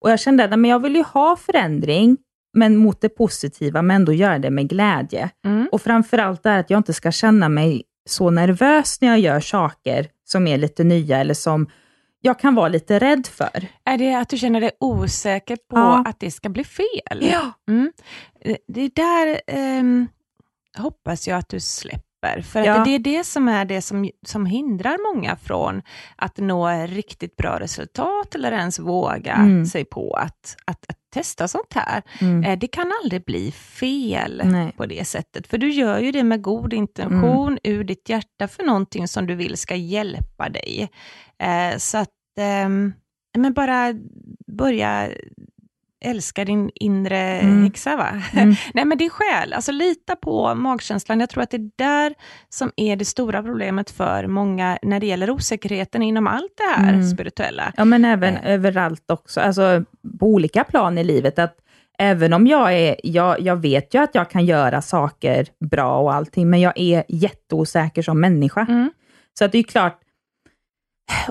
Och 0.00 0.10
jag 0.10 0.20
kände 0.20 0.44
att 0.44 0.66
jag 0.66 0.82
vill 0.82 0.96
ju 0.96 1.02
ha 1.02 1.36
förändring, 1.36 2.16
men 2.56 2.76
mot 2.76 3.00
det 3.00 3.08
positiva, 3.08 3.82
men 3.82 3.96
ändå 3.96 4.12
göra 4.12 4.38
det 4.38 4.50
med 4.50 4.68
glädje. 4.68 5.30
Mm. 5.44 5.68
Och 5.72 5.82
framförallt 5.82 6.42
det 6.42 6.58
att 6.58 6.70
jag 6.70 6.78
inte 6.78 6.92
ska 6.92 7.12
känna 7.12 7.48
mig 7.48 7.82
så 8.06 8.30
nervös 8.30 9.00
när 9.00 9.08
jag 9.08 9.18
gör 9.18 9.40
saker 9.40 10.08
som 10.24 10.46
är 10.46 10.58
lite 10.58 10.84
nya 10.84 11.18
eller 11.18 11.34
som 11.34 11.70
jag 12.20 12.38
kan 12.38 12.54
vara 12.54 12.68
lite 12.68 12.98
rädd 12.98 13.26
för. 13.26 13.68
Är 13.84 13.98
det 13.98 14.14
att 14.14 14.28
du 14.28 14.38
känner 14.38 14.60
dig 14.60 14.70
osäker 14.80 15.56
på 15.56 15.76
ja. 15.76 16.04
att 16.06 16.20
det 16.20 16.30
ska 16.30 16.48
bli 16.48 16.64
fel? 16.64 17.20
Ja. 17.20 17.52
Mm. 17.68 17.92
Det 18.68 18.94
där 18.94 19.40
um, 19.78 20.08
hoppas 20.78 21.28
jag 21.28 21.38
att 21.38 21.48
du 21.48 21.60
släpper 21.60 22.05
grupper. 22.26 22.42
För 22.42 22.64
ja. 22.64 22.74
att 22.74 22.84
det 22.84 22.94
är 22.94 22.98
det 22.98 23.24
som 23.24 23.48
är 23.48 23.64
det 23.64 23.82
som, 23.82 24.10
som 24.26 24.46
hindrar 24.46 25.14
många 25.14 25.36
från 25.36 25.82
att 26.16 26.38
nå 26.38 26.68
riktigt 26.86 27.36
bra 27.36 27.60
resultat 27.60 28.34
eller 28.34 28.52
ens 28.52 28.78
våga 28.78 29.34
mm. 29.34 29.66
sig 29.66 29.84
på 29.84 30.12
att, 30.12 30.56
att, 30.64 30.84
att, 30.88 30.96
testa 31.10 31.48
sånt 31.48 31.72
här. 31.74 32.02
Mm. 32.20 32.44
Eh, 32.44 32.58
det 32.58 32.66
kan 32.66 32.92
aldrig 33.02 33.24
bli 33.24 33.52
fel 33.52 34.42
Nej. 34.44 34.72
på 34.76 34.86
det 34.86 35.04
sättet, 35.04 35.46
för 35.46 35.58
du 35.58 35.70
gör 35.70 35.98
ju 35.98 36.12
det 36.12 36.22
med 36.22 36.42
god 36.42 36.72
intention 36.72 37.48
mm. 37.48 37.58
ur 37.62 37.84
ditt 37.84 38.08
hjärta 38.08 38.48
för 38.48 38.62
någonting 38.62 39.08
som 39.08 39.26
du 39.26 39.34
vill 39.34 39.56
ska 39.56 39.74
hjälpa 39.74 40.48
dig. 40.48 40.90
Eh, 41.38 41.78
så 41.78 41.98
att, 41.98 42.08
eh, 42.38 42.68
men 43.38 43.52
bara 43.54 43.94
börja 44.46 45.08
älskar 46.04 46.44
din 46.44 46.70
inre 46.74 47.18
mm. 47.18 47.64
häxa, 47.64 47.96
va? 47.96 48.22
Mm. 48.32 48.54
Nej, 48.74 48.84
men 48.84 48.98
din 48.98 49.10
själ. 49.10 49.52
Alltså 49.52 49.72
lita 49.72 50.16
på 50.16 50.54
magkänslan. 50.54 51.20
Jag 51.20 51.30
tror 51.30 51.42
att 51.42 51.50
det 51.50 51.56
är 51.56 51.70
där 51.76 52.14
som 52.48 52.72
är 52.76 52.96
det 52.96 53.04
stora 53.04 53.42
problemet 53.42 53.90
för 53.90 54.26
många 54.26 54.78
när 54.82 55.00
det 55.00 55.06
gäller 55.06 55.30
osäkerheten 55.30 56.02
inom 56.02 56.26
allt 56.26 56.52
det 56.56 56.82
här 56.82 56.92
mm. 56.92 57.08
spirituella. 57.08 57.72
Ja, 57.76 57.84
men 57.84 58.04
även 58.04 58.36
eh. 58.36 58.50
överallt 58.50 59.10
också. 59.10 59.40
Alltså 59.40 59.84
på 60.20 60.26
olika 60.26 60.64
plan 60.64 60.98
i 60.98 61.04
livet. 61.04 61.38
att 61.38 61.56
Även 61.98 62.32
om 62.32 62.46
jag 62.46 62.74
är, 62.74 62.96
jag, 63.02 63.40
jag 63.40 63.56
vet 63.56 63.94
ju 63.94 64.02
att 64.02 64.14
jag 64.14 64.30
kan 64.30 64.46
göra 64.46 64.82
saker 64.82 65.46
bra 65.70 65.98
och 65.98 66.14
allting, 66.14 66.50
men 66.50 66.60
jag 66.60 66.72
är 66.76 67.04
jätteosäker 67.08 68.02
som 68.02 68.20
människa. 68.20 68.60
Mm. 68.60 68.90
Så 69.38 69.44
att 69.44 69.52
det 69.52 69.58
är 69.58 69.62
klart, 69.62 70.00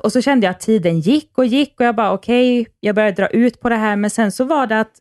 och 0.04 0.12
så 0.12 0.22
kände 0.22 0.46
jag 0.46 0.52
att 0.52 0.60
tiden 0.60 1.00
gick 1.00 1.38
och 1.38 1.46
gick 1.46 1.80
och 1.80 1.86
jag 1.86 1.96
bara 1.96 2.14
okej, 2.14 2.62
okay, 2.62 2.74
jag 2.80 2.96
började 2.96 3.22
dra 3.22 3.28
ut 3.28 3.60
på 3.60 3.70
det 3.70 3.76
här, 3.76 3.96
men 3.96 4.10
sen 4.10 4.32
så 4.32 4.44
var 4.44 4.68
det 4.68 4.80
att 4.80 4.92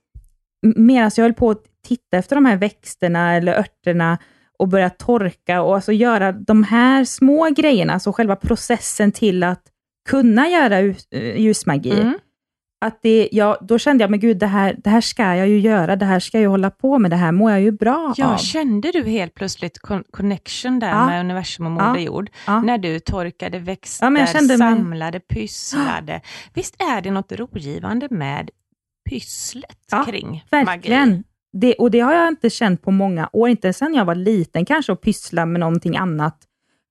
medan 0.76 1.10
jag 1.16 1.24
höll 1.24 1.34
på 1.34 1.50
att 1.50 1.62
titta 1.86 2.16
efter 2.16 2.36
de 2.36 2.44
här 2.44 2.56
växterna 2.56 3.34
eller 3.34 3.58
örterna 3.58 4.18
och 4.58 4.68
börja 4.68 4.90
torka 4.90 5.62
och 5.62 5.74
alltså 5.74 5.92
göra 5.92 6.32
de 6.32 6.62
här 6.62 7.04
små 7.04 7.48
grejerna, 7.56 7.92
alltså 7.92 8.12
själva 8.12 8.36
processen 8.36 9.12
till 9.12 9.42
att 9.42 9.62
kunna 10.08 10.48
göra 10.48 10.78
eh, 10.80 11.40
ljusmagi, 11.40 12.00
mm 12.00 12.18
att 12.86 13.02
det, 13.02 13.28
ja, 13.32 13.58
då 13.60 13.78
kände 13.78 14.04
jag, 14.04 14.10
men 14.10 14.20
gud, 14.20 14.38
det 14.38 14.46
här, 14.46 14.76
det 14.84 14.90
här 14.90 15.00
ska 15.00 15.34
jag 15.34 15.48
ju 15.48 15.58
göra, 15.58 15.96
det 15.96 16.04
här 16.04 16.20
ska 16.20 16.40
jag 16.40 16.50
hålla 16.50 16.70
på 16.70 16.98
med, 16.98 17.10
det 17.10 17.16
här 17.16 17.32
mår 17.32 17.50
jag 17.50 17.60
ju 17.60 17.72
bra 17.72 18.14
ja, 18.16 18.32
av. 18.32 18.36
Kände 18.36 18.92
du 18.92 19.02
helt 19.02 19.34
plötsligt 19.34 19.78
connection 20.10 20.78
där 20.78 20.88
ja. 20.88 21.06
med 21.06 21.20
universum 21.20 21.66
och 21.66 21.72
Moder 21.72 22.00
Jord, 22.00 22.30
ja. 22.46 22.60
när 22.60 22.78
du 22.78 23.00
torkade 23.00 23.58
växter, 23.58 24.10
ja, 24.10 24.26
samlade, 24.26 25.18
mig... 25.18 25.20
pysslade? 25.20 26.20
Visst 26.54 26.82
är 26.82 27.00
det 27.00 27.10
något 27.10 27.32
rogivande 27.32 28.08
med 28.10 28.50
pysslet 29.10 29.78
kring 30.06 30.44
verkligen. 30.50 31.08
magi? 31.08 31.22
Det, 31.52 31.74
och 31.74 31.90
det 31.90 32.00
har 32.00 32.14
jag 32.14 32.28
inte 32.28 32.50
känt 32.50 32.82
på 32.82 32.90
många 32.90 33.28
år, 33.32 33.48
inte 33.48 33.72
sedan 33.72 33.94
jag 33.94 34.04
var 34.04 34.14
liten 34.14 34.64
kanske, 34.64 34.92
och 34.92 35.00
pyssla 35.00 35.46
med 35.46 35.60
någonting 35.60 35.96
annat 35.96 36.38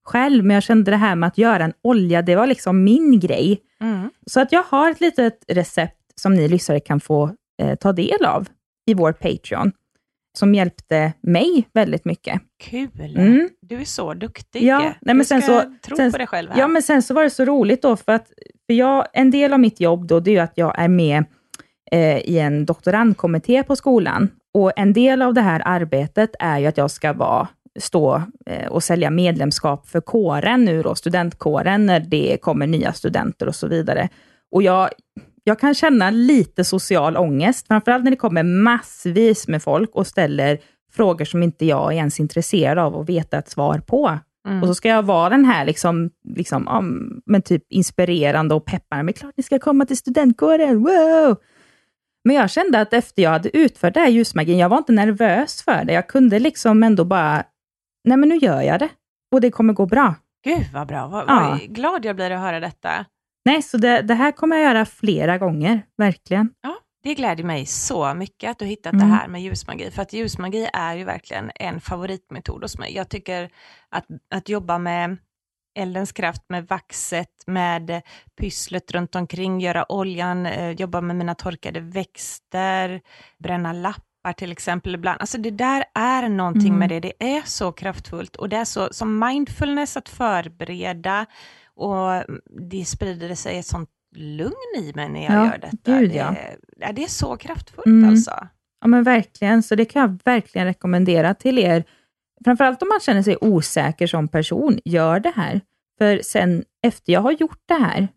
själv, 0.06 0.46
men 0.46 0.54
jag 0.54 0.64
kände 0.64 0.92
det 0.92 0.98
här 0.98 1.16
med 1.16 1.28
att 1.28 1.38
göra 1.38 1.64
en 1.64 1.74
olja, 1.82 2.22
det 2.22 2.36
var 2.36 2.48
liksom 2.48 2.84
min 2.84 3.20
grej. 3.20 3.62
Mm. 3.84 4.10
Så 4.26 4.40
att 4.40 4.52
jag 4.52 4.64
har 4.64 4.92
ett 4.92 5.02
litet 5.02 5.46
recept 5.48 6.00
som 6.16 6.34
ni 6.34 6.48
lyssnare 6.48 6.80
kan 6.80 7.00
få 7.00 7.36
eh, 7.62 7.76
ta 7.76 7.94
del 7.94 8.26
av 8.26 8.48
i 8.86 8.94
vår 8.94 9.12
Patreon, 9.12 9.72
som 10.38 10.56
hjälpte 10.56 11.14
mig 11.22 11.68
väldigt 11.74 12.06
mycket. 12.06 12.42
Kul! 12.60 13.16
Mm. 13.18 13.50
Du 13.62 13.82
är 13.82 13.86
så 13.86 14.14
duktig. 14.14 14.64
Ja, 14.64 14.80
nej, 14.80 14.96
men 15.02 15.18
du 15.18 15.26
sen 15.26 15.42
så, 15.42 15.62
tro 15.82 15.98
sen, 15.98 16.12
på 16.12 16.18
dig 16.18 16.28
själv 16.28 16.52
här. 16.52 16.60
Ja, 16.60 16.68
men 16.68 16.82
sen 16.82 17.02
så 17.02 17.14
var 17.14 17.24
det 17.24 17.30
så 17.30 17.46
roligt 17.46 17.82
då, 17.82 17.96
för 17.96 18.12
att 18.12 18.28
för 18.66 18.74
jag, 18.74 19.08
en 19.14 19.32
del 19.32 19.54
av 19.54 19.60
mitt 19.60 19.80
jobb 19.80 20.08
då, 20.08 20.20
det 20.20 20.32
är 20.32 20.34
ju 20.34 20.40
att 20.40 20.58
jag 20.58 20.80
är 20.80 20.88
med 20.88 21.26
eh, 21.92 22.18
i 22.18 22.40
en 22.40 22.66
doktorandkommitté 22.66 23.64
på 23.64 23.76
skolan. 23.76 24.30
Och 24.54 24.72
en 24.76 24.94
del 24.94 25.22
av 25.22 25.34
det 25.34 25.42
här 25.42 25.62
arbetet 25.66 26.36
är 26.40 26.60
ju 26.60 26.68
att 26.68 26.78
jag 26.78 26.92
ska 26.92 27.14
vara 27.14 27.48
stå 27.80 28.24
eh, 28.46 28.68
och 28.68 28.84
sälja 28.84 29.10
medlemskap 29.10 29.88
för 29.88 30.02
kåren 30.02 30.66
nu 30.66 30.82
då, 30.82 30.96
studentkåren, 30.96 31.86
när 31.86 32.00
det 32.00 32.38
kommer 32.42 32.68
nya 32.68 32.94
studenter 32.94 33.48
och 33.48 33.56
så 33.56 33.68
vidare. 33.68 34.10
Och 34.52 34.64
jag, 34.64 34.90
jag 35.44 35.60
kan 35.60 35.74
känna 35.74 36.10
lite 36.10 36.64
social 36.64 37.18
ångest, 37.18 37.68
framförallt 37.68 38.04
när 38.04 38.12
det 38.12 38.18
kommer 38.18 38.44
massvis 38.44 39.48
med 39.48 39.64
folk 39.64 39.96
och 39.96 40.08
ställer 40.08 40.58
frågor 40.92 41.26
som 41.26 41.44
inte 41.44 41.66
jag 41.66 41.94
är 41.94 41.98
ens 41.98 42.20
intresserad 42.20 42.80
av 42.80 42.96
att 42.96 43.10
veta 43.10 43.38
ett 43.38 43.50
svar 43.50 43.80
på. 43.80 44.20
Mm. 44.48 44.62
Och 44.62 44.68
så 44.68 44.76
ska 44.76 44.90
jag 44.90 45.04
vara 45.04 45.30
den 45.30 45.46
här 45.46 45.66
liksom, 45.66 46.10
liksom, 46.36 46.68
um, 46.68 47.22
men 47.26 47.42
typ 47.42 47.64
inspirerande 47.70 48.56
och 48.56 48.66
peppande. 48.66 49.04
Men 49.04 49.14
klart 49.14 49.34
ni 49.38 49.44
ska 49.44 49.60
komma 49.60 49.86
till 49.86 49.98
studentkåren, 49.98 50.84
wow! 50.84 51.36
Men 52.24 52.36
jag 52.36 52.50
kände 52.50 52.82
att 52.82 52.94
efter 52.94 53.24
jag 53.24 53.30
hade 53.30 53.58
utfört 53.58 53.94
det 53.94 54.00
här 54.00 54.10
ljusmagin, 54.10 54.58
jag 54.58 54.70
var 54.70 54.78
inte 54.78 54.92
nervös 54.92 55.62
för 55.62 55.86
det. 55.86 55.94
Jag 55.94 56.08
kunde 56.08 56.40
liksom 56.40 56.84
ändå 56.84 57.06
bara, 57.06 57.44
nej 58.04 58.18
men 58.18 58.30
nu 58.30 58.38
gör 58.38 58.62
jag 58.62 58.80
det. 58.80 58.90
Och 59.32 59.42
det 59.42 59.52
kommer 59.52 59.74
gå 59.74 59.86
bra. 59.86 60.16
Gud 60.44 60.68
vad 60.74 60.88
bra, 60.88 61.08
vad, 61.08 61.24
ja. 61.28 61.50
vad 61.50 61.60
glad 61.60 62.06
jag 62.06 62.16
blir 62.16 62.32
att 62.32 62.40
höra 62.40 62.60
detta. 62.60 63.06
Nej, 63.46 63.62
så 63.62 63.78
det, 63.78 64.02
det, 64.02 64.14
här 64.14 64.32
kommer 64.32 64.56
jag 64.56 64.66
göra 64.66 64.86
flera 64.86 65.38
gånger, 65.38 65.82
verkligen. 65.98 66.50
Ja, 66.62 66.76
det 67.04 67.14
gläder 67.14 67.44
mig 67.44 67.66
så 67.66 68.14
mycket 68.14 68.52
att 68.52 68.60
du 68.60 68.66
hittat 68.66 68.94
mm. 68.94 69.08
det 69.08 69.16
här 69.16 69.28
med 69.28 69.42
ljusmagi, 69.42 69.92
för 69.92 70.02
att 70.02 70.14
ljusmagi 70.14 70.70
är 70.74 70.96
ju 70.96 71.04
verkligen 71.04 71.52
en 71.56 71.80
favoritmetod 71.80 72.62
hos 72.62 72.78
mig. 72.78 72.96
Jag 72.96 73.10
tycker 73.10 73.50
att, 73.90 74.06
att 74.36 74.50
jobba 74.50 74.78
med 74.78 75.18
eldens 75.76 76.12
kraft, 76.12 76.44
med 76.50 76.68
vaxet, 76.68 77.44
med 77.48 78.02
pysslet 78.40 78.92
runt 78.92 79.16
omkring, 79.16 79.60
göra 79.60 79.92
oljan, 79.92 80.46
eh, 80.46 80.72
jobba 80.72 81.02
med 81.02 81.16
mina 81.16 81.36
torkade 81.36 81.80
växter, 81.80 83.02
bränna 83.40 83.74
lappar 84.24 84.34
till 84.34 84.52
exempel 84.52 84.96
ibland. 84.96 85.22
Alltså 85.22 85.38
det 85.38 85.52
där 85.52 85.84
är 85.94 86.30
någonting 86.30 86.68
mm. 86.68 86.80
med 86.80 86.90
det, 86.90 87.00
det 87.00 87.36
är 87.36 87.42
så 87.46 87.72
kraftfullt 87.72 88.36
och 88.36 88.50
det 88.50 88.58
är 88.58 88.66
så 88.66 88.88
som 88.92 89.20
mindfulness 89.20 89.98
att 89.98 90.10
förbereda 90.10 91.26
och 91.76 92.24
det 92.72 92.86
sprider 92.86 93.36
sig 93.36 93.58
ett 93.58 93.66
sånt 93.66 93.90
lugn 94.16 94.76
i 94.78 94.92
mig 94.96 95.10
när 95.10 95.24
jag 95.24 95.34
ja, 95.34 95.46
gör 95.46 95.58
detta. 95.58 96.00
Gud, 96.00 96.16
ja. 96.16 96.36
det, 96.78 96.92
det 96.92 97.04
är 97.04 97.08
så 97.08 97.38
kraftfullt 97.38 97.86
mm. 97.86 98.10
alltså. 98.10 98.48
Ja 98.82 98.88
men 98.88 99.04
verkligen, 99.04 99.64
så 99.64 99.76
det 99.76 99.86
kan 99.86 100.02
jag 100.02 100.20
verkligen 100.26 100.68
rekommendera 100.68 101.34
till 101.34 101.60
er. 101.60 101.84
Framförallt 102.44 102.82
om 102.82 102.88
man 102.88 103.00
känner 103.00 103.24
sig 103.24 103.38
osäker 103.42 104.08
som 104.08 104.28
person, 104.28 104.80
gör 104.86 105.20
det 105.20 105.34
här. 105.36 105.62
För 105.98 106.22
sen 106.24 106.64
efter 106.84 107.14
jag 107.14 107.22
har 107.22 107.32
gjort 107.32 107.62
det 107.66 107.74
här, 107.74 108.08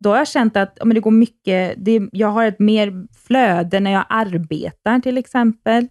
då 0.00 0.10
har 0.10 0.16
jag 0.16 0.28
känt 0.28 0.56
att 0.56 0.78
men 0.84 0.94
det 0.94 1.00
går 1.00 1.10
mycket, 1.10 1.74
det, 1.76 2.00
jag 2.12 2.28
har 2.28 2.44
ett 2.44 2.58
mer 2.58 3.06
flöde 3.26 3.80
när 3.80 3.90
jag 3.90 4.04
arbetar 4.08 4.98
till 4.98 5.18
exempel. 5.18 5.88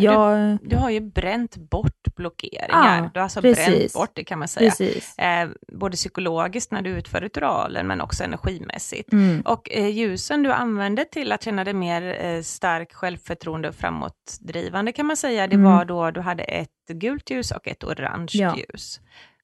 Jag... 0.00 0.38
Du, 0.38 0.68
du, 0.68 0.76
har 0.76 0.90
ju 0.90 1.00
bränt 1.00 1.56
bort 1.56 2.14
blockeringar. 2.16 3.02
Ja, 3.02 3.10
du 3.14 3.20
har 3.20 3.24
alltså 3.24 3.40
precis. 3.40 3.66
bränt 3.66 3.92
bort 3.92 4.10
det 4.14 4.24
kan 4.24 4.38
man 4.38 4.48
säga. 4.48 4.72
Eh, 5.18 5.48
både 5.72 5.96
psykologiskt 5.96 6.72
när 6.72 6.82
du 6.82 6.90
utför 6.90 7.20
ritualen 7.20 7.86
men 7.86 8.00
också 8.00 8.24
energimässigt. 8.24 9.12
Mm. 9.12 9.40
Och 9.40 9.70
eh, 9.70 9.88
ljusen 9.88 10.42
du 10.42 10.52
använde 10.52 11.04
till 11.04 11.32
att 11.32 11.42
känna 11.42 11.64
dig 11.64 11.74
mer 11.74 12.24
eh, 12.24 12.42
stark, 12.42 12.94
självförtroende 12.94 13.68
och 13.68 13.74
framåtdrivande 13.74 14.92
kan 14.92 15.06
man 15.06 15.16
säga, 15.16 15.46
det 15.46 15.54
mm. 15.54 15.72
var 15.72 15.84
då 15.84 16.10
du 16.10 16.20
hade 16.20 16.42
ett 16.42 16.88
gult 16.88 17.30
ljus 17.30 17.50
och 17.50 17.68
ett 17.68 17.84
orange 17.84 18.30
ja. 18.32 18.56
ljus. 18.56 19.00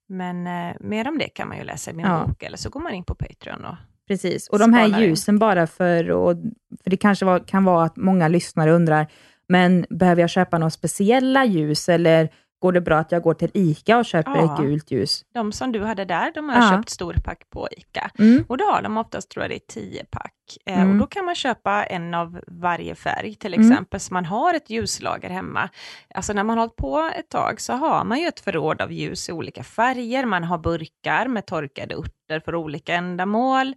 Men 0.09 0.47
eh, 0.47 0.77
mer 0.81 1.09
om 1.09 1.19
det 1.19 1.29
kan 1.29 1.49
man 1.49 1.59
ju 1.59 1.65
läsa 1.65 1.91
i 1.91 1.95
min 1.95 2.07
ja. 2.07 2.27
bok 2.27 2.43
eller 2.43 2.57
så 2.57 2.71
går 2.71 2.81
man 2.81 2.95
in 2.95 3.05
på 3.05 3.15
Patreon 3.15 3.65
och 3.65 3.77
Precis, 4.09 4.49
och 4.49 4.59
de 4.59 4.73
här 4.73 5.01
ljusen 5.01 5.39
bara 5.39 5.67
för, 5.67 6.11
och, 6.11 6.37
för 6.83 6.91
det 6.91 6.97
kanske 6.97 7.25
var, 7.25 7.39
kan 7.39 7.65
vara 7.65 7.85
att 7.85 7.97
många 7.97 8.29
lyssnare 8.29 8.73
undrar, 8.73 9.07
men 9.49 9.87
behöver 9.91 10.23
jag 10.23 10.31
köpa 10.31 10.59
några 10.59 10.71
speciella 10.71 11.45
ljus 11.45 11.89
eller 11.89 12.29
går 12.65 12.73
det 12.73 12.81
bra 12.81 12.99
att 12.99 13.13
jag 13.13 13.23
går 13.23 13.35
till 13.35 13.51
ICA 13.55 13.99
och 13.99 14.05
köper 14.05 14.37
ja, 14.37 14.55
ett 14.55 14.61
gult 14.61 14.91
ljus? 14.91 15.23
De 15.35 15.53
som 15.53 15.73
du 15.73 15.85
hade 15.85 16.05
där, 16.05 16.33
de 16.35 16.49
har 16.49 16.57
ja. 16.57 16.71
köpt 16.71 16.89
storpack 16.89 17.51
på 17.51 17.69
ICA. 17.71 18.11
Mm. 18.19 18.45
Och 18.49 18.59
då 18.59 18.65
har 18.65 18.83
de 18.83 18.97
oftast, 18.97 19.31
tror 19.31 19.43
jag 19.43 19.51
det 19.51 19.57
är 19.57 19.81
10 19.81 20.05
pack. 20.05 20.33
Eh, 20.67 20.81
mm. 20.81 20.91
och 20.91 20.99
då 20.99 21.07
kan 21.07 21.25
man 21.25 21.35
köpa 21.35 21.85
en 21.85 22.15
av 22.15 22.41
varje 22.47 22.95
färg, 22.95 23.35
till 23.35 23.55
mm. 23.55 23.67
exempel, 23.67 23.97
mm. 23.97 24.01
så 24.01 24.15
man 24.15 24.25
har 24.25 24.55
ett 24.55 24.71
ljuslager 24.71 25.31
hemma. 25.31 25.69
Alltså 26.15 26.33
när 26.33 26.45
man 26.45 26.59
har 26.59 26.63
hållit 26.63 26.77
på 26.77 27.11
ett 27.19 27.29
tag 27.29 27.61
så 27.61 27.73
har 27.73 28.05
man 28.05 28.21
ju 28.21 28.27
ett 28.27 28.41
förråd 28.41 28.81
av 28.81 28.93
ljus 28.93 29.29
i 29.29 29.33
olika 29.33 29.63
färger, 29.63 30.25
man 30.25 30.45
har 30.45 30.59
burkar 30.59 31.29
med 31.29 31.47
torkade 31.47 31.95
örter 31.95 32.14
för 32.41 32.55
olika 32.55 32.95
ändamål. 32.95 33.75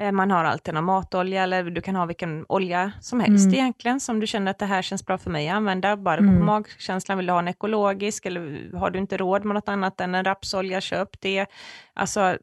Eh, 0.00 0.12
man 0.12 0.30
har 0.30 0.44
alltid 0.44 0.74
någon 0.74 0.84
matolja 0.84 1.42
eller 1.42 1.64
du 1.64 1.80
kan 1.80 1.96
ha 1.96 2.06
vilken 2.06 2.44
olja 2.48 2.92
som 3.00 3.20
helst 3.20 3.46
mm. 3.46 3.54
egentligen, 3.54 4.00
som 4.00 4.20
du 4.20 4.26
känner 4.26 4.50
att 4.50 4.58
det 4.58 4.66
här 4.66 4.82
känns 4.82 5.06
bra 5.06 5.18
för 5.18 5.30
mig 5.30 5.48
att 5.48 5.54
använda. 5.54 5.96
Bara 5.96 6.18
mm. 6.18 6.38
på 6.38 6.44
magkänslan, 6.44 7.18
vill 7.18 7.26
du 7.26 7.32
ha 7.32 7.38
en 7.38 7.48
ekologisk 7.48 8.26
eller 8.26 8.70
har 8.76 8.90
du 8.90 8.98
inte 8.98 9.16
råd 9.16 9.44
med 9.44 9.54
något 9.54 9.68
annat 9.68 10.00
än 10.00 10.14
en 10.14 10.24
rapsolja, 10.24 10.80
köp 10.80 11.20
det. 11.20 11.46
Alltså, 11.94 12.38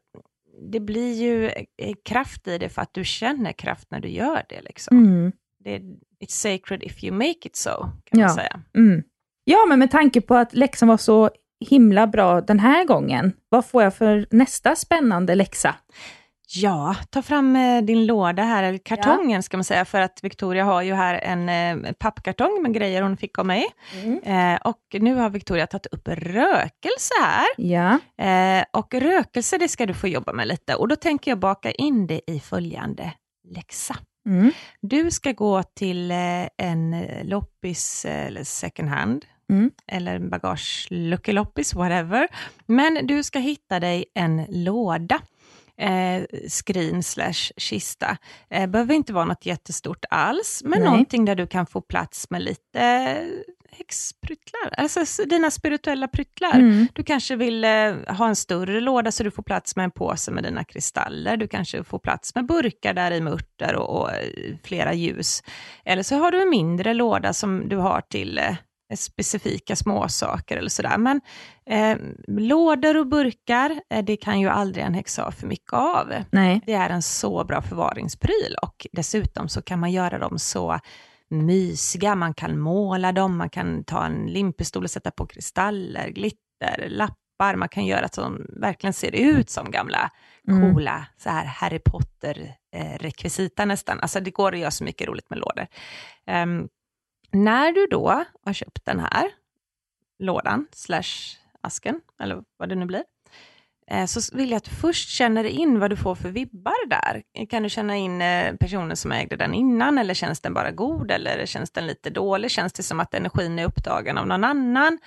det 0.62 0.80
blir 0.80 1.14
ju 1.14 1.46
eh, 1.78 1.94
kraft 2.06 2.48
i 2.48 2.58
det 2.58 2.70
för 2.70 2.82
att 2.82 2.94
du 2.94 3.04
känner 3.04 3.52
kraft 3.52 3.92
när 3.92 4.00
du 4.00 4.10
gör 4.10 4.44
det. 4.50 4.62
Liksom. 4.62 4.98
Mm. 4.98 5.32
det 5.64 5.82
it's 6.20 6.30
sacred 6.30 6.84
if 6.84 7.04
you 7.04 7.14
make 7.14 7.40
it 7.44 7.56
so, 7.56 7.70
kan 7.80 8.20
ja. 8.20 8.26
man 8.26 8.36
säga. 8.36 8.62
Mm. 8.76 9.04
Ja, 9.44 9.66
men 9.70 9.80
med 9.80 9.92
tanke 9.92 10.22
på 10.22 10.36
att 10.36 10.54
läxan 10.54 10.88
var 10.88 10.98
så 10.98 11.30
himla 11.60 12.08
bra 12.08 12.42
den 12.42 12.60
här 12.60 12.86
gången, 12.86 13.34
vad 13.50 13.66
får 13.66 13.84
jag 13.84 13.96
för 13.96 14.28
nästa 14.32 14.76
spännande 14.76 15.36
läxa? 15.36 15.76
Ja, 16.50 16.96
ta 17.10 17.22
fram 17.22 17.56
eh, 17.56 17.82
din 17.82 18.06
låda 18.06 18.44
här, 18.44 18.64
eller 18.64 18.78
kartongen 18.78 19.32
ja. 19.32 19.42
ska 19.42 19.58
man 19.58 19.64
säga, 19.64 19.86
för 19.86 20.02
att 20.02 20.20
Victoria 20.24 20.64
har 20.64 20.82
ju 20.82 20.94
här 20.94 21.14
en 21.14 21.50
eh, 21.50 21.92
pappkartong 21.94 22.62
med 22.62 22.74
grejer 22.74 23.02
hon 23.02 23.18
fick 23.18 23.40
av 23.40 23.46
mig. 23.46 23.66
Mm. 24.04 24.20
Eh, 24.24 24.60
och 24.64 24.82
nu 24.92 25.16
har 25.16 25.30
Victoria 25.30 25.68
tagit 25.68 25.86
upp 25.86 26.08
rökelse 26.08 27.14
här. 27.22 27.48
Ja. 27.58 28.00
Eh, 28.26 28.66
och 28.74 28.94
rökelse, 28.94 29.58
det 29.58 29.68
ska 29.68 29.86
du 29.86 29.94
få 29.94 30.08
jobba 30.08 30.34
med 30.34 30.48
lite. 30.48 30.76
Och 30.76 30.88
då 30.88 30.96
tänker 30.96 31.32
jag 31.32 31.40
baka 31.40 31.72
in 31.72 32.08
det 32.08 32.22
i 32.28 32.40
följande 32.40 33.14
läxa. 33.56 33.96
Mm. 34.30 34.52
Du 34.82 35.12
ska 35.12 35.32
gå 35.32 35.64
till 35.64 36.12
eh, 36.12 36.48
en 36.58 37.06
loppis 37.24 38.06
eller 38.06 38.44
second 38.44 38.90
hand, 38.90 39.26
Mm. 39.50 39.72
eller 39.88 40.20
bagageluckeloppis, 40.20 41.74
whatever. 41.74 42.28
Men 42.66 43.08
du 43.08 43.24
ska 43.24 43.40
hitta 43.40 43.80
dig 43.80 44.06
en 44.14 44.46
låda 44.50 45.22
eh, 45.78 46.24
skrin 46.48 47.04
slash 47.04 47.52
kista. 47.58 48.18
Eh, 48.50 48.68
behöver 48.68 48.94
inte 48.94 49.14
vara 49.14 49.26
något 49.26 49.46
jättestort 49.46 50.06
alls, 50.10 50.62
men 50.66 50.80
Nej. 50.80 50.90
någonting 50.90 51.26
där 51.26 51.36
du 51.36 51.48
kan 51.48 51.66
få 51.66 51.82
plats 51.82 52.30
med 52.30 52.42
lite 52.42 53.22
häxpryttlar, 53.78 54.74
alltså 54.78 55.24
dina 55.26 55.52
spirituella 55.52 56.08
pryttlar. 56.08 56.54
Mm. 56.54 56.88
Du 56.94 57.04
kanske 57.04 57.36
vill 57.36 57.64
eh, 57.64 57.94
ha 58.08 58.28
en 58.28 58.36
större 58.36 58.82
låda 58.82 59.12
så 59.12 59.24
du 59.24 59.32
får 59.32 59.44
plats 59.44 59.76
med 59.76 59.84
en 59.84 59.92
påse 59.92 60.32
med 60.32 60.44
dina 60.44 60.64
kristaller. 60.64 61.38
Du 61.38 61.48
kanske 61.48 61.84
får 61.84 62.00
plats 62.00 62.36
med 62.36 62.46
burkar 62.46 62.94
där 62.94 63.12
i 63.12 63.22
med 63.22 63.34
örter 63.34 63.76
och, 63.76 64.02
och, 64.02 64.12
eh, 64.12 64.56
flera 64.64 64.94
ljus. 64.94 65.44
Eller 65.86 66.04
så 66.04 66.16
har 66.16 66.32
du 66.32 66.42
en 66.42 66.50
mindre 66.50 66.94
låda 66.94 67.34
som 67.34 67.70
du 67.70 67.78
har 67.78 68.02
till 68.02 68.38
eh, 68.38 68.56
specifika 68.96 69.76
småsaker 69.76 70.58
eller 70.58 70.70
sådär. 70.70 70.98
Men 70.98 71.22
eh, 71.70 71.98
lådor 72.28 72.98
och 72.98 73.08
burkar, 73.08 73.82
eh, 73.90 74.06
det 74.06 74.18
kan 74.18 74.40
ju 74.40 74.48
aldrig 74.48 74.86
en 74.86 74.94
häxa 74.94 75.24
ha 75.24 75.32
för 75.32 75.48
mycket 75.48 75.74
av. 75.74 76.14
Nej. 76.32 76.62
Det 76.66 76.74
är 76.74 76.90
en 76.90 77.02
så 77.02 77.44
bra 77.44 77.62
förvaringspryl 77.62 78.56
och 78.62 78.88
dessutom 78.92 79.50
så 79.50 79.62
kan 79.62 79.80
man 79.80 79.92
göra 79.92 80.20
dem 80.20 80.40
så 80.40 80.80
mysiga, 81.30 82.16
man 82.16 82.34
kan 82.34 82.60
måla 82.60 83.12
dem, 83.12 83.38
man 83.38 83.50
kan 83.50 83.84
ta 83.84 84.06
en 84.06 84.26
limpistol 84.26 84.84
och 84.84 84.92
sätta 84.92 85.12
på 85.12 85.26
kristaller, 85.26 86.10
glitter, 86.10 86.88
lappar, 86.90 87.56
man 87.56 87.70
kan 87.70 87.86
göra 87.86 88.08
så 88.12 88.22
de 88.22 88.46
verkligen 88.50 88.94
ser 88.94 89.16
ut 89.16 89.50
som 89.50 89.72
gamla 89.72 90.12
mm. 90.48 90.74
coola 90.74 91.08
så 91.18 91.30
här 91.30 91.46
Harry 91.46 91.80
Potter-rekvisita 91.80 93.64
eh, 93.64 93.68
nästan. 93.68 94.00
Alltså 94.00 94.20
det 94.20 94.32
går 94.32 94.54
att 94.54 94.60
göra 94.60 94.72
så 94.72 94.84
mycket 94.84 95.08
roligt 95.08 95.30
med 95.30 95.40
lådor. 95.40 95.68
Um, 96.44 96.70
när 97.32 97.72
du 97.72 97.88
då 97.88 98.26
har 98.46 98.54
köpt 98.54 98.86
den 98.86 99.00
här 99.00 99.32
lådan, 100.20 100.68
slash 100.72 101.38
asken, 101.62 102.02
eller 102.22 102.44
vad 102.58 102.70
det 102.70 102.76
nu 102.76 102.86
blir, 102.86 103.04
eh, 103.92 104.06
så 104.06 104.38
vill 104.38 104.50
jag 104.50 104.58
att 104.58 104.64
du 104.64 104.72
först 104.72 105.10
känner 105.10 105.44
in 105.44 105.80
vad 105.80 105.90
du 105.90 105.96
får 105.96 106.16
för 106.16 106.30
vibbar 106.30 106.88
där. 106.90 107.24
Kan 107.50 107.64
du 107.64 107.70
känna 107.70 107.98
in 107.98 108.22
eh, 108.22 108.56
personen 108.56 108.98
som 108.98 109.12
ägde 109.12 109.36
den 109.36 109.54
innan, 109.54 109.98
eller 109.98 110.14
känns 110.14 110.40
den 110.40 110.54
bara 110.54 110.72
god, 110.72 111.12
eller 111.12 111.46
känns 111.46 111.72
den 111.72 111.88
lite 111.88 112.10
dålig? 112.10 112.52
Känns 112.52 112.74
det 112.74 112.84
som 112.84 113.00
att 113.00 113.14
energin 113.14 113.60
är 113.60 113.66
upptagen 113.66 114.18
av 114.18 114.28
någon 114.28 114.44
annan? 114.44 115.00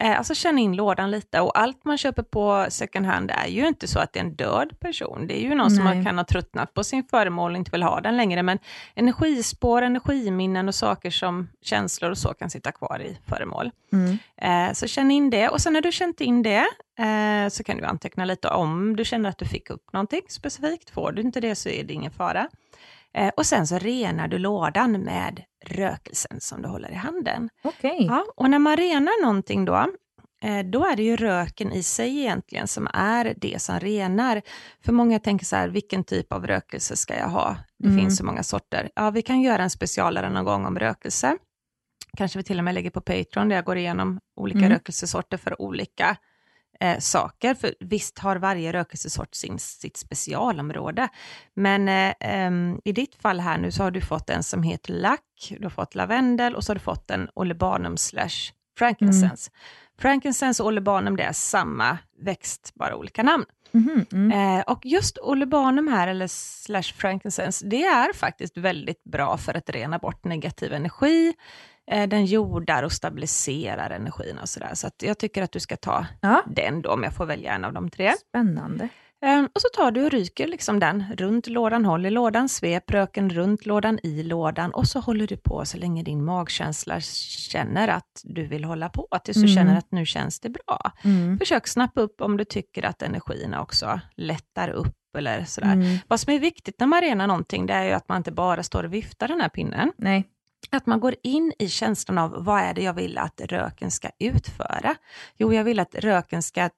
Eh, 0.00 0.18
alltså 0.18 0.34
känn 0.34 0.58
in 0.58 0.76
lådan 0.76 1.10
lite 1.10 1.40
och 1.40 1.58
allt 1.58 1.84
man 1.84 1.98
köper 1.98 2.22
på 2.22 2.66
second 2.68 3.06
hand 3.06 3.30
är 3.30 3.46
ju 3.48 3.66
inte 3.68 3.88
så 3.88 3.98
att 3.98 4.12
det 4.12 4.18
är 4.18 4.24
en 4.24 4.34
död 4.34 4.80
person. 4.80 5.26
Det 5.26 5.38
är 5.38 5.42
ju 5.42 5.54
någon 5.54 5.74
Nej. 5.74 5.94
som 5.94 6.04
kan 6.04 6.18
ha 6.18 6.24
tröttnat 6.24 6.74
på 6.74 6.84
sin 6.84 7.04
föremål 7.04 7.52
och 7.52 7.58
inte 7.58 7.70
vill 7.70 7.82
ha 7.82 8.00
den 8.00 8.16
längre. 8.16 8.42
Men 8.42 8.58
energispår, 8.94 9.82
energiminnen 9.82 10.68
och 10.68 10.74
saker 10.74 11.10
som 11.10 11.48
känslor 11.62 12.10
och 12.10 12.18
så 12.18 12.34
kan 12.34 12.50
sitta 12.50 12.72
kvar 12.72 13.02
i 13.02 13.18
föremål. 13.26 13.70
Mm. 13.92 14.18
Eh, 14.36 14.72
så 14.72 14.86
känn 14.86 15.10
in 15.10 15.30
det 15.30 15.48
och 15.48 15.60
sen 15.60 15.72
när 15.72 15.80
du 15.80 15.92
känt 15.92 16.20
in 16.20 16.42
det 16.42 16.66
eh, 16.98 17.48
så 17.48 17.64
kan 17.64 17.76
du 17.76 17.84
anteckna 17.84 18.24
lite 18.24 18.48
om 18.48 18.96
du 18.96 19.04
känner 19.04 19.28
att 19.28 19.38
du 19.38 19.44
fick 19.44 19.70
upp 19.70 19.92
någonting 19.92 20.22
specifikt. 20.28 20.90
Får 20.90 21.12
du 21.12 21.22
inte 21.22 21.40
det 21.40 21.54
så 21.54 21.68
är 21.68 21.84
det 21.84 21.92
ingen 21.92 22.12
fara. 22.12 22.48
Eh, 23.14 23.28
och 23.36 23.46
sen 23.46 23.66
så 23.66 23.78
renar 23.78 24.28
du 24.28 24.38
lådan 24.38 24.92
med 24.92 25.42
rökelsen 25.66 26.40
som 26.40 26.62
du 26.62 26.68
håller 26.68 26.90
i 26.90 26.94
handen. 26.94 27.48
Okay. 27.62 28.06
Ja, 28.06 28.24
och 28.36 28.50
när 28.50 28.58
man 28.58 28.76
renar 28.76 29.22
någonting 29.22 29.64
då, 29.64 29.86
eh, 30.42 30.58
då 30.64 30.84
är 30.86 30.96
det 30.96 31.02
ju 31.02 31.16
röken 31.16 31.72
i 31.72 31.82
sig 31.82 32.18
egentligen 32.18 32.68
som 32.68 32.88
är 32.94 33.34
det 33.36 33.62
som 33.62 33.80
renar. 33.80 34.42
För 34.84 34.92
många 34.92 35.18
tänker 35.18 35.46
så 35.46 35.56
här, 35.56 35.68
vilken 35.68 36.04
typ 36.04 36.32
av 36.32 36.46
rökelse 36.46 36.96
ska 36.96 37.16
jag 37.16 37.28
ha? 37.28 37.56
Det 37.78 37.88
Mm. 37.88 37.98
finns 38.00 38.18
så 38.18 38.24
många 38.24 38.42
sorter. 38.42 38.90
Ja, 38.94 39.10
vi 39.10 39.22
kan 39.22 39.40
göra 39.40 39.62
en 39.62 39.70
specialare 39.70 40.30
någon 40.30 40.44
gång 40.44 40.66
om 40.66 40.78
rökelse. 40.78 41.36
Kanske 42.16 42.38
vi 42.38 42.42
till 42.42 42.58
och 42.58 42.64
med 42.64 42.74
lägger 42.74 42.90
på 42.90 43.00
Patreon, 43.00 43.48
där 43.48 43.56
jag 43.56 43.64
går 43.64 43.76
igenom 43.78 44.20
olika 44.36 44.58
Mm. 44.58 44.70
rökelsesorter 44.70 45.36
för 45.36 45.62
olika 45.62 46.16
eh, 46.80 46.98
saker. 46.98 47.54
För 47.54 47.74
visst 47.80 48.18
har 48.18 48.36
varje 48.36 48.72
rökelsesort 48.72 49.34
sin, 49.34 49.58
sitt 49.58 49.96
specialområde. 49.96 51.08
Men 51.54 51.88
eh, 51.88 52.14
ehm, 52.20 52.80
i 52.84 52.92
ditt 52.92 53.14
fall 53.14 53.40
här 53.40 53.58
nu 53.58 53.72
så 53.72 53.82
har 53.82 53.90
du 53.90 54.00
fått 54.00 54.30
en 54.30 54.42
som 54.42 54.62
heter 54.62 54.92
lack, 54.92 55.54
du 55.58 55.62
har 55.62 55.70
fått 55.70 55.94
lavendel 55.94 56.54
och 56.54 56.64
så 56.64 56.70
har 56.70 56.74
du 56.74 56.80
fått 56.80 57.10
en 57.10 57.28
olebanum 57.34 57.96
slash 57.96 58.52
frankincense. 58.78 59.50
Frankincense 59.98 60.62
och 60.62 60.68
olebanum 60.68 61.16
det 61.16 61.22
är 61.22 61.32
samma 61.32 61.98
växt, 62.20 62.72
bara 62.74 62.96
olika 62.96 63.22
namn. 63.22 63.44
Mhm, 63.74 64.06
mm. 64.12 64.58
Eh, 64.58 64.64
och 64.64 64.86
just 64.86 65.18
olebanum 65.18 65.88
här, 65.88 66.08
eller 66.08 66.26
slash 66.26 66.82
frankincense, 66.82 67.66
det 67.66 67.84
är 67.84 68.12
faktiskt 68.12 68.56
väldigt 68.56 69.04
bra 69.04 69.36
för 69.36 69.56
att 69.56 69.70
rena 69.70 69.98
bort 69.98 70.24
negativ 70.24 70.72
energi. 70.72 71.34
Eh, 71.90 72.08
den 72.08 72.24
jordar 72.26 72.82
och 72.82 72.92
stabiliserar 72.92 73.90
energin 73.90 74.38
och 74.38 74.48
sådär. 74.48 74.70
Så 74.74 74.86
att 74.86 75.02
jag 75.02 75.18
tycker 75.18 75.42
att 75.42 75.52
du 75.52 75.60
ska 75.60 75.76
ta 75.76 76.06
Ja, 76.20 76.42
den 76.46 76.82
då, 76.82 76.90
om 76.90 77.02
jag 77.02 77.14
får 77.14 77.26
välja 77.26 77.52
en 77.52 77.64
av 77.64 77.72
de 77.72 77.90
tre. 77.90 78.12
spännande. 78.28 78.88
Eh, 79.24 79.42
och 79.44 79.60
så 79.60 79.68
tar 79.76 79.90
du 79.90 80.04
och 80.04 80.10
ryker 80.10 80.46
liksom 80.46 80.80
den 80.80 81.04
runt 81.16 81.46
lådan, 81.46 81.84
håll 81.84 82.06
i 82.06 82.10
lådan, 82.10 82.48
svep 82.48 82.90
röken 82.90 83.30
runt 83.30 83.66
lådan, 83.66 83.98
i 84.02 84.22
lådan 84.22 84.70
och 84.74 84.86
så 84.86 85.00
håller 85.00 85.26
du 85.26 85.36
på 85.36 85.64
så 85.64 85.78
länge 85.78 86.02
din 86.02 86.24
magkänsla 86.24 87.00
känner 87.00 87.88
att 87.88 88.20
du 88.24 88.46
vill 88.46 88.64
hålla 88.64 88.88
på, 88.88 89.08
tills 89.24 89.36
du 89.36 89.42
Mm. 89.42 89.54
känner 89.54 89.78
att 89.78 89.90
nu 89.90 90.06
känns 90.06 90.40
det 90.40 90.48
bra. 90.50 90.92
Mm. 91.04 91.38
Försök 91.38 91.66
snappa 91.66 92.00
upp 92.00 92.20
om 92.20 92.36
du 92.36 92.44
tycker 92.44 92.84
att 92.84 93.02
energierna 93.02 93.62
också 93.62 94.00
lättar 94.16 94.68
upp 94.68 94.96
eller 95.18 95.44
sådär. 95.44 95.72
Mm. 95.72 95.96
Vad 96.08 96.20
som 96.20 96.32
är 96.32 96.38
viktigt 96.38 96.80
när 96.80 96.86
man 96.86 97.00
renar 97.00 97.26
någonting, 97.26 97.66
det 97.66 97.72
är 97.74 97.84
ju 97.84 97.92
att 97.92 98.08
man 98.08 98.16
inte 98.16 98.32
bara 98.32 98.62
står 98.62 98.84
och 98.84 98.94
viftar 98.94 99.28
den 99.28 99.40
här 99.40 99.48
pinnen. 99.48 99.92
Nej. 99.96 100.24
Att 100.74 100.86
man 100.86 101.00
går 101.00 101.14
in 101.22 101.52
i 101.58 101.68
känslan 101.68 102.18
av 102.18 102.44
vad 102.44 102.60
är 102.60 102.74
det 102.74 102.82
jag 102.82 102.94
vill 102.94 103.18
att 103.18 103.40
röken 103.40 103.90
ska 103.90 104.10
utföra? 104.18 104.94
Jo, 105.36 105.52
jag 105.52 105.64
vill 105.64 105.80
att 105.80 105.94
röken 105.94 106.42
ska 106.42 106.60
eh, 106.60 106.70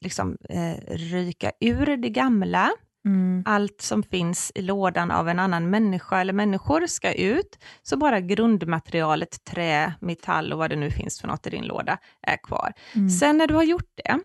liksom, 0.00 0.36
eh, 0.48 0.74
ryka 0.88 1.52
ur 1.60 1.96
det 1.96 2.10
gamla. 2.10 2.70
Mm. 3.04 3.42
Allt 3.46 3.80
som 3.80 4.02
finns 4.02 4.52
i 4.54 4.62
lådan 4.62 5.10
av 5.10 5.28
en 5.28 5.38
annan 5.38 5.70
människa 5.70 6.20
eller 6.20 6.32
människor 6.32 6.86
ska 6.86 7.12
ut. 7.12 7.58
Så 7.82 7.96
bara 7.96 8.20
grundmaterialet, 8.20 9.44
trä, 9.44 9.94
metall 10.00 10.52
och 10.52 10.58
vad 10.58 10.70
det 10.70 10.76
nu 10.76 10.90
finns 10.90 11.20
för 11.20 11.28
något 11.28 11.46
i 11.46 11.50
din 11.50 11.64
låda 11.64 11.98
är 12.22 12.36
kvar. 12.36 12.72
Mm. 12.94 13.10
Sen 13.10 13.38
när 13.38 13.46
du 13.46 13.54
har 13.54 13.62
gjort 13.64 13.90
det 13.94 14.20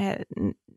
eh, 0.00 0.20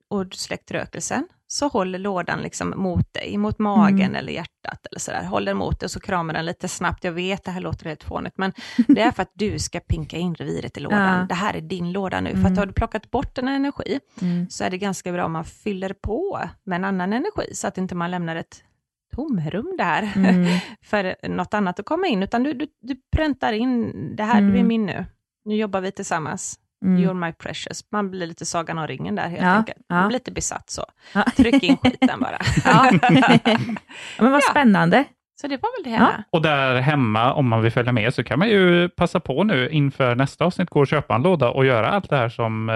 och 0.09 0.33
släckt 0.33 0.71
rökelsen, 0.71 1.27
så 1.47 1.67
håller 1.67 1.99
lådan 1.99 2.39
liksom 2.41 2.73
mot 2.77 3.13
dig, 3.13 3.37
mot 3.37 3.59
magen 3.59 3.99
Mm. 4.01 4.15
eller 4.15 4.33
hjärtat 4.33 4.85
eller 4.91 4.99
sådär. 4.99 5.23
Håller 5.23 5.53
mot 5.53 5.79
dig 5.79 5.87
och 5.87 5.91
så 5.91 5.99
kramar 5.99 6.33
den 6.33 6.45
lite 6.45 6.67
snabbt. 6.67 7.03
Jag 7.03 7.11
vet, 7.11 7.43
det 7.43 7.51
här 7.51 7.61
låter 7.61 7.85
helt 7.85 8.03
fånigt, 8.03 8.37
men 8.37 8.53
det 8.87 9.01
är 9.01 9.11
för 9.11 9.21
att 9.23 9.31
du 9.33 9.59
ska 9.59 9.79
pinka 9.79 10.17
in 10.17 10.35
reviret 10.35 10.77
i 10.77 10.79
lådan. 10.81 11.19
Ja. 11.19 11.25
Det 11.29 11.35
här 11.35 11.53
är 11.53 11.61
din 11.61 11.91
låda 11.91 12.21
nu. 12.21 12.29
För 12.31 12.37
Mm. 12.39 12.51
att 12.51 12.57
har 12.59 12.65
du 12.65 12.73
plockat 12.73 13.11
bort 13.11 13.37
en 13.37 13.47
energi, 13.47 13.99
Mm. 14.21 14.49
så 14.49 14.63
är 14.63 14.69
det 14.69 14.77
ganska 14.77 15.11
bra 15.11 15.25
om 15.25 15.31
man 15.31 15.45
fyller 15.45 15.93
på 15.93 16.39
med 16.63 16.75
en 16.75 16.85
annan 16.85 17.13
energi, 17.13 17.53
så 17.55 17.67
att 17.67 17.77
inte 17.77 17.95
man 17.95 18.11
lämnar 18.11 18.35
ett 18.35 18.63
tomrum 19.15 19.75
där 19.77 20.11
Mm. 20.15 20.45
för 20.83 21.27
något 21.27 21.53
annat 21.53 21.79
att 21.79 21.85
komma 21.85 22.07
in, 22.07 22.23
utan 22.23 22.43
du, 22.43 22.53
du, 22.53 22.67
du 22.81 22.95
präntar 23.15 23.53
in, 23.53 23.91
det 24.15 24.23
här, 24.23 24.41
du 24.41 24.47
är 24.47 24.53
Mm. 24.53 24.67
min 24.67 24.85
nu. 24.85 25.05
Nu 25.45 25.55
jobbar 25.55 25.81
vi 25.81 25.91
tillsammans. 25.91 26.59
Mm. 26.85 27.01
You're 27.03 27.13
my 27.13 27.31
precious. 27.31 27.83
Man 27.91 28.11
blir 28.11 28.27
lite 28.27 28.45
Sagan 28.45 28.77
om 28.77 28.87
ringen 28.87 29.15
där 29.15 29.27
helt 29.27 29.41
Ja, 29.43 29.49
enkelt. 29.49 29.77
ja. 29.87 29.95
Man 29.95 30.07
blir 30.07 30.17
lite 30.19 30.31
besatt 30.31 30.69
så. 30.69 30.85
Ja. 31.13 31.23
Tryck 31.35 31.63
in 31.63 31.77
skiten 31.77 32.19
bara. 32.19 32.37
Ja. 32.65 32.91
men 34.19 34.31
vad 34.31 34.43
spännande. 34.43 35.03
Så 35.41 35.47
det 35.47 35.57
var 35.61 35.83
väl 35.83 35.91
det 35.91 35.97
Ja. 35.99 36.05
här. 36.05 36.23
Och 36.29 36.41
där 36.41 36.75
hemma, 36.81 37.33
om 37.33 37.49
man 37.49 37.61
vill 37.61 37.71
följa 37.71 37.91
med, 37.91 38.13
så 38.13 38.23
kan 38.23 38.39
man 38.39 38.49
ju 38.49 38.89
passa 38.89 39.19
på 39.19 39.43
nu 39.43 39.69
inför 39.69 40.15
nästa 40.15 40.45
avsnitt, 40.45 40.69
gå 40.69 40.79
och 40.79 40.87
köpa 40.87 41.15
en 41.15 41.21
låda 41.21 41.49
och 41.49 41.65
göra 41.65 41.89
allt 41.89 42.09
det 42.09 42.15
här 42.17 42.29
som, 42.29 42.69
eh, 42.69 42.75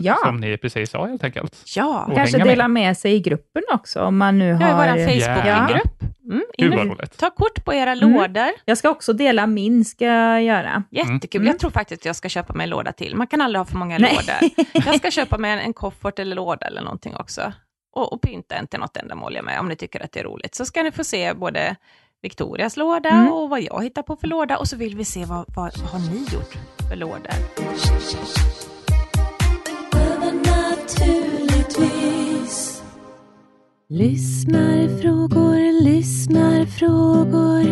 Ja. 0.00 0.16
som 0.24 0.36
ni 0.36 0.56
precis 0.56 0.90
sa 0.90 1.06
helt 1.06 1.24
enkelt. 1.24 1.62
Ja, 1.76 2.04
Och 2.08 2.14
Kanske 2.14 2.36
hänga 2.36 2.44
med. 2.44 2.52
dela 2.54 2.68
med 2.68 2.96
sig 2.96 3.14
i 3.14 3.20
gruppen 3.20 3.62
också 3.72 4.02
om 4.02 4.16
man 4.16 4.38
nu 4.38 4.52
har... 4.54 4.60
har 4.72 4.74
vår 4.96 5.06
Facebookgrupp. 5.06 6.02
Mm, 6.30 6.42
Gud 6.58 6.72
in 6.72 6.78
vad 6.78 6.86
och 6.86 6.96
roligt. 6.98 7.18
ta 7.18 7.30
kort 7.30 7.64
på 7.64 7.74
era 7.74 7.92
Mm. 7.92 8.12
lådor. 8.14 8.48
Jag 8.64 8.78
ska 8.78 8.90
också 8.90 9.12
dela 9.12 9.46
min, 9.46 9.84
ska 9.84 10.04
jag 10.04 10.42
göra. 10.42 10.82
Jättekul. 10.90 11.40
Mm. 11.40 11.50
Jag 11.50 11.58
tror 11.58 11.70
faktiskt 11.70 12.00
att 12.02 12.06
jag 12.06 12.16
ska 12.16 12.28
köpa 12.28 12.52
mig 12.54 12.64
en 12.64 12.70
låda 12.70 12.92
till. 12.92 13.16
Man 13.16 13.26
kan 13.26 13.40
aldrig 13.40 13.60
ha 13.60 13.64
för 13.64 13.76
många 13.76 13.98
Nej. 13.98 14.12
lådor. 14.16 14.66
Jag 14.86 14.96
ska 14.96 15.10
köpa 15.20 15.38
mig 15.38 15.50
en, 15.52 15.58
en 15.58 15.72
koffert 15.72 16.18
eller 16.18 16.36
låda 16.36 16.66
eller 16.66 16.80
någonting 16.82 17.16
också. 17.16 17.52
Och, 17.98 18.12
och 18.12 18.22
pynta 18.22 18.54
en 18.54 18.66
till 18.66 18.80
något 18.80 18.96
ändamål 18.96 19.34
jag 19.34 19.44
med, 19.44 19.60
om 19.60 19.68
ni 19.68 19.76
tycker 19.76 20.04
att 20.04 20.12
det 20.12 20.20
är 20.20 20.24
roligt. 20.24 20.54
Så 20.54 20.64
ska 20.64 20.82
ni 20.82 20.92
få 20.92 21.04
se 21.04 21.34
både 21.34 21.76
Victorias 22.22 22.76
låda 22.76 23.08
Mm. 23.08 23.32
och 23.32 23.50
vad 23.50 23.60
jag 23.60 23.82
hittar 23.82 24.02
på 24.02 24.16
för 24.16 24.26
låda. 24.28 24.58
Och 24.58 24.68
så 24.68 24.76
vill 24.76 24.96
vi 24.96 25.04
se 25.04 25.24
vad, 25.24 25.44
vad, 25.56 25.78
vad 25.78 25.90
har 25.90 25.98
ni 25.98 26.18
gjort 26.18 26.54
för 26.88 26.96
lådor. 26.96 27.32
Lyssnarfrågor, 33.90 35.82
lyssnarfrågor. 35.82 37.64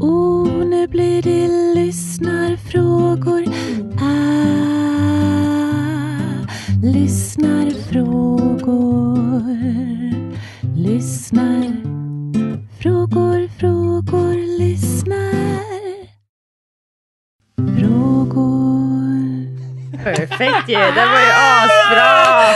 Oh, 0.00 0.64
nu 0.64 0.86
blir 0.86 1.22
det 1.22 1.48
lyssnarfrågor. 1.74 3.44
Ah, 4.00 4.06
lyssnarfrågor. 6.82 8.91
Lyssnar. 11.06 11.72
Frågor, 12.82 13.48
frågor, 13.60 14.58
lyssnar. 14.58 15.32
Frågor. 17.80 19.46
Perfekt 20.04 20.68
ju, 20.68 20.74
det 20.74 21.06
var 21.06 21.20
ju 21.20 21.32
asbra! 21.32 22.52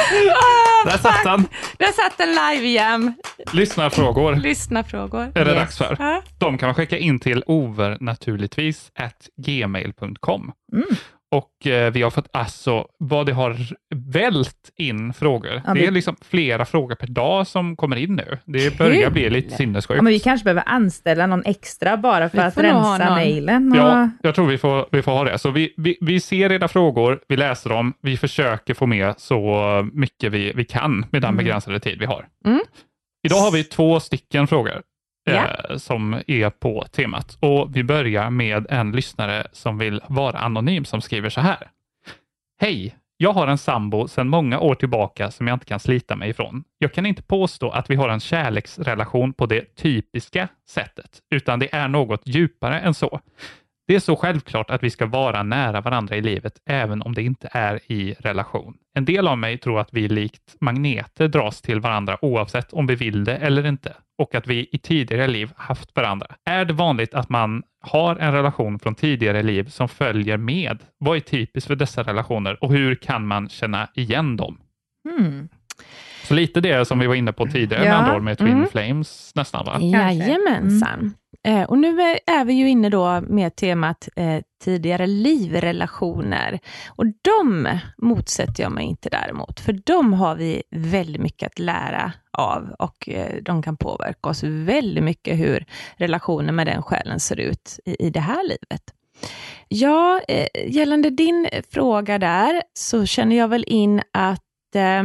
Där 0.85 0.99
satt 0.99 1.25
den! 1.25 1.49
Där 1.79 1.93
satt 1.93 2.21
en 2.21 2.29
live-jam. 2.29 3.13
Lyssnarfrågor. 3.53 4.35
Lyssnarfrågor. 4.37 5.33
Är 5.35 5.45
det 5.45 5.51
Yes. 5.51 5.59
dags 5.61 5.79
för? 5.79 5.97
Ja. 5.99 6.23
De 6.39 6.59
kan 6.59 6.67
man 6.67 6.75
skicka 6.75 6.99
in 6.99 7.19
till 7.21 7.43
overnaturligtvis 7.47 8.91
at 8.99 9.29
gmail.com. 9.37 10.53
Mm. 10.73 10.87
Och 11.31 11.67
eh, 11.67 11.93
vi 11.93 12.03
har 12.03 12.11
fått 12.11 12.29
alltså, 12.33 12.87
vad 12.99 13.27
det 13.27 13.33
har 13.33 13.57
vält 13.95 14.71
in 14.77 15.13
frågor. 15.13 15.63
Ja, 15.67 15.75
det 15.75 15.81
vi- 15.81 15.87
är 15.87 15.91
liksom 15.91 16.17
flera 16.25 16.65
frågor 16.65 16.95
per 16.95 17.07
dag 17.07 17.47
som 17.47 17.77
kommer 17.77 17.97
in 17.97 18.15
nu. 18.17 18.39
Det 18.45 18.79
börjar 18.79 19.11
bli 19.11 19.31
lite 19.31 19.57
sinnessjukt. 19.57 19.97
Ja, 19.97 20.03
men 20.03 20.13
vi 20.13 20.19
kanske 20.21 20.45
behöver 20.45 20.63
anställa 20.67 21.27
någon 21.27 21.43
extra 21.45 21.97
bara 21.97 22.29
för 22.29 22.39
Vi 22.39 22.45
att 22.45 22.59
rensa 22.59 23.15
mejlen. 23.15 23.73
Och... 23.73 23.79
Ja, 23.79 24.11
jag 24.23 24.35
tror 24.35 24.47
vi 24.47 24.59
får, 24.59 24.87
vi 24.93 25.03
får 25.03 25.13
ha 25.13 25.25
det. 25.25 25.39
Så 25.39 25.51
vi, 25.51 25.75
vi, 25.77 25.99
vi 26.01 26.21
ser 26.21 26.53
era 26.53 26.69
frågor, 26.69 27.21
vi 27.29 27.37
läser 27.37 27.71
dem, 27.71 27.95
vi 28.03 28.17
försöker 28.17 28.75
få 28.75 28.87
med 28.87 29.15
så 29.19 29.89
mycket 29.93 30.33
vi, 30.33 30.53
vi 30.55 30.65
kan 30.65 30.99
med 31.11 31.23
den 31.23 31.25
Mm. 31.25 31.37
begränsade 31.37 31.81
tid 31.81 31.99
vi 31.99 32.07
har. 32.07 32.27
Mm. 32.47 32.61
Idag 33.27 33.37
har 33.41 33.51
vi 33.53 33.65
två 33.65 34.01
stycken 34.01 34.47
frågor 34.47 34.83
Yeah. 35.31 35.71
eh, 35.71 35.77
som 35.77 36.23
är 36.27 36.51
på 36.51 36.85
temat. 36.93 37.39
Och 37.41 37.77
Vi 37.77 37.85
börjar 37.85 38.31
med 38.31 38.67
en 38.71 38.93
lyssnare 38.93 39.47
som 39.53 39.79
vill 39.79 40.01
vara 40.09 40.39
anonym 40.39 40.85
som 40.85 41.01
skriver 41.01 41.31
så 41.31 41.41
här. 41.41 41.69
Hej! 42.61 42.97
Jag 43.19 43.33
har 43.33 43.47
en 43.47 43.59
sambo 43.59 44.09
sedan 44.09 44.29
många 44.29 44.61
år 44.61 44.75
tillbaka 44.75 45.31
som 45.31 45.47
jag 45.47 45.55
inte 45.55 45.67
kan 45.67 45.81
slita 45.81 46.17
mig 46.17 46.31
ifrån. 46.31 46.65
Jag 46.79 46.93
kan 46.93 47.07
inte 47.07 47.23
påstå 47.23 47.71
att 47.71 47.91
vi 47.91 47.95
har 47.95 48.09
en 48.09 48.21
kärleksrelation 48.21 49.33
på 49.33 49.47
det 49.47 49.75
typiska 49.77 50.49
sättet, 50.69 51.21
utan 51.31 51.59
det 51.59 51.75
är 51.75 51.89
något 51.89 52.23
djupare 52.25 52.81
än 52.81 52.95
så. 52.95 53.21
Det 53.87 53.95
är 53.95 54.01
så 54.01 54.17
självklart 54.17 54.71
att 54.71 54.83
vi 54.83 54.91
ska 54.91 55.07
vara 55.07 55.43
nära 55.43 55.81
varandra 55.81 56.17
i 56.17 56.23
livet, 56.23 56.53
även 56.67 57.03
om 57.03 57.15
det 57.15 57.23
inte 57.23 57.49
är 57.53 57.93
i 57.93 58.15
relation. 58.19 58.75
En 58.95 59.05
del 59.05 59.29
av 59.29 59.39
mig 59.39 59.59
tror 59.59 59.81
att 59.81 59.89
vi 59.93 60.09
likt 60.09 60.57
magneter 60.61 61.29
dras 61.29 61.63
till 61.63 61.81
varandra 61.81 62.19
oavsett 62.25 62.73
om 62.73 62.87
vi 62.87 62.95
vill 62.95 63.25
det 63.25 63.37
eller 63.37 63.67
inte 63.67 63.95
och 64.19 64.35
att 64.35 64.47
vi 64.47 64.69
i 64.73 64.79
tidigare 64.79 65.27
liv 65.27 65.53
haft 65.57 65.97
varandra. 65.97 66.27
Är 66.45 66.65
det 66.65 66.73
vanligt 66.73 67.15
att 67.15 67.29
man 67.29 67.63
har 67.81 68.17
en 68.17 68.33
relation 68.33 68.79
från 68.79 68.95
tidigare 68.95 69.43
liv 69.43 69.65
som 69.65 69.89
följer 69.89 70.37
med? 70.37 70.79
Vad 70.99 71.17
är 71.17 71.21
typiskt 71.21 71.69
för 71.69 71.77
dessa 71.77 72.03
relationer 72.03 72.65
och 72.65 72.73
hur 72.73 72.95
kan 72.95 73.27
man 73.27 73.49
känna 73.49 73.89
igen 73.95 74.37
dem? 74.37 74.59
Hmm. 75.09 75.49
Så 76.25 76.35
lite 76.35 76.61
det 76.61 76.85
som 76.85 76.99
vi 76.99 77.07
var 77.07 77.15
inne 77.15 77.33
på 77.33 77.47
tidigare 77.47 77.85
Ja. 77.85 77.91
med 77.91 77.99
andra 77.99 78.17
ord 78.17 78.23
med 78.23 78.39
Twin 78.39 78.49
Mm. 78.49 78.69
Flames 78.69 79.33
nästan 79.35 79.65
va? 79.65 79.79
Jajamensan. 79.81 81.15
Eh, 81.45 81.63
och 81.63 81.79
nu 81.79 82.01
är, 82.03 82.19
är 82.27 82.45
vi 82.45 82.53
ju 82.55 82.69
inne 82.69 82.89
då 82.89 83.21
med 83.21 83.57
temat 83.57 84.09
eh, 84.17 84.41
tidigare 84.65 85.07
livrelationer. 85.07 86.59
Och 86.89 87.05
de 87.07 87.69
motsätter 87.99 88.63
jag 88.63 88.73
mig 88.73 88.85
inte 88.85 89.09
däremot, 89.09 89.61
för 89.61 89.73
de 89.85 90.13
har 90.13 90.35
vi 90.35 90.63
väldigt 90.71 91.23
mycket 91.23 91.47
att 91.47 91.59
lära 91.59 92.13
av 92.33 92.71
och 92.79 93.09
eh, 93.09 93.43
de 93.43 93.63
kan 93.63 93.77
påverka 93.77 94.29
oss 94.29 94.43
väldigt 94.43 95.05
mycket 95.05 95.39
hur 95.39 95.65
relationen 95.97 96.55
med 96.55 96.67
den 96.67 96.83
själen 96.83 97.21
ser 97.21 97.41
ut 97.41 97.79
i, 97.85 98.07
i 98.07 98.11
det 98.11 98.21
här 98.21 98.43
livet. 98.43 98.83
Ja, 99.69 100.21
eh, 100.29 100.47
gällande 100.67 101.11
din 101.11 101.49
fråga 101.71 102.19
där, 102.19 102.63
så 102.75 103.07
känner 103.07 103.37
jag 103.37 103.49
väl 103.49 103.65
in 103.67 104.03
att 104.13 104.43
eh, 104.77 105.03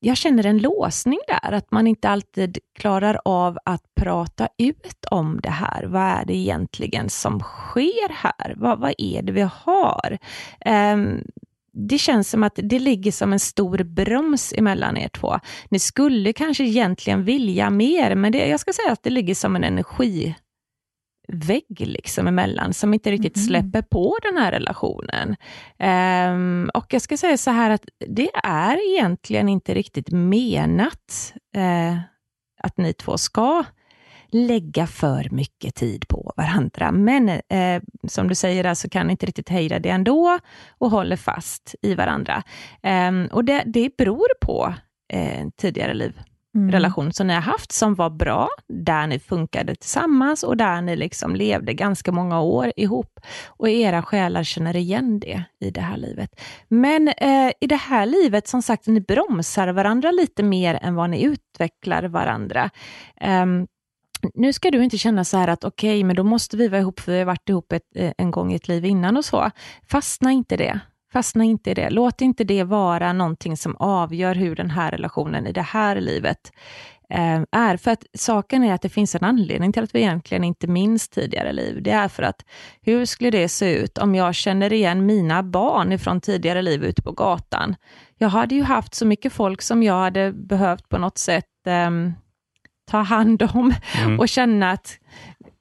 jag 0.00 0.16
känner 0.16 0.46
en 0.46 0.58
låsning 0.58 1.18
där, 1.28 1.52
att 1.52 1.70
man 1.70 1.86
inte 1.86 2.08
alltid 2.08 2.58
klarar 2.78 3.20
av 3.24 3.58
att 3.64 3.82
prata 4.00 4.48
ut 4.58 5.04
om 5.10 5.40
det 5.42 5.50
här. 5.50 5.84
Vad 5.84 6.02
är 6.02 6.24
det 6.26 6.34
egentligen 6.34 7.08
som 7.08 7.40
sker 7.40 8.12
här? 8.12 8.54
Vad, 8.56 8.78
vad 8.78 8.94
är 8.98 9.22
det 9.22 9.32
vi 9.32 9.48
har? 9.52 10.18
Um, 10.66 11.22
det 11.72 11.98
känns 11.98 12.30
som 12.30 12.42
att 12.42 12.58
det 12.62 12.78
ligger 12.78 13.12
som 13.12 13.32
en 13.32 13.40
stor 13.40 13.78
broms 13.78 14.52
emellan 14.56 14.96
er 14.96 15.08
två. 15.08 15.40
Ni 15.68 15.78
skulle 15.78 16.32
kanske 16.32 16.64
egentligen 16.64 17.24
vilja 17.24 17.70
mer, 17.70 18.14
men 18.14 18.32
det, 18.32 18.46
jag 18.46 18.60
ska 18.60 18.72
säga 18.72 18.92
att 18.92 19.02
det 19.02 19.10
ligger 19.10 19.34
som 19.34 19.56
en 19.56 19.64
energi 19.64 20.34
vägg 21.28 21.80
liksom 21.80 22.26
emellan 22.26 22.74
som 22.74 22.94
inte 22.94 23.10
riktigt 23.10 23.36
mm. 23.36 23.46
släpper 23.46 23.82
på 23.82 24.18
den 24.22 24.36
här 24.36 24.52
relationen. 24.52 25.36
Um, 25.78 26.70
och 26.74 26.92
jag 26.92 27.02
ska 27.02 27.16
säga 27.16 27.36
så 27.36 27.50
här 27.50 27.70
att 27.70 27.84
det 28.08 28.30
är 28.44 28.94
egentligen 28.94 29.48
inte 29.48 29.74
riktigt 29.74 30.10
menat 30.10 31.34
uh, 31.56 31.98
att 32.62 32.78
ni 32.78 32.92
två 32.92 33.18
ska 33.18 33.64
lägga 34.30 34.86
för 34.86 35.28
mycket 35.30 35.74
tid 35.74 36.08
på 36.08 36.32
varandra. 36.36 36.92
Men 36.92 37.28
eh, 37.28 37.82
som 38.08 38.28
du 38.28 38.34
säger, 38.34 38.64
alltså 38.64 38.88
kan 38.88 39.10
inte 39.10 39.26
riktigt 39.26 39.48
hejda 39.48 39.78
det 39.78 39.88
ändå 39.88 40.38
och 40.78 40.90
håller 40.90 41.16
fast 41.16 41.74
i 41.82 41.94
varandra. 41.94 42.42
Eh, 42.82 43.12
och 43.32 43.44
det, 43.44 43.62
det 43.66 43.96
beror 43.96 44.28
på 44.40 44.74
eh, 45.12 45.48
tidigare 45.56 45.94
liv 45.94 46.20
mm. 46.54 46.70
relation 46.70 47.12
som 47.12 47.26
ni 47.26 47.34
har 47.34 47.40
haft 47.40 47.72
som 47.72 47.94
var 47.94 48.10
bra, 48.10 48.48
där 48.68 49.06
ni 49.06 49.18
funkade 49.18 49.74
tillsammans 49.74 50.42
och 50.42 50.56
där 50.56 50.82
ni 50.82 50.96
liksom 50.96 51.36
levde 51.36 51.74
ganska 51.74 52.12
många 52.12 52.40
år 52.40 52.72
ihop. 52.76 53.20
Och 53.46 53.68
era 53.68 54.02
själar 54.02 54.42
känner 54.42 54.76
igen 54.76 55.20
det 55.20 55.44
i 55.60 55.70
det 55.70 55.80
här 55.80 55.96
livet. 55.96 56.40
Men 56.68 57.08
eh, 57.08 57.52
i 57.60 57.66
det 57.66 57.76
här 57.76 58.06
livet, 58.06 58.48
som 58.48 58.62
sagt, 58.62 58.86
ni 58.86 59.00
bromsar 59.00 59.68
varandra 59.68 60.10
lite 60.10 60.42
mer 60.42 60.78
än 60.82 60.94
vad 60.94 61.10
ni 61.10 61.22
utvecklar 61.22 62.02
varandra. 62.02 62.70
Um, 63.42 63.66
nu 64.34 64.52
ska 64.52 64.70
du 64.70 64.84
inte 64.84 64.98
känna 64.98 65.24
så 65.24 65.36
här 65.36 65.48
att 65.48 65.64
okej, 65.64 65.90
okay, 65.90 66.04
men 66.04 66.16
då 66.16 66.24
måste 66.24 66.56
vi 66.56 66.68
vara 66.68 66.80
ihop 66.80 67.00
för 67.00 67.12
vi 67.12 67.18
har 67.18 67.24
varit 67.24 67.48
ihop 67.48 67.72
ett, 67.72 67.82
eh, 67.94 68.12
en 68.18 68.30
gång 68.30 68.52
i 68.52 68.56
ett 68.56 68.68
liv 68.68 68.84
innan 68.84 69.16
och 69.16 69.24
så. 69.24 69.50
Fastna 69.88 70.32
inte 70.32 70.56
det. 70.56 70.80
Fastna 71.12 71.44
inte 71.44 71.70
i 71.70 71.74
det. 71.74 71.90
Låt 71.90 72.20
inte 72.20 72.44
det 72.44 72.64
vara 72.64 73.12
någonting 73.12 73.56
som 73.56 73.76
avgör 73.76 74.34
hur 74.34 74.56
den 74.56 74.70
här 74.70 74.90
relationen 74.90 75.46
i 75.46 75.52
det 75.52 75.62
här 75.62 76.00
livet 76.00 76.52
eh, 77.10 77.42
är. 77.50 77.76
För 77.76 77.90
att 77.90 78.04
saken 78.14 78.64
är 78.64 78.74
att 78.74 78.82
det 78.82 78.88
finns 78.88 79.14
en 79.14 79.24
anledning 79.24 79.72
till 79.72 79.82
att 79.82 79.94
vi 79.94 79.98
egentligen 79.98 80.44
inte 80.44 80.66
minns 80.66 81.08
tidigare 81.08 81.52
liv. 81.52 81.82
Det 81.82 81.90
är 81.90 82.08
för 82.08 82.22
att 82.22 82.44
hur 82.82 83.04
skulle 83.04 83.30
det 83.30 83.48
se 83.48 83.74
ut 83.74 83.98
om 83.98 84.14
jag 84.14 84.34
känner 84.34 84.72
igen 84.72 85.06
mina 85.06 85.42
barn 85.42 85.92
ifrån 85.92 86.20
tidigare 86.20 86.62
liv 86.62 86.84
ute 86.84 87.02
på 87.02 87.12
gatan? 87.12 87.76
Jag 88.18 88.28
hade 88.28 88.54
ju 88.54 88.62
haft 88.62 88.94
så 88.94 89.06
mycket 89.06 89.32
folk 89.32 89.62
som 89.62 89.82
jag 89.82 90.00
hade 90.00 90.32
behövt 90.32 90.88
på 90.88 90.98
något 90.98 91.18
sätt 91.18 91.66
eh, 91.66 91.90
ta 92.90 92.98
hand 92.98 93.42
om 93.42 93.74
mm. 94.04 94.20
och 94.20 94.28
känna 94.28 94.70
att 94.70 94.98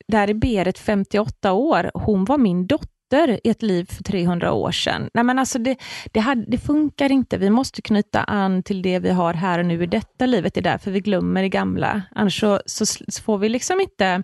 där 0.08 0.28
är 0.28 0.34
Berit 0.34 0.80
58 0.80 1.54
år, 1.54 1.92
hon 1.94 2.26
var 2.26 2.38
min 2.38 2.68
dotter 2.68 2.97
i 3.16 3.50
ett 3.50 3.62
liv 3.62 3.86
för 3.86 4.04
300 4.04 4.54
år 4.54 4.72
sedan. 4.72 5.10
Nej, 5.14 5.24
men 5.24 5.40
alltså 5.40 5.60
det, 5.60 5.78
det, 6.12 6.20
hade, 6.20 6.46
det, 6.48 6.58
funkar 6.58 7.12
inte. 7.12 7.38
Vi 7.38 7.50
måste 7.50 7.82
knyta 7.82 8.24
an 8.24 8.64
till 8.64 8.82
det 8.82 9.00
vi 9.00 9.10
har 9.10 9.34
här 9.34 9.60
och 9.60 9.66
nu 9.66 9.84
i 9.84 9.86
detta 9.86 10.26
livet. 10.26 10.54
Det 10.54 10.60
är 10.60 10.64
därför 10.64 10.92
vi 10.92 11.00
glömmer 11.00 11.42
det 11.42 11.50
gamla. 11.50 12.02
Annars 12.16 12.40
så, 12.40 12.62
så, 12.66 12.86
så 12.86 13.24
får 13.24 13.38
vi 13.38 13.50
liksom 13.50 13.82
inte 13.82 14.24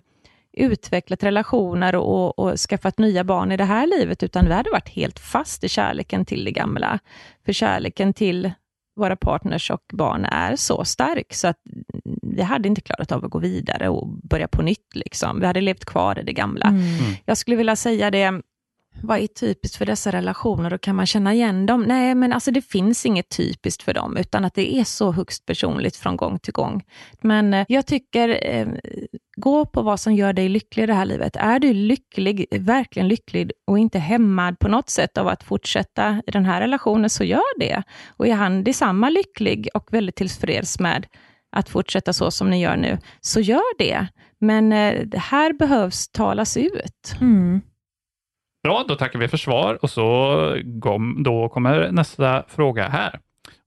utvecklat 0.56 1.22
relationer 1.22 1.94
och, 1.94 2.38
och 2.38 2.56
skaffat 2.56 2.98
nya 2.98 3.24
barn 3.24 3.52
i 3.52 3.56
det 3.56 3.64
här 3.64 3.86
livet, 3.86 4.22
utan 4.22 4.46
vi 4.46 4.52
hade 4.52 4.70
varit 4.70 4.88
helt 4.88 5.18
fast 5.18 5.64
i 5.64 5.68
kärleken 5.68 6.24
till 6.24 6.44
det 6.44 6.50
gamla. 6.50 6.98
För 7.46 7.52
kärleken 7.52 8.14
till 8.14 8.52
våra 8.96 9.16
partners 9.16 9.70
och 9.70 9.82
barn 9.92 10.24
är 10.24 10.56
så 10.56 10.84
stark, 10.84 11.34
så 11.34 11.48
att 11.48 11.58
vi 12.22 12.42
hade 12.42 12.68
inte 12.68 12.80
klarat 12.80 13.12
av 13.12 13.24
att 13.24 13.30
gå 13.30 13.38
vidare 13.38 13.88
och 13.88 14.08
börja 14.08 14.48
på 14.48 14.62
nytt. 14.62 14.94
Liksom. 14.94 15.40
Vi 15.40 15.46
hade 15.46 15.60
levt 15.60 15.84
kvar 15.84 16.18
i 16.18 16.22
det 16.22 16.32
gamla. 16.32 16.66
Mm. 16.66 16.82
Jag 17.24 17.38
skulle 17.38 17.56
vilja 17.56 17.76
säga 17.76 18.10
det, 18.10 18.40
vad 19.02 19.18
är 19.18 19.26
typiskt 19.26 19.76
för 19.76 19.86
dessa 19.86 20.12
relationer 20.12 20.72
och 20.72 20.80
kan 20.80 20.96
man 20.96 21.06
känna 21.06 21.34
igen 21.34 21.66
dem? 21.66 21.82
Nej, 21.82 22.14
men 22.14 22.32
alltså 22.32 22.50
det 22.50 22.62
finns 22.62 23.06
inget 23.06 23.28
typiskt 23.28 23.82
för 23.82 23.94
dem, 23.94 24.16
utan 24.16 24.44
att 24.44 24.54
det 24.54 24.74
är 24.74 24.84
så 24.84 25.12
högst 25.12 25.46
personligt 25.46 25.96
från 25.96 26.16
gång 26.16 26.38
till 26.38 26.52
gång. 26.52 26.82
Men 27.20 27.54
eh, 27.54 27.66
jag 27.68 27.86
tycker, 27.86 28.38
eh, 28.42 28.68
gå 29.36 29.66
på 29.66 29.82
vad 29.82 30.00
som 30.00 30.14
gör 30.14 30.32
dig 30.32 30.48
lycklig 30.48 30.82
i 30.82 30.86
det 30.86 30.94
här 30.94 31.04
livet. 31.04 31.36
Är 31.36 31.58
du 31.58 31.72
lycklig, 31.72 32.46
verkligen 32.50 33.08
lycklig 33.08 33.52
och 33.66 33.78
inte 33.78 33.98
hämmad 33.98 34.58
på 34.58 34.68
något 34.68 34.90
sätt 34.90 35.18
av 35.18 35.28
att 35.28 35.42
fortsätta 35.42 36.22
i 36.26 36.30
den 36.30 36.44
här 36.44 36.60
relationen, 36.60 37.10
så 37.10 37.24
gör 37.24 37.58
det. 37.60 37.82
Och 38.16 38.26
är 38.26 38.34
han 38.34 38.64
detsamma 38.64 39.08
lycklig 39.10 39.68
och 39.74 39.92
väldigt 39.92 40.16
tillfreds 40.16 40.80
med 40.80 41.06
att 41.56 41.68
fortsätta 41.68 42.12
så 42.12 42.30
som 42.30 42.50
ni 42.50 42.60
gör 42.60 42.76
nu, 42.76 42.98
så 43.20 43.40
gör 43.40 43.78
det. 43.78 44.06
Men 44.40 44.72
eh, 44.72 45.06
det 45.06 45.18
här 45.18 45.52
behövs 45.52 46.08
talas 46.08 46.56
ut. 46.56 47.16
Mm. 47.20 47.62
Bra, 48.64 48.84
då 48.88 48.96
tackar 48.96 49.18
vi 49.18 49.28
för 49.28 49.36
svar 49.36 49.78
och 49.82 49.90
så 49.90 50.56
kom, 50.82 51.22
då 51.22 51.48
kommer 51.48 51.92
nästa 51.92 52.44
fråga 52.48 52.88
här. 52.88 53.20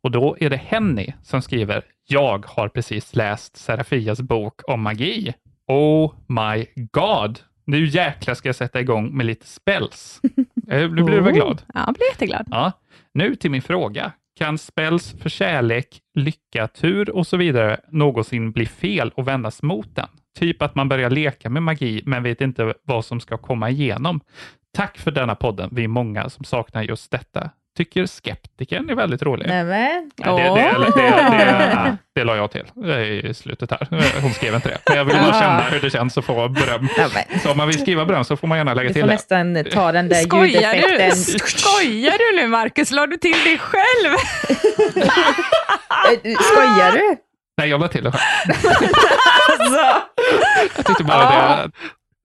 Och 0.04 0.12
då 0.12 0.38
är 0.39 0.50
det 0.50 0.58
Henny 0.58 1.14
som 1.24 1.41
skriver, 1.41 1.84
jag 2.08 2.45
har 2.48 2.68
precis 2.68 3.16
läst 3.16 3.58
Serafias 3.58 4.22
bok 4.22 4.62
om 4.68 4.82
magi. 4.82 5.34
Oh 5.68 6.14
my 6.28 6.66
god! 6.91 7.39
Nu 7.66 7.86
jäklar 7.86 8.34
ska 8.34 8.50
jag 8.50 8.56
sätta 8.56 8.80
igång 8.80 9.18
med 9.18 9.26
lite 9.26 9.48
spells. 9.48 10.22
Eh, 10.70 10.80
nu 10.80 11.04
blir 11.04 11.16
du 11.16 11.22
väl 11.22 11.34
glad? 11.34 11.62
Ja, 11.74 11.84
jag 11.86 11.95
blir 11.95 12.08
jätteglad. 12.12 12.48
Ja. 12.52 12.72
Nu 13.14 13.36
till 13.36 13.52
min 13.52 13.62
fråga. 13.62 14.12
Kan 14.38 14.58
spells 14.58 15.16
för 15.22 15.30
kärlek, 15.30 16.00
lycka, 16.14 16.68
tur 16.68 17.10
och 17.10 17.28
så 17.28 17.38
vidare 17.38 17.80
någonsin 17.91 18.52
bli 18.52 18.66
fel 18.66 19.12
och 19.16 19.28
vändas 19.28 19.64
mot 19.64 19.95
den? 19.95 20.08
Typ 20.39 20.62
att 20.62 20.76
man 20.76 20.89
börjar 20.89 21.10
leka 21.10 21.50
med 21.50 21.64
magi 21.64 22.02
men 22.06 22.24
vet 22.24 22.41
inte 22.41 22.74
vad 22.84 23.06
som 23.06 23.20
ska 23.20 23.38
komma 23.38 23.70
igenom. 23.70 24.20
Tack 24.78 24.97
för 24.97 25.11
denna 25.11 25.36
podden. 25.36 25.69
Vi 25.71 25.84
är 25.84 25.88
många 25.88 26.30
som 26.30 26.45
saknar 26.45 26.84
just 26.84 27.11
detta. 27.11 27.49
Tycker 27.78 28.05
skeptiken 28.05 28.89
är 28.89 28.95
väldigt 28.95 29.21
rolig. 29.23 29.47
Nämen. 29.47 30.11
Ja, 30.15 30.38
det, 30.38 30.43
det, 30.43 31.01
det, 31.01 31.09
det, 31.38 31.97
det 32.15 32.23
la 32.23 32.36
jag 32.36 32.51
till 32.51 32.65
i 33.30 33.34
slutet 33.34 33.71
här. 33.71 33.88
Hon 34.21 34.34
skrev 34.34 34.55
inte 34.55 34.69
det. 34.69 34.78
Men 34.88 34.97
jag 34.97 35.05
vill 35.05 35.15
bara 35.15 35.34
känna 35.34 35.61
hur 35.61 35.80
det 35.82 35.89
känns 35.89 36.17
att 36.17 36.25
få 36.25 36.49
beröm. 36.49 36.88
Så 37.43 37.51
om 37.51 37.57
man 37.57 37.67
vill 37.67 37.82
skriva 37.82 38.05
beröm 38.05 38.23
så 38.23 38.38
får 38.38 38.47
man 38.47 38.57
gärna 38.57 38.73
lägga 38.73 38.93
till 38.93 38.95
det. 38.95 39.01
Du 39.01 39.07
får 39.07 39.13
nästan 39.13 39.63
ta 39.71 39.91
den 39.91 40.09
där 40.09 40.15
Skojar 40.15 40.75
ljudeffekten. 40.75 41.34
Du? 41.34 41.39
Skojar 41.39 42.17
du 42.17 42.41
nu 42.41 42.47
Marcus? 42.47 42.91
La 42.91 43.07
du 43.07 43.17
till 43.17 43.43
dig 43.43 43.57
själv? 43.57 44.17
Skojar 46.41 46.91
du? 46.91 47.17
Nej, 47.57 47.69
jag 47.69 47.82
la 47.82 47.88
till 47.88 48.03
det 48.03 48.11
själv. 48.11 48.21
alltså. 49.49 50.01
Jag 50.75 50.86
tyckte 50.86 51.03
bara 51.03 51.30
det. 51.30 51.71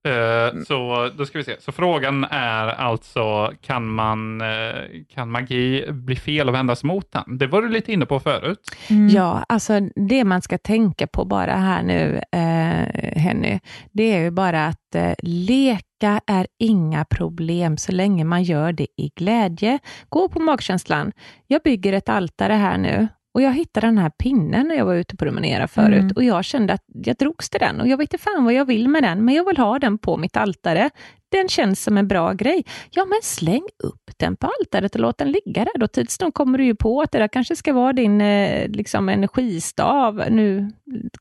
Eh, 0.07 0.49
mm. 0.49 0.65
Så 0.65 1.09
då 1.17 1.25
ska 1.25 1.37
vi 1.37 1.43
se. 1.43 1.55
Så 1.59 1.71
frågan 1.71 2.23
är 2.23 2.67
alltså, 2.67 3.53
kan, 3.61 3.87
man, 3.87 4.41
uh, 4.41 4.75
kan 5.13 5.31
magi 5.31 5.85
bli 5.91 6.15
fel 6.15 6.49
och 6.49 6.55
vändas 6.55 6.83
mot 6.83 7.11
den? 7.11 7.37
Det 7.37 7.47
var 7.47 7.61
du 7.61 7.69
lite 7.69 7.93
inne 7.93 8.05
på 8.05 8.19
förut. 8.19 8.59
Mm. 8.89 9.09
Ja, 9.09 9.45
alltså 9.49 9.79
det 9.95 10.23
man 10.23 10.41
ska 10.41 10.57
tänka 10.57 11.07
på 11.07 11.25
bara 11.25 11.55
här 11.55 11.83
nu, 11.83 12.21
uh, 12.35 13.19
Henny, 13.21 13.59
det 13.91 14.03
är 14.03 14.19
ju 14.19 14.31
bara 14.31 14.65
att 14.65 14.77
leka 15.21 16.21
är 16.27 16.47
inga 16.59 17.05
problem 17.05 17.77
så 17.77 17.91
länge 17.91 18.23
man 18.23 18.43
gör 18.43 18.71
det 18.71 18.87
i 18.97 19.11
glädje. 19.15 19.79
Gå 20.09 20.29
på 20.29 20.39
magkänslan. 20.39 21.11
Jag 21.47 21.61
bygger 21.61 21.93
ett 21.93 22.09
altare 22.09 22.53
här 22.53 22.77
nu 22.77 23.07
och 23.33 23.41
jag 23.41 23.53
hittade 23.53 23.87
den 23.87 23.97
här 23.97 24.09
pinnen 24.09 24.67
när 24.67 24.75
jag 24.75 24.85
var 24.85 24.95
ute 24.95 25.15
på 25.15 25.25
promenera 25.25 25.67
förut 25.67 26.01
mm. 26.01 26.13
och 26.15 26.23
jag 26.23 26.45
kände 26.45 26.73
att 26.73 26.83
jag 26.87 27.15
drogs 27.15 27.49
till 27.49 27.59
den 27.59 27.81
och 27.81 27.87
jag 27.87 27.97
vet 27.97 28.13
inte 28.13 28.23
fan 28.23 28.45
vad 28.45 28.53
jag 28.53 28.65
vill 28.65 28.87
med 28.87 29.03
den, 29.03 29.25
men 29.25 29.35
jag 29.35 29.45
vill 29.45 29.57
ha 29.57 29.79
den 29.79 29.97
på 29.97 30.17
mitt 30.17 30.37
altare 30.37 30.89
den 31.33 31.49
känns 31.49 31.83
som 31.83 31.97
en 31.97 32.07
bra 32.07 32.33
grej. 32.33 32.65
Ja, 32.89 33.05
men 33.05 33.19
släng 33.23 33.63
upp 33.83 34.11
den 34.17 34.35
på 34.35 34.49
altaret 34.59 34.95
och 34.95 35.01
låt 35.01 35.17
den 35.17 35.31
ligga 35.31 35.65
där. 35.65 35.79
Då 35.79 35.87
tids 35.87 36.19
nog 36.19 36.33
kommer 36.33 36.57
du 36.57 36.65
ju 36.65 36.75
på 36.75 37.01
att 37.01 37.11
det 37.11 37.19
där 37.19 37.27
kanske 37.27 37.55
ska 37.55 37.73
vara 37.73 37.93
din 37.93 38.21
eh, 38.21 38.69
liksom, 38.69 39.09
energistav. 39.09 40.23
Nu 40.29 40.71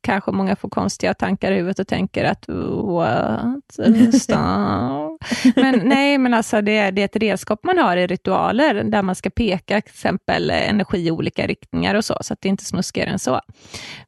kanske 0.00 0.32
många 0.32 0.56
får 0.56 0.68
konstiga 0.68 1.14
tankar 1.14 1.52
i 1.52 1.54
huvudet 1.54 1.78
och 1.78 1.88
tänker 1.88 2.24
att 2.24 2.48
what? 2.48 4.14
Stav? 4.22 5.11
Men 5.56 5.80
nej, 5.84 6.18
men 6.18 6.34
alltså 6.34 6.60
det 6.60 6.76
är, 6.76 6.92
det 6.92 7.02
är 7.02 7.04
ett 7.04 7.16
redskap 7.16 7.64
man 7.64 7.78
har 7.78 7.96
i 7.96 8.06
ritualer 8.06 8.84
där 8.84 9.02
man 9.02 9.14
ska 9.14 9.30
peka 9.30 9.76
exempel 9.76 10.50
energi 10.50 11.06
i 11.06 11.10
olika 11.10 11.46
riktningar 11.46 11.94
och 11.94 12.04
så, 12.04 12.16
så 12.20 12.32
att 12.32 12.40
det 12.40 12.48
är 12.48 12.50
inte 12.50 12.64
snuskigare 12.64 13.10
än 13.10 13.18
så. 13.18 13.40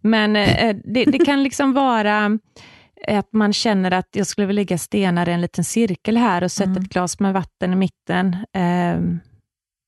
Men 0.00 0.36
eh, 0.36 0.76
det, 0.84 1.04
det 1.04 1.18
kan 1.18 1.42
liksom 1.42 1.72
vara 1.72 2.38
att 3.08 3.32
man 3.32 3.52
känner 3.52 3.90
att 3.90 4.08
jag 4.12 4.26
skulle 4.26 4.46
vilja 4.46 4.60
lägga 4.60 4.78
stenar 4.78 5.28
i 5.28 5.32
en 5.32 5.40
liten 5.40 5.64
cirkel 5.64 6.16
här 6.16 6.44
och 6.44 6.52
sätta 6.52 6.70
mm. 6.70 6.82
ett 6.82 6.88
glas 6.88 7.20
med 7.20 7.32
vatten 7.32 7.72
i 7.72 7.76
mitten. 7.76 8.36
Eh, 8.52 9.00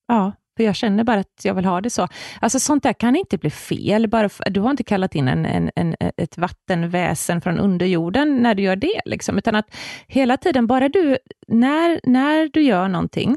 ja, 0.08 0.32
för 0.56 0.64
jag 0.64 0.76
känner 0.76 1.04
bara 1.04 1.20
att 1.20 1.40
jag 1.42 1.54
vill 1.54 1.64
ha 1.64 1.80
det 1.80 1.90
så. 1.90 2.08
Alltså 2.40 2.60
sånt 2.60 2.82
där 2.82 2.92
kan 2.92 3.16
inte 3.16 3.38
bli 3.38 3.50
fel, 3.50 4.08
bara 4.08 4.28
för, 4.28 4.50
du 4.50 4.60
har 4.60 4.70
inte 4.70 4.84
kallat 4.84 5.14
in 5.14 5.28
en, 5.28 5.46
en, 5.46 5.70
en, 5.76 5.96
ett 6.16 6.38
vattenväsen 6.38 7.40
från 7.40 7.58
underjorden 7.58 8.36
när 8.42 8.54
du 8.54 8.62
gör 8.62 8.76
det, 8.76 9.00
liksom, 9.04 9.38
utan 9.38 9.54
att 9.54 9.74
hela 10.06 10.36
tiden, 10.36 10.66
bara 10.66 10.88
du, 10.88 11.18
när, 11.48 12.00
när 12.02 12.50
du 12.52 12.62
gör 12.62 12.88
någonting, 12.88 13.36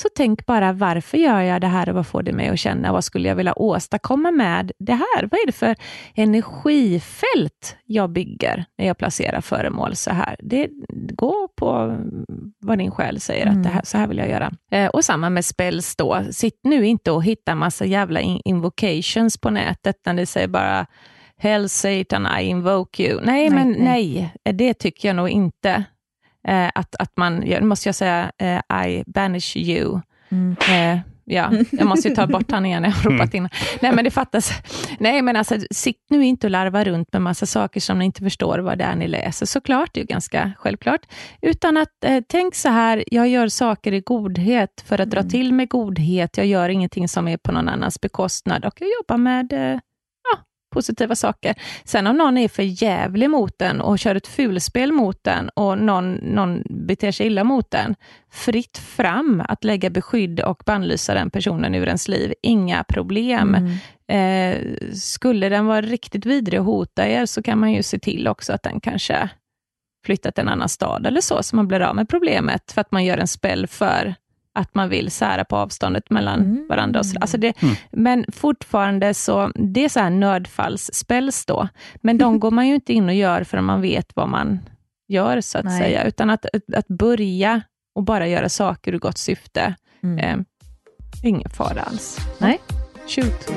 så 0.00 0.08
tänk 0.14 0.46
bara, 0.46 0.72
varför 0.72 1.18
gör 1.18 1.40
jag 1.40 1.60
det 1.60 1.66
här 1.66 1.88
och 1.88 1.94
vad 1.94 2.06
får 2.06 2.22
det 2.22 2.32
mig 2.32 2.48
att 2.48 2.58
känna? 2.58 2.92
Vad 2.92 3.04
skulle 3.04 3.28
jag 3.28 3.36
vilja 3.36 3.58
åstadkomma 3.58 4.30
med 4.30 4.72
det 4.78 4.92
här? 4.92 5.22
Vad 5.22 5.40
är 5.40 5.46
det 5.46 5.52
för 5.52 5.76
energifält 6.14 7.76
jag 7.84 8.10
bygger 8.10 8.64
när 8.78 8.86
jag 8.86 8.98
placerar 8.98 9.40
föremål 9.40 9.96
så 9.96 10.10
här? 10.10 10.36
Det 10.38 10.68
går 11.12 11.48
på 11.48 11.96
vad 12.58 12.78
din 12.78 12.90
själ 12.90 13.20
säger, 13.20 13.46
mm. 13.46 13.58
att 13.58 13.64
det 13.64 13.70
här, 13.70 13.82
så 13.84 13.98
här 13.98 14.06
vill 14.06 14.18
jag 14.18 14.28
göra. 14.28 14.52
Eh, 14.70 14.86
och 14.86 15.04
samma 15.04 15.30
med 15.30 15.44
spells 15.44 15.96
då. 15.96 16.24
Sitt 16.30 16.60
nu 16.62 16.86
inte 16.86 17.10
och 17.10 17.24
hitta 17.24 17.54
massa 17.54 17.84
jävla 17.84 18.20
invocations 18.20 19.38
på 19.38 19.50
nätet, 19.50 19.96
när 20.06 20.14
det 20.14 20.26
säger 20.26 20.48
bara 20.48 20.86
Hell 21.36 21.68
Satan, 21.68 22.28
I 22.40 22.42
invoke 22.42 23.02
you. 23.02 23.20
Nej, 23.24 23.24
nej 23.24 23.50
men 23.50 23.84
nej. 23.84 24.32
nej, 24.44 24.54
det 24.54 24.74
tycker 24.74 25.08
jag 25.08 25.16
nog 25.16 25.28
inte 25.28 25.84
eh, 26.48 26.70
att, 26.74 26.94
att 26.94 27.16
man, 27.16 27.36
nu 27.36 27.60
måste 27.60 27.88
jag 27.88 27.96
säga, 27.96 28.32
eh, 28.38 28.86
I 28.86 29.04
banish 29.06 29.56
you. 29.56 30.00
Mm. 30.30 30.56
Eh, 30.70 31.00
ja, 31.24 31.52
jag 31.70 31.86
måste 31.86 32.08
ju 32.08 32.14
ta 32.14 32.26
bort 32.26 32.50
han 32.50 32.66
igen, 32.66 32.84
jag 32.84 32.90
har 32.90 33.10
ropat 33.10 33.34
in. 33.34 33.48
Nej, 33.80 33.92
men 33.92 34.04
det 34.04 34.10
fattas. 34.10 34.52
Nej, 34.98 35.22
men 35.22 35.36
alltså, 35.36 35.56
sitt 35.70 36.06
nu 36.10 36.24
inte 36.24 36.46
och 36.46 36.50
larva 36.50 36.84
runt 36.84 37.12
med 37.12 37.22
massa 37.22 37.46
saker 37.46 37.80
som 37.80 37.98
ni 37.98 38.04
inte 38.04 38.22
förstår 38.22 38.58
vad 38.58 38.78
det 38.78 38.84
är 38.84 38.96
ni 38.96 39.08
läser. 39.08 39.46
Såklart, 39.46 39.90
det 39.94 40.00
är 40.00 40.02
ju 40.02 40.06
ganska 40.06 40.52
självklart. 40.58 41.00
Utan 41.42 41.76
att 41.76 42.04
eh, 42.04 42.22
tänk 42.28 42.54
så 42.54 42.68
här, 42.68 43.04
jag 43.06 43.28
gör 43.28 43.48
saker 43.48 43.92
i 43.92 44.00
godhet 44.00 44.84
för 44.86 45.00
att 45.00 45.10
dra 45.10 45.20
mm. 45.20 45.30
till 45.30 45.54
med 45.54 45.68
godhet. 45.68 46.36
Jag 46.36 46.46
gör 46.46 46.68
ingenting 46.68 47.08
som 47.08 47.28
är 47.28 47.36
på 47.36 47.52
någon 47.52 47.68
annans 47.68 48.00
bekostnad 48.00 48.64
och 48.64 48.74
jag 48.80 48.88
jobbar 49.00 49.16
med 49.16 49.52
eh, 49.52 49.78
positiva 50.70 51.14
saker. 51.14 51.54
Sen 51.84 52.06
om 52.06 52.16
någon 52.16 52.38
är 52.38 52.48
för 52.48 52.82
jävlig 52.82 53.30
mot 53.30 53.58
den 53.58 53.80
och 53.80 53.98
kör 53.98 54.14
ett 54.14 54.26
fulspel 54.26 54.92
mot 54.92 55.24
den 55.24 55.48
och 55.48 55.78
någon, 55.78 56.14
någon 56.14 56.62
beter 56.70 57.12
sig 57.12 57.26
illa 57.26 57.44
mot 57.44 57.70
den, 57.70 57.94
fritt 58.32 58.78
fram 58.78 59.42
att 59.48 59.64
lägga 59.64 59.90
beskydd 59.90 60.40
och 60.40 60.62
bannlysa 60.66 61.14
den 61.14 61.30
personen 61.30 61.74
ur 61.74 61.86
ens 61.86 62.08
liv. 62.08 62.34
Inga 62.42 62.84
problem. 62.84 63.54
Mm. 63.54 63.78
Eh, 64.10 64.76
skulle 64.94 65.48
den 65.48 65.66
vara 65.66 65.82
riktigt 65.82 66.26
vidrig 66.26 66.60
och 66.60 66.66
hota 66.66 67.08
er, 67.08 67.26
så 67.26 67.42
kan 67.42 67.58
man 67.58 67.72
ju 67.72 67.82
se 67.82 67.98
till 67.98 68.28
också 68.28 68.52
att 68.52 68.62
den 68.62 68.80
kanske 68.80 69.30
flyttar 70.06 70.30
till 70.30 70.42
en 70.42 70.48
annan 70.48 70.68
stad 70.68 71.06
eller 71.06 71.20
så, 71.20 71.42
så 71.42 71.56
man 71.56 71.68
blir 71.68 71.80
av 71.80 71.96
med 71.96 72.08
problemet, 72.08 72.72
för 72.72 72.80
att 72.80 72.92
man 72.92 73.04
gör 73.04 73.18
en 73.18 73.28
spell 73.28 73.66
för 73.66 74.14
att 74.58 74.74
man 74.74 74.88
vill 74.88 75.10
sära 75.10 75.44
på 75.44 75.56
avståndet 75.56 76.10
mellan 76.10 76.40
mm. 76.40 76.66
varandra. 76.68 77.00
Och 77.00 77.06
så, 77.06 77.18
alltså 77.20 77.38
det, 77.38 77.62
mm. 77.62 77.74
Men 77.90 78.24
fortfarande 78.32 79.14
så, 79.14 79.52
det 79.54 79.84
är 79.84 79.88
så 79.88 80.00
här 80.00 80.10
nödfallsspells 80.10 81.46
då, 81.46 81.68
men 81.94 82.18
de 82.18 82.40
går 82.40 82.50
man 82.50 82.68
ju 82.68 82.74
inte 82.74 82.92
in 82.92 83.08
och 83.08 83.14
gör 83.14 83.44
förrän 83.44 83.64
man 83.64 83.80
vet 83.80 84.16
vad 84.16 84.28
man 84.28 84.60
gör, 85.08 85.40
så 85.40 85.58
att 85.58 85.64
Nej. 85.64 85.80
säga. 85.80 86.04
Utan 86.04 86.30
att, 86.30 86.46
att 86.76 86.88
börja 86.88 87.62
och 87.94 88.04
bara 88.04 88.28
göra 88.28 88.48
saker 88.48 88.94
i 88.94 88.98
gott 88.98 89.18
syfte, 89.18 89.74
mm. 90.02 90.18
eh, 90.18 90.44
ingen 91.22 91.50
fara 91.50 91.82
alls. 91.82 92.18
Nej. 92.38 92.58
Shoot. 93.06 93.50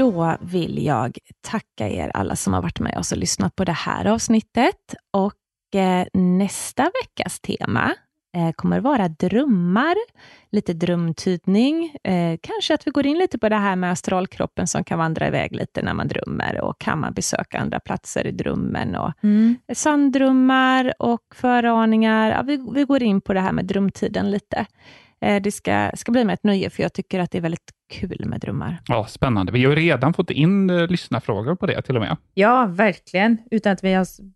Då 0.00 0.36
vill 0.40 0.84
jag 0.84 1.18
tacka 1.40 1.88
er 1.88 2.10
alla 2.14 2.36
som 2.36 2.52
har 2.52 2.62
varit 2.62 2.80
med 2.80 2.98
oss 2.98 3.12
och 3.12 3.18
lyssnat 3.18 3.56
på 3.56 3.64
det 3.64 3.72
här 3.72 4.06
avsnittet. 4.06 4.94
Och 5.10 5.39
nästa 6.12 6.90
veckas 7.02 7.40
tema 7.40 7.94
eh, 8.36 8.52
kommer 8.52 8.80
vara 8.80 9.08
drömmar, 9.08 9.96
lite 10.50 10.72
drömtydning. 10.72 11.96
Eh, 12.04 12.38
kanske 12.42 12.74
att 12.74 12.86
vi 12.86 12.90
går 12.90 13.06
in 13.06 13.18
lite 13.18 13.38
på 13.38 13.48
det 13.48 13.56
här 13.56 13.76
med 13.76 13.92
astralkroppen 13.92 14.66
som 14.66 14.84
kan 14.84 14.98
vandra 14.98 15.28
iväg 15.28 15.56
lite 15.56 15.82
när 15.82 15.94
man 15.94 16.08
drömmer 16.08 16.60
och 16.60 16.80
kan 16.80 17.00
man 17.00 17.14
besöka 17.14 17.58
andra 17.58 17.80
platser 17.80 18.26
i 18.26 18.32
drömmen 18.32 18.94
och 18.94 19.12
mm. 19.22 19.56
sanddrömmar 19.72 20.94
och 20.98 21.34
föraningar. 21.34 22.30
Ja, 22.30 22.42
vi, 22.42 22.66
vi 22.74 22.84
går 22.84 23.02
in 23.02 23.20
på 23.20 23.32
det 23.32 23.40
här 23.40 23.52
med 23.52 23.64
drömtiden 23.64 24.30
lite. 24.30 24.66
Eh, 25.20 25.42
det 25.42 25.52
ska, 25.52 25.90
ska 25.94 26.12
bli 26.12 26.24
mig 26.24 26.34
ett 26.34 26.44
nöje, 26.44 26.70
för 26.70 26.82
jag 26.82 26.92
tycker 26.92 27.20
att 27.20 27.30
det 27.30 27.38
är 27.38 27.42
väldigt 27.42 27.70
kul 27.90 28.24
med 28.26 28.40
drömmar. 28.40 28.82
Ja, 28.86 29.06
spännande. 29.06 29.52
Vi 29.52 29.64
har 29.64 29.76
redan 29.76 30.14
fått 30.14 30.30
in 30.30 30.70
uh, 30.70 30.88
lyssnarfrågor 30.88 31.54
på 31.54 31.66
det 31.66 31.82
till 31.82 31.96
och 31.96 32.02
med. 32.02 32.16
Ja, 32.34 32.66
verkligen. 32.66 33.38
Utan 33.50 33.72
att 33.72 33.84
vi 33.84 33.94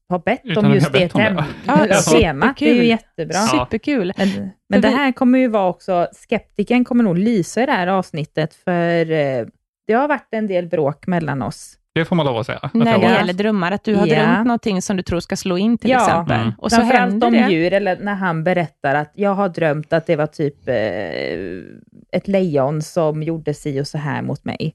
har 0.08 0.18
bett 0.18 0.40
utan 0.44 0.64
om 0.64 0.74
just 0.74 0.92
det 0.92 1.08
tem 1.08 1.38
ja, 1.66 1.86
temat. 2.12 2.56
Det 2.58 2.70
är 2.70 2.74
ju 2.74 2.84
jättebra. 2.84 3.36
Ja. 3.36 3.46
Superkul. 3.46 4.12
Men, 4.16 4.50
men 4.68 4.80
det 4.80 4.88
här 4.88 5.12
kommer 5.12 5.38
ju 5.38 5.48
vara 5.48 5.68
också, 5.68 6.06
skeptiken 6.12 6.84
kommer 6.84 7.04
nog 7.04 7.18
lysa 7.18 7.62
i 7.62 7.66
det 7.66 7.72
här 7.72 7.86
avsnittet, 7.86 8.54
för 8.54 9.10
uh, 9.10 9.46
det 9.86 9.92
har 9.92 10.08
varit 10.08 10.28
en 10.30 10.46
del 10.46 10.66
bråk 10.68 11.06
mellan 11.06 11.42
oss. 11.42 11.78
Det 11.94 12.04
får 12.04 12.16
man 12.16 12.26
lov 12.26 12.36
att 12.36 12.46
säga. 12.46 12.70
När 12.72 12.98
det 12.98 13.06
gäller 13.06 13.32
drömmar, 13.32 13.72
att 13.72 13.84
du 13.84 13.94
har 13.94 14.06
ja. 14.06 14.14
drömt 14.14 14.46
någonting 14.46 14.82
som 14.82 14.96
du 14.96 15.02
tror 15.02 15.20
ska 15.20 15.36
slå 15.36 15.58
in 15.58 15.78
till 15.78 15.90
ja. 15.90 16.00
exempel. 16.00 16.40
Mm. 16.40 16.52
Och 16.58 16.72
så 16.72 16.80
händer 16.80 17.26
om 17.26 17.32
det. 17.32 17.50
djur, 17.50 17.72
eller 17.72 17.96
när 17.96 18.14
han 18.14 18.44
berättar 18.44 18.94
att 18.94 19.12
jag 19.14 19.34
har 19.34 19.48
drömt 19.48 19.92
att 19.92 20.06
det 20.06 20.16
var 20.16 20.26
typ 20.26 20.68
eh, 20.68 22.16
ett 22.18 22.28
lejon 22.28 22.82
som 22.82 23.22
gjorde 23.22 23.54
si 23.54 23.80
och 23.80 23.86
så 23.86 23.98
här 23.98 24.22
mot 24.22 24.44
mig. 24.44 24.74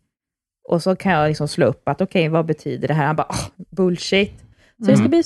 Och 0.69 0.83
så 0.83 0.95
kan 0.95 1.11
jag 1.11 1.27
liksom 1.27 1.47
slå 1.47 1.65
upp 1.65 1.89
att 1.89 2.01
okej, 2.01 2.21
okay, 2.21 2.29
vad 2.29 2.45
betyder 2.45 2.87
det 2.87 2.93
här? 2.93 3.05
Han 3.05 3.15
bara, 3.15 3.27
oh, 3.29 3.65
bullshit. 3.71 4.39
Så 4.77 4.83
mm. 4.83 4.91
det 4.91 4.97
ska 4.97 5.09
bli 5.09 5.23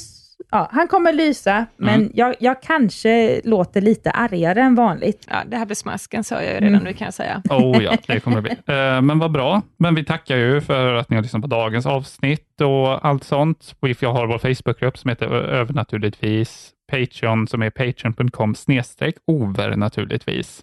Ja, 0.53 0.69
han 0.71 0.87
kommer 0.87 1.13
lysa, 1.13 1.65
men 1.77 1.95
mm. 1.95 2.11
jag, 2.13 2.35
jag, 2.39 2.61
kanske 2.61 3.41
låter 3.43 3.81
lite 3.81 4.11
argare 4.11 4.61
än 4.61 4.75
vanligt. 4.75 5.27
Ja, 5.29 5.35
det 5.47 5.57
här 5.57 5.65
blir 5.65 5.75
smasken 5.75 6.23
sa 6.23 6.35
jag 6.35 6.43
ju 6.43 6.49
redan 6.49 6.67
mm. 6.67 6.83
nu 6.83 6.93
kan 6.93 7.05
jag 7.05 7.13
säga. 7.13 7.41
Oh 7.49 7.83
ja, 7.83 7.97
det 8.07 8.19
kommer 8.19 8.41
det 8.41 8.41
bli. 8.41 8.51
Uh, 8.51 9.01
men 9.01 9.19
vad 9.19 9.31
bra. 9.31 9.61
Men 9.77 9.95
vi 9.95 10.05
tackar 10.05 10.37
ju 10.37 10.61
för 10.61 10.93
att 10.93 11.09
ni 11.09 11.15
har 11.15 11.23
lyssnat 11.23 11.41
på 11.41 11.47
dagens 11.47 11.85
avsnitt 11.85 12.61
och 12.61 13.05
allt 13.05 13.23
sånt. 13.23 13.75
Vi 13.81 14.05
har 14.05 14.27
vår 14.27 14.37
Facebookgrupp 14.37 14.97
som 14.97 15.09
heter 15.09 15.25
Övernaturligtvis, 15.31 16.71
Patreon 16.91 17.47
som 17.47 17.61
är 17.61 17.69
patreon.com 17.69 18.55
snedstreck 18.55 19.15
over 19.27 19.75
naturligtvis. 19.75 20.61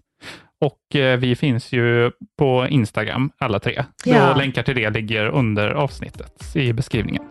Och 0.61 0.97
eh, 0.97 1.19
vi 1.19 1.37
finns 1.37 1.73
ju 1.73 2.11
på 2.39 2.67
Instagram 2.71 3.31
alla 3.39 3.59
tre. 3.59 3.85
Ja. 4.05 4.35
länkar 4.35 4.63
till 4.63 4.75
det 4.75 4.91
ligger 4.91 5.27
under 5.27 5.69
avsnittet 5.69 6.57
i 6.57 6.73
beskrivningen. 6.73 7.23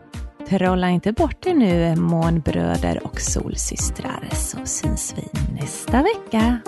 Trolla 0.49 0.89
inte 0.89 1.11
bort 1.11 1.45
er 1.45 1.53
nu, 1.53 1.95
månbröder 1.95 2.99
och 3.03 3.21
solsystrar, 3.21 4.29
så 4.31 4.57
syns 4.65 5.15
vi 5.17 5.39
nästa 5.61 6.03
vecka. 6.03 6.59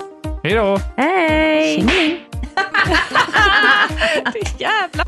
Hej 0.44 0.54
då! 0.54 0.78
Hej! 0.98 1.76
Tjingeling! 1.76 2.18
Jävlar! 4.58 5.08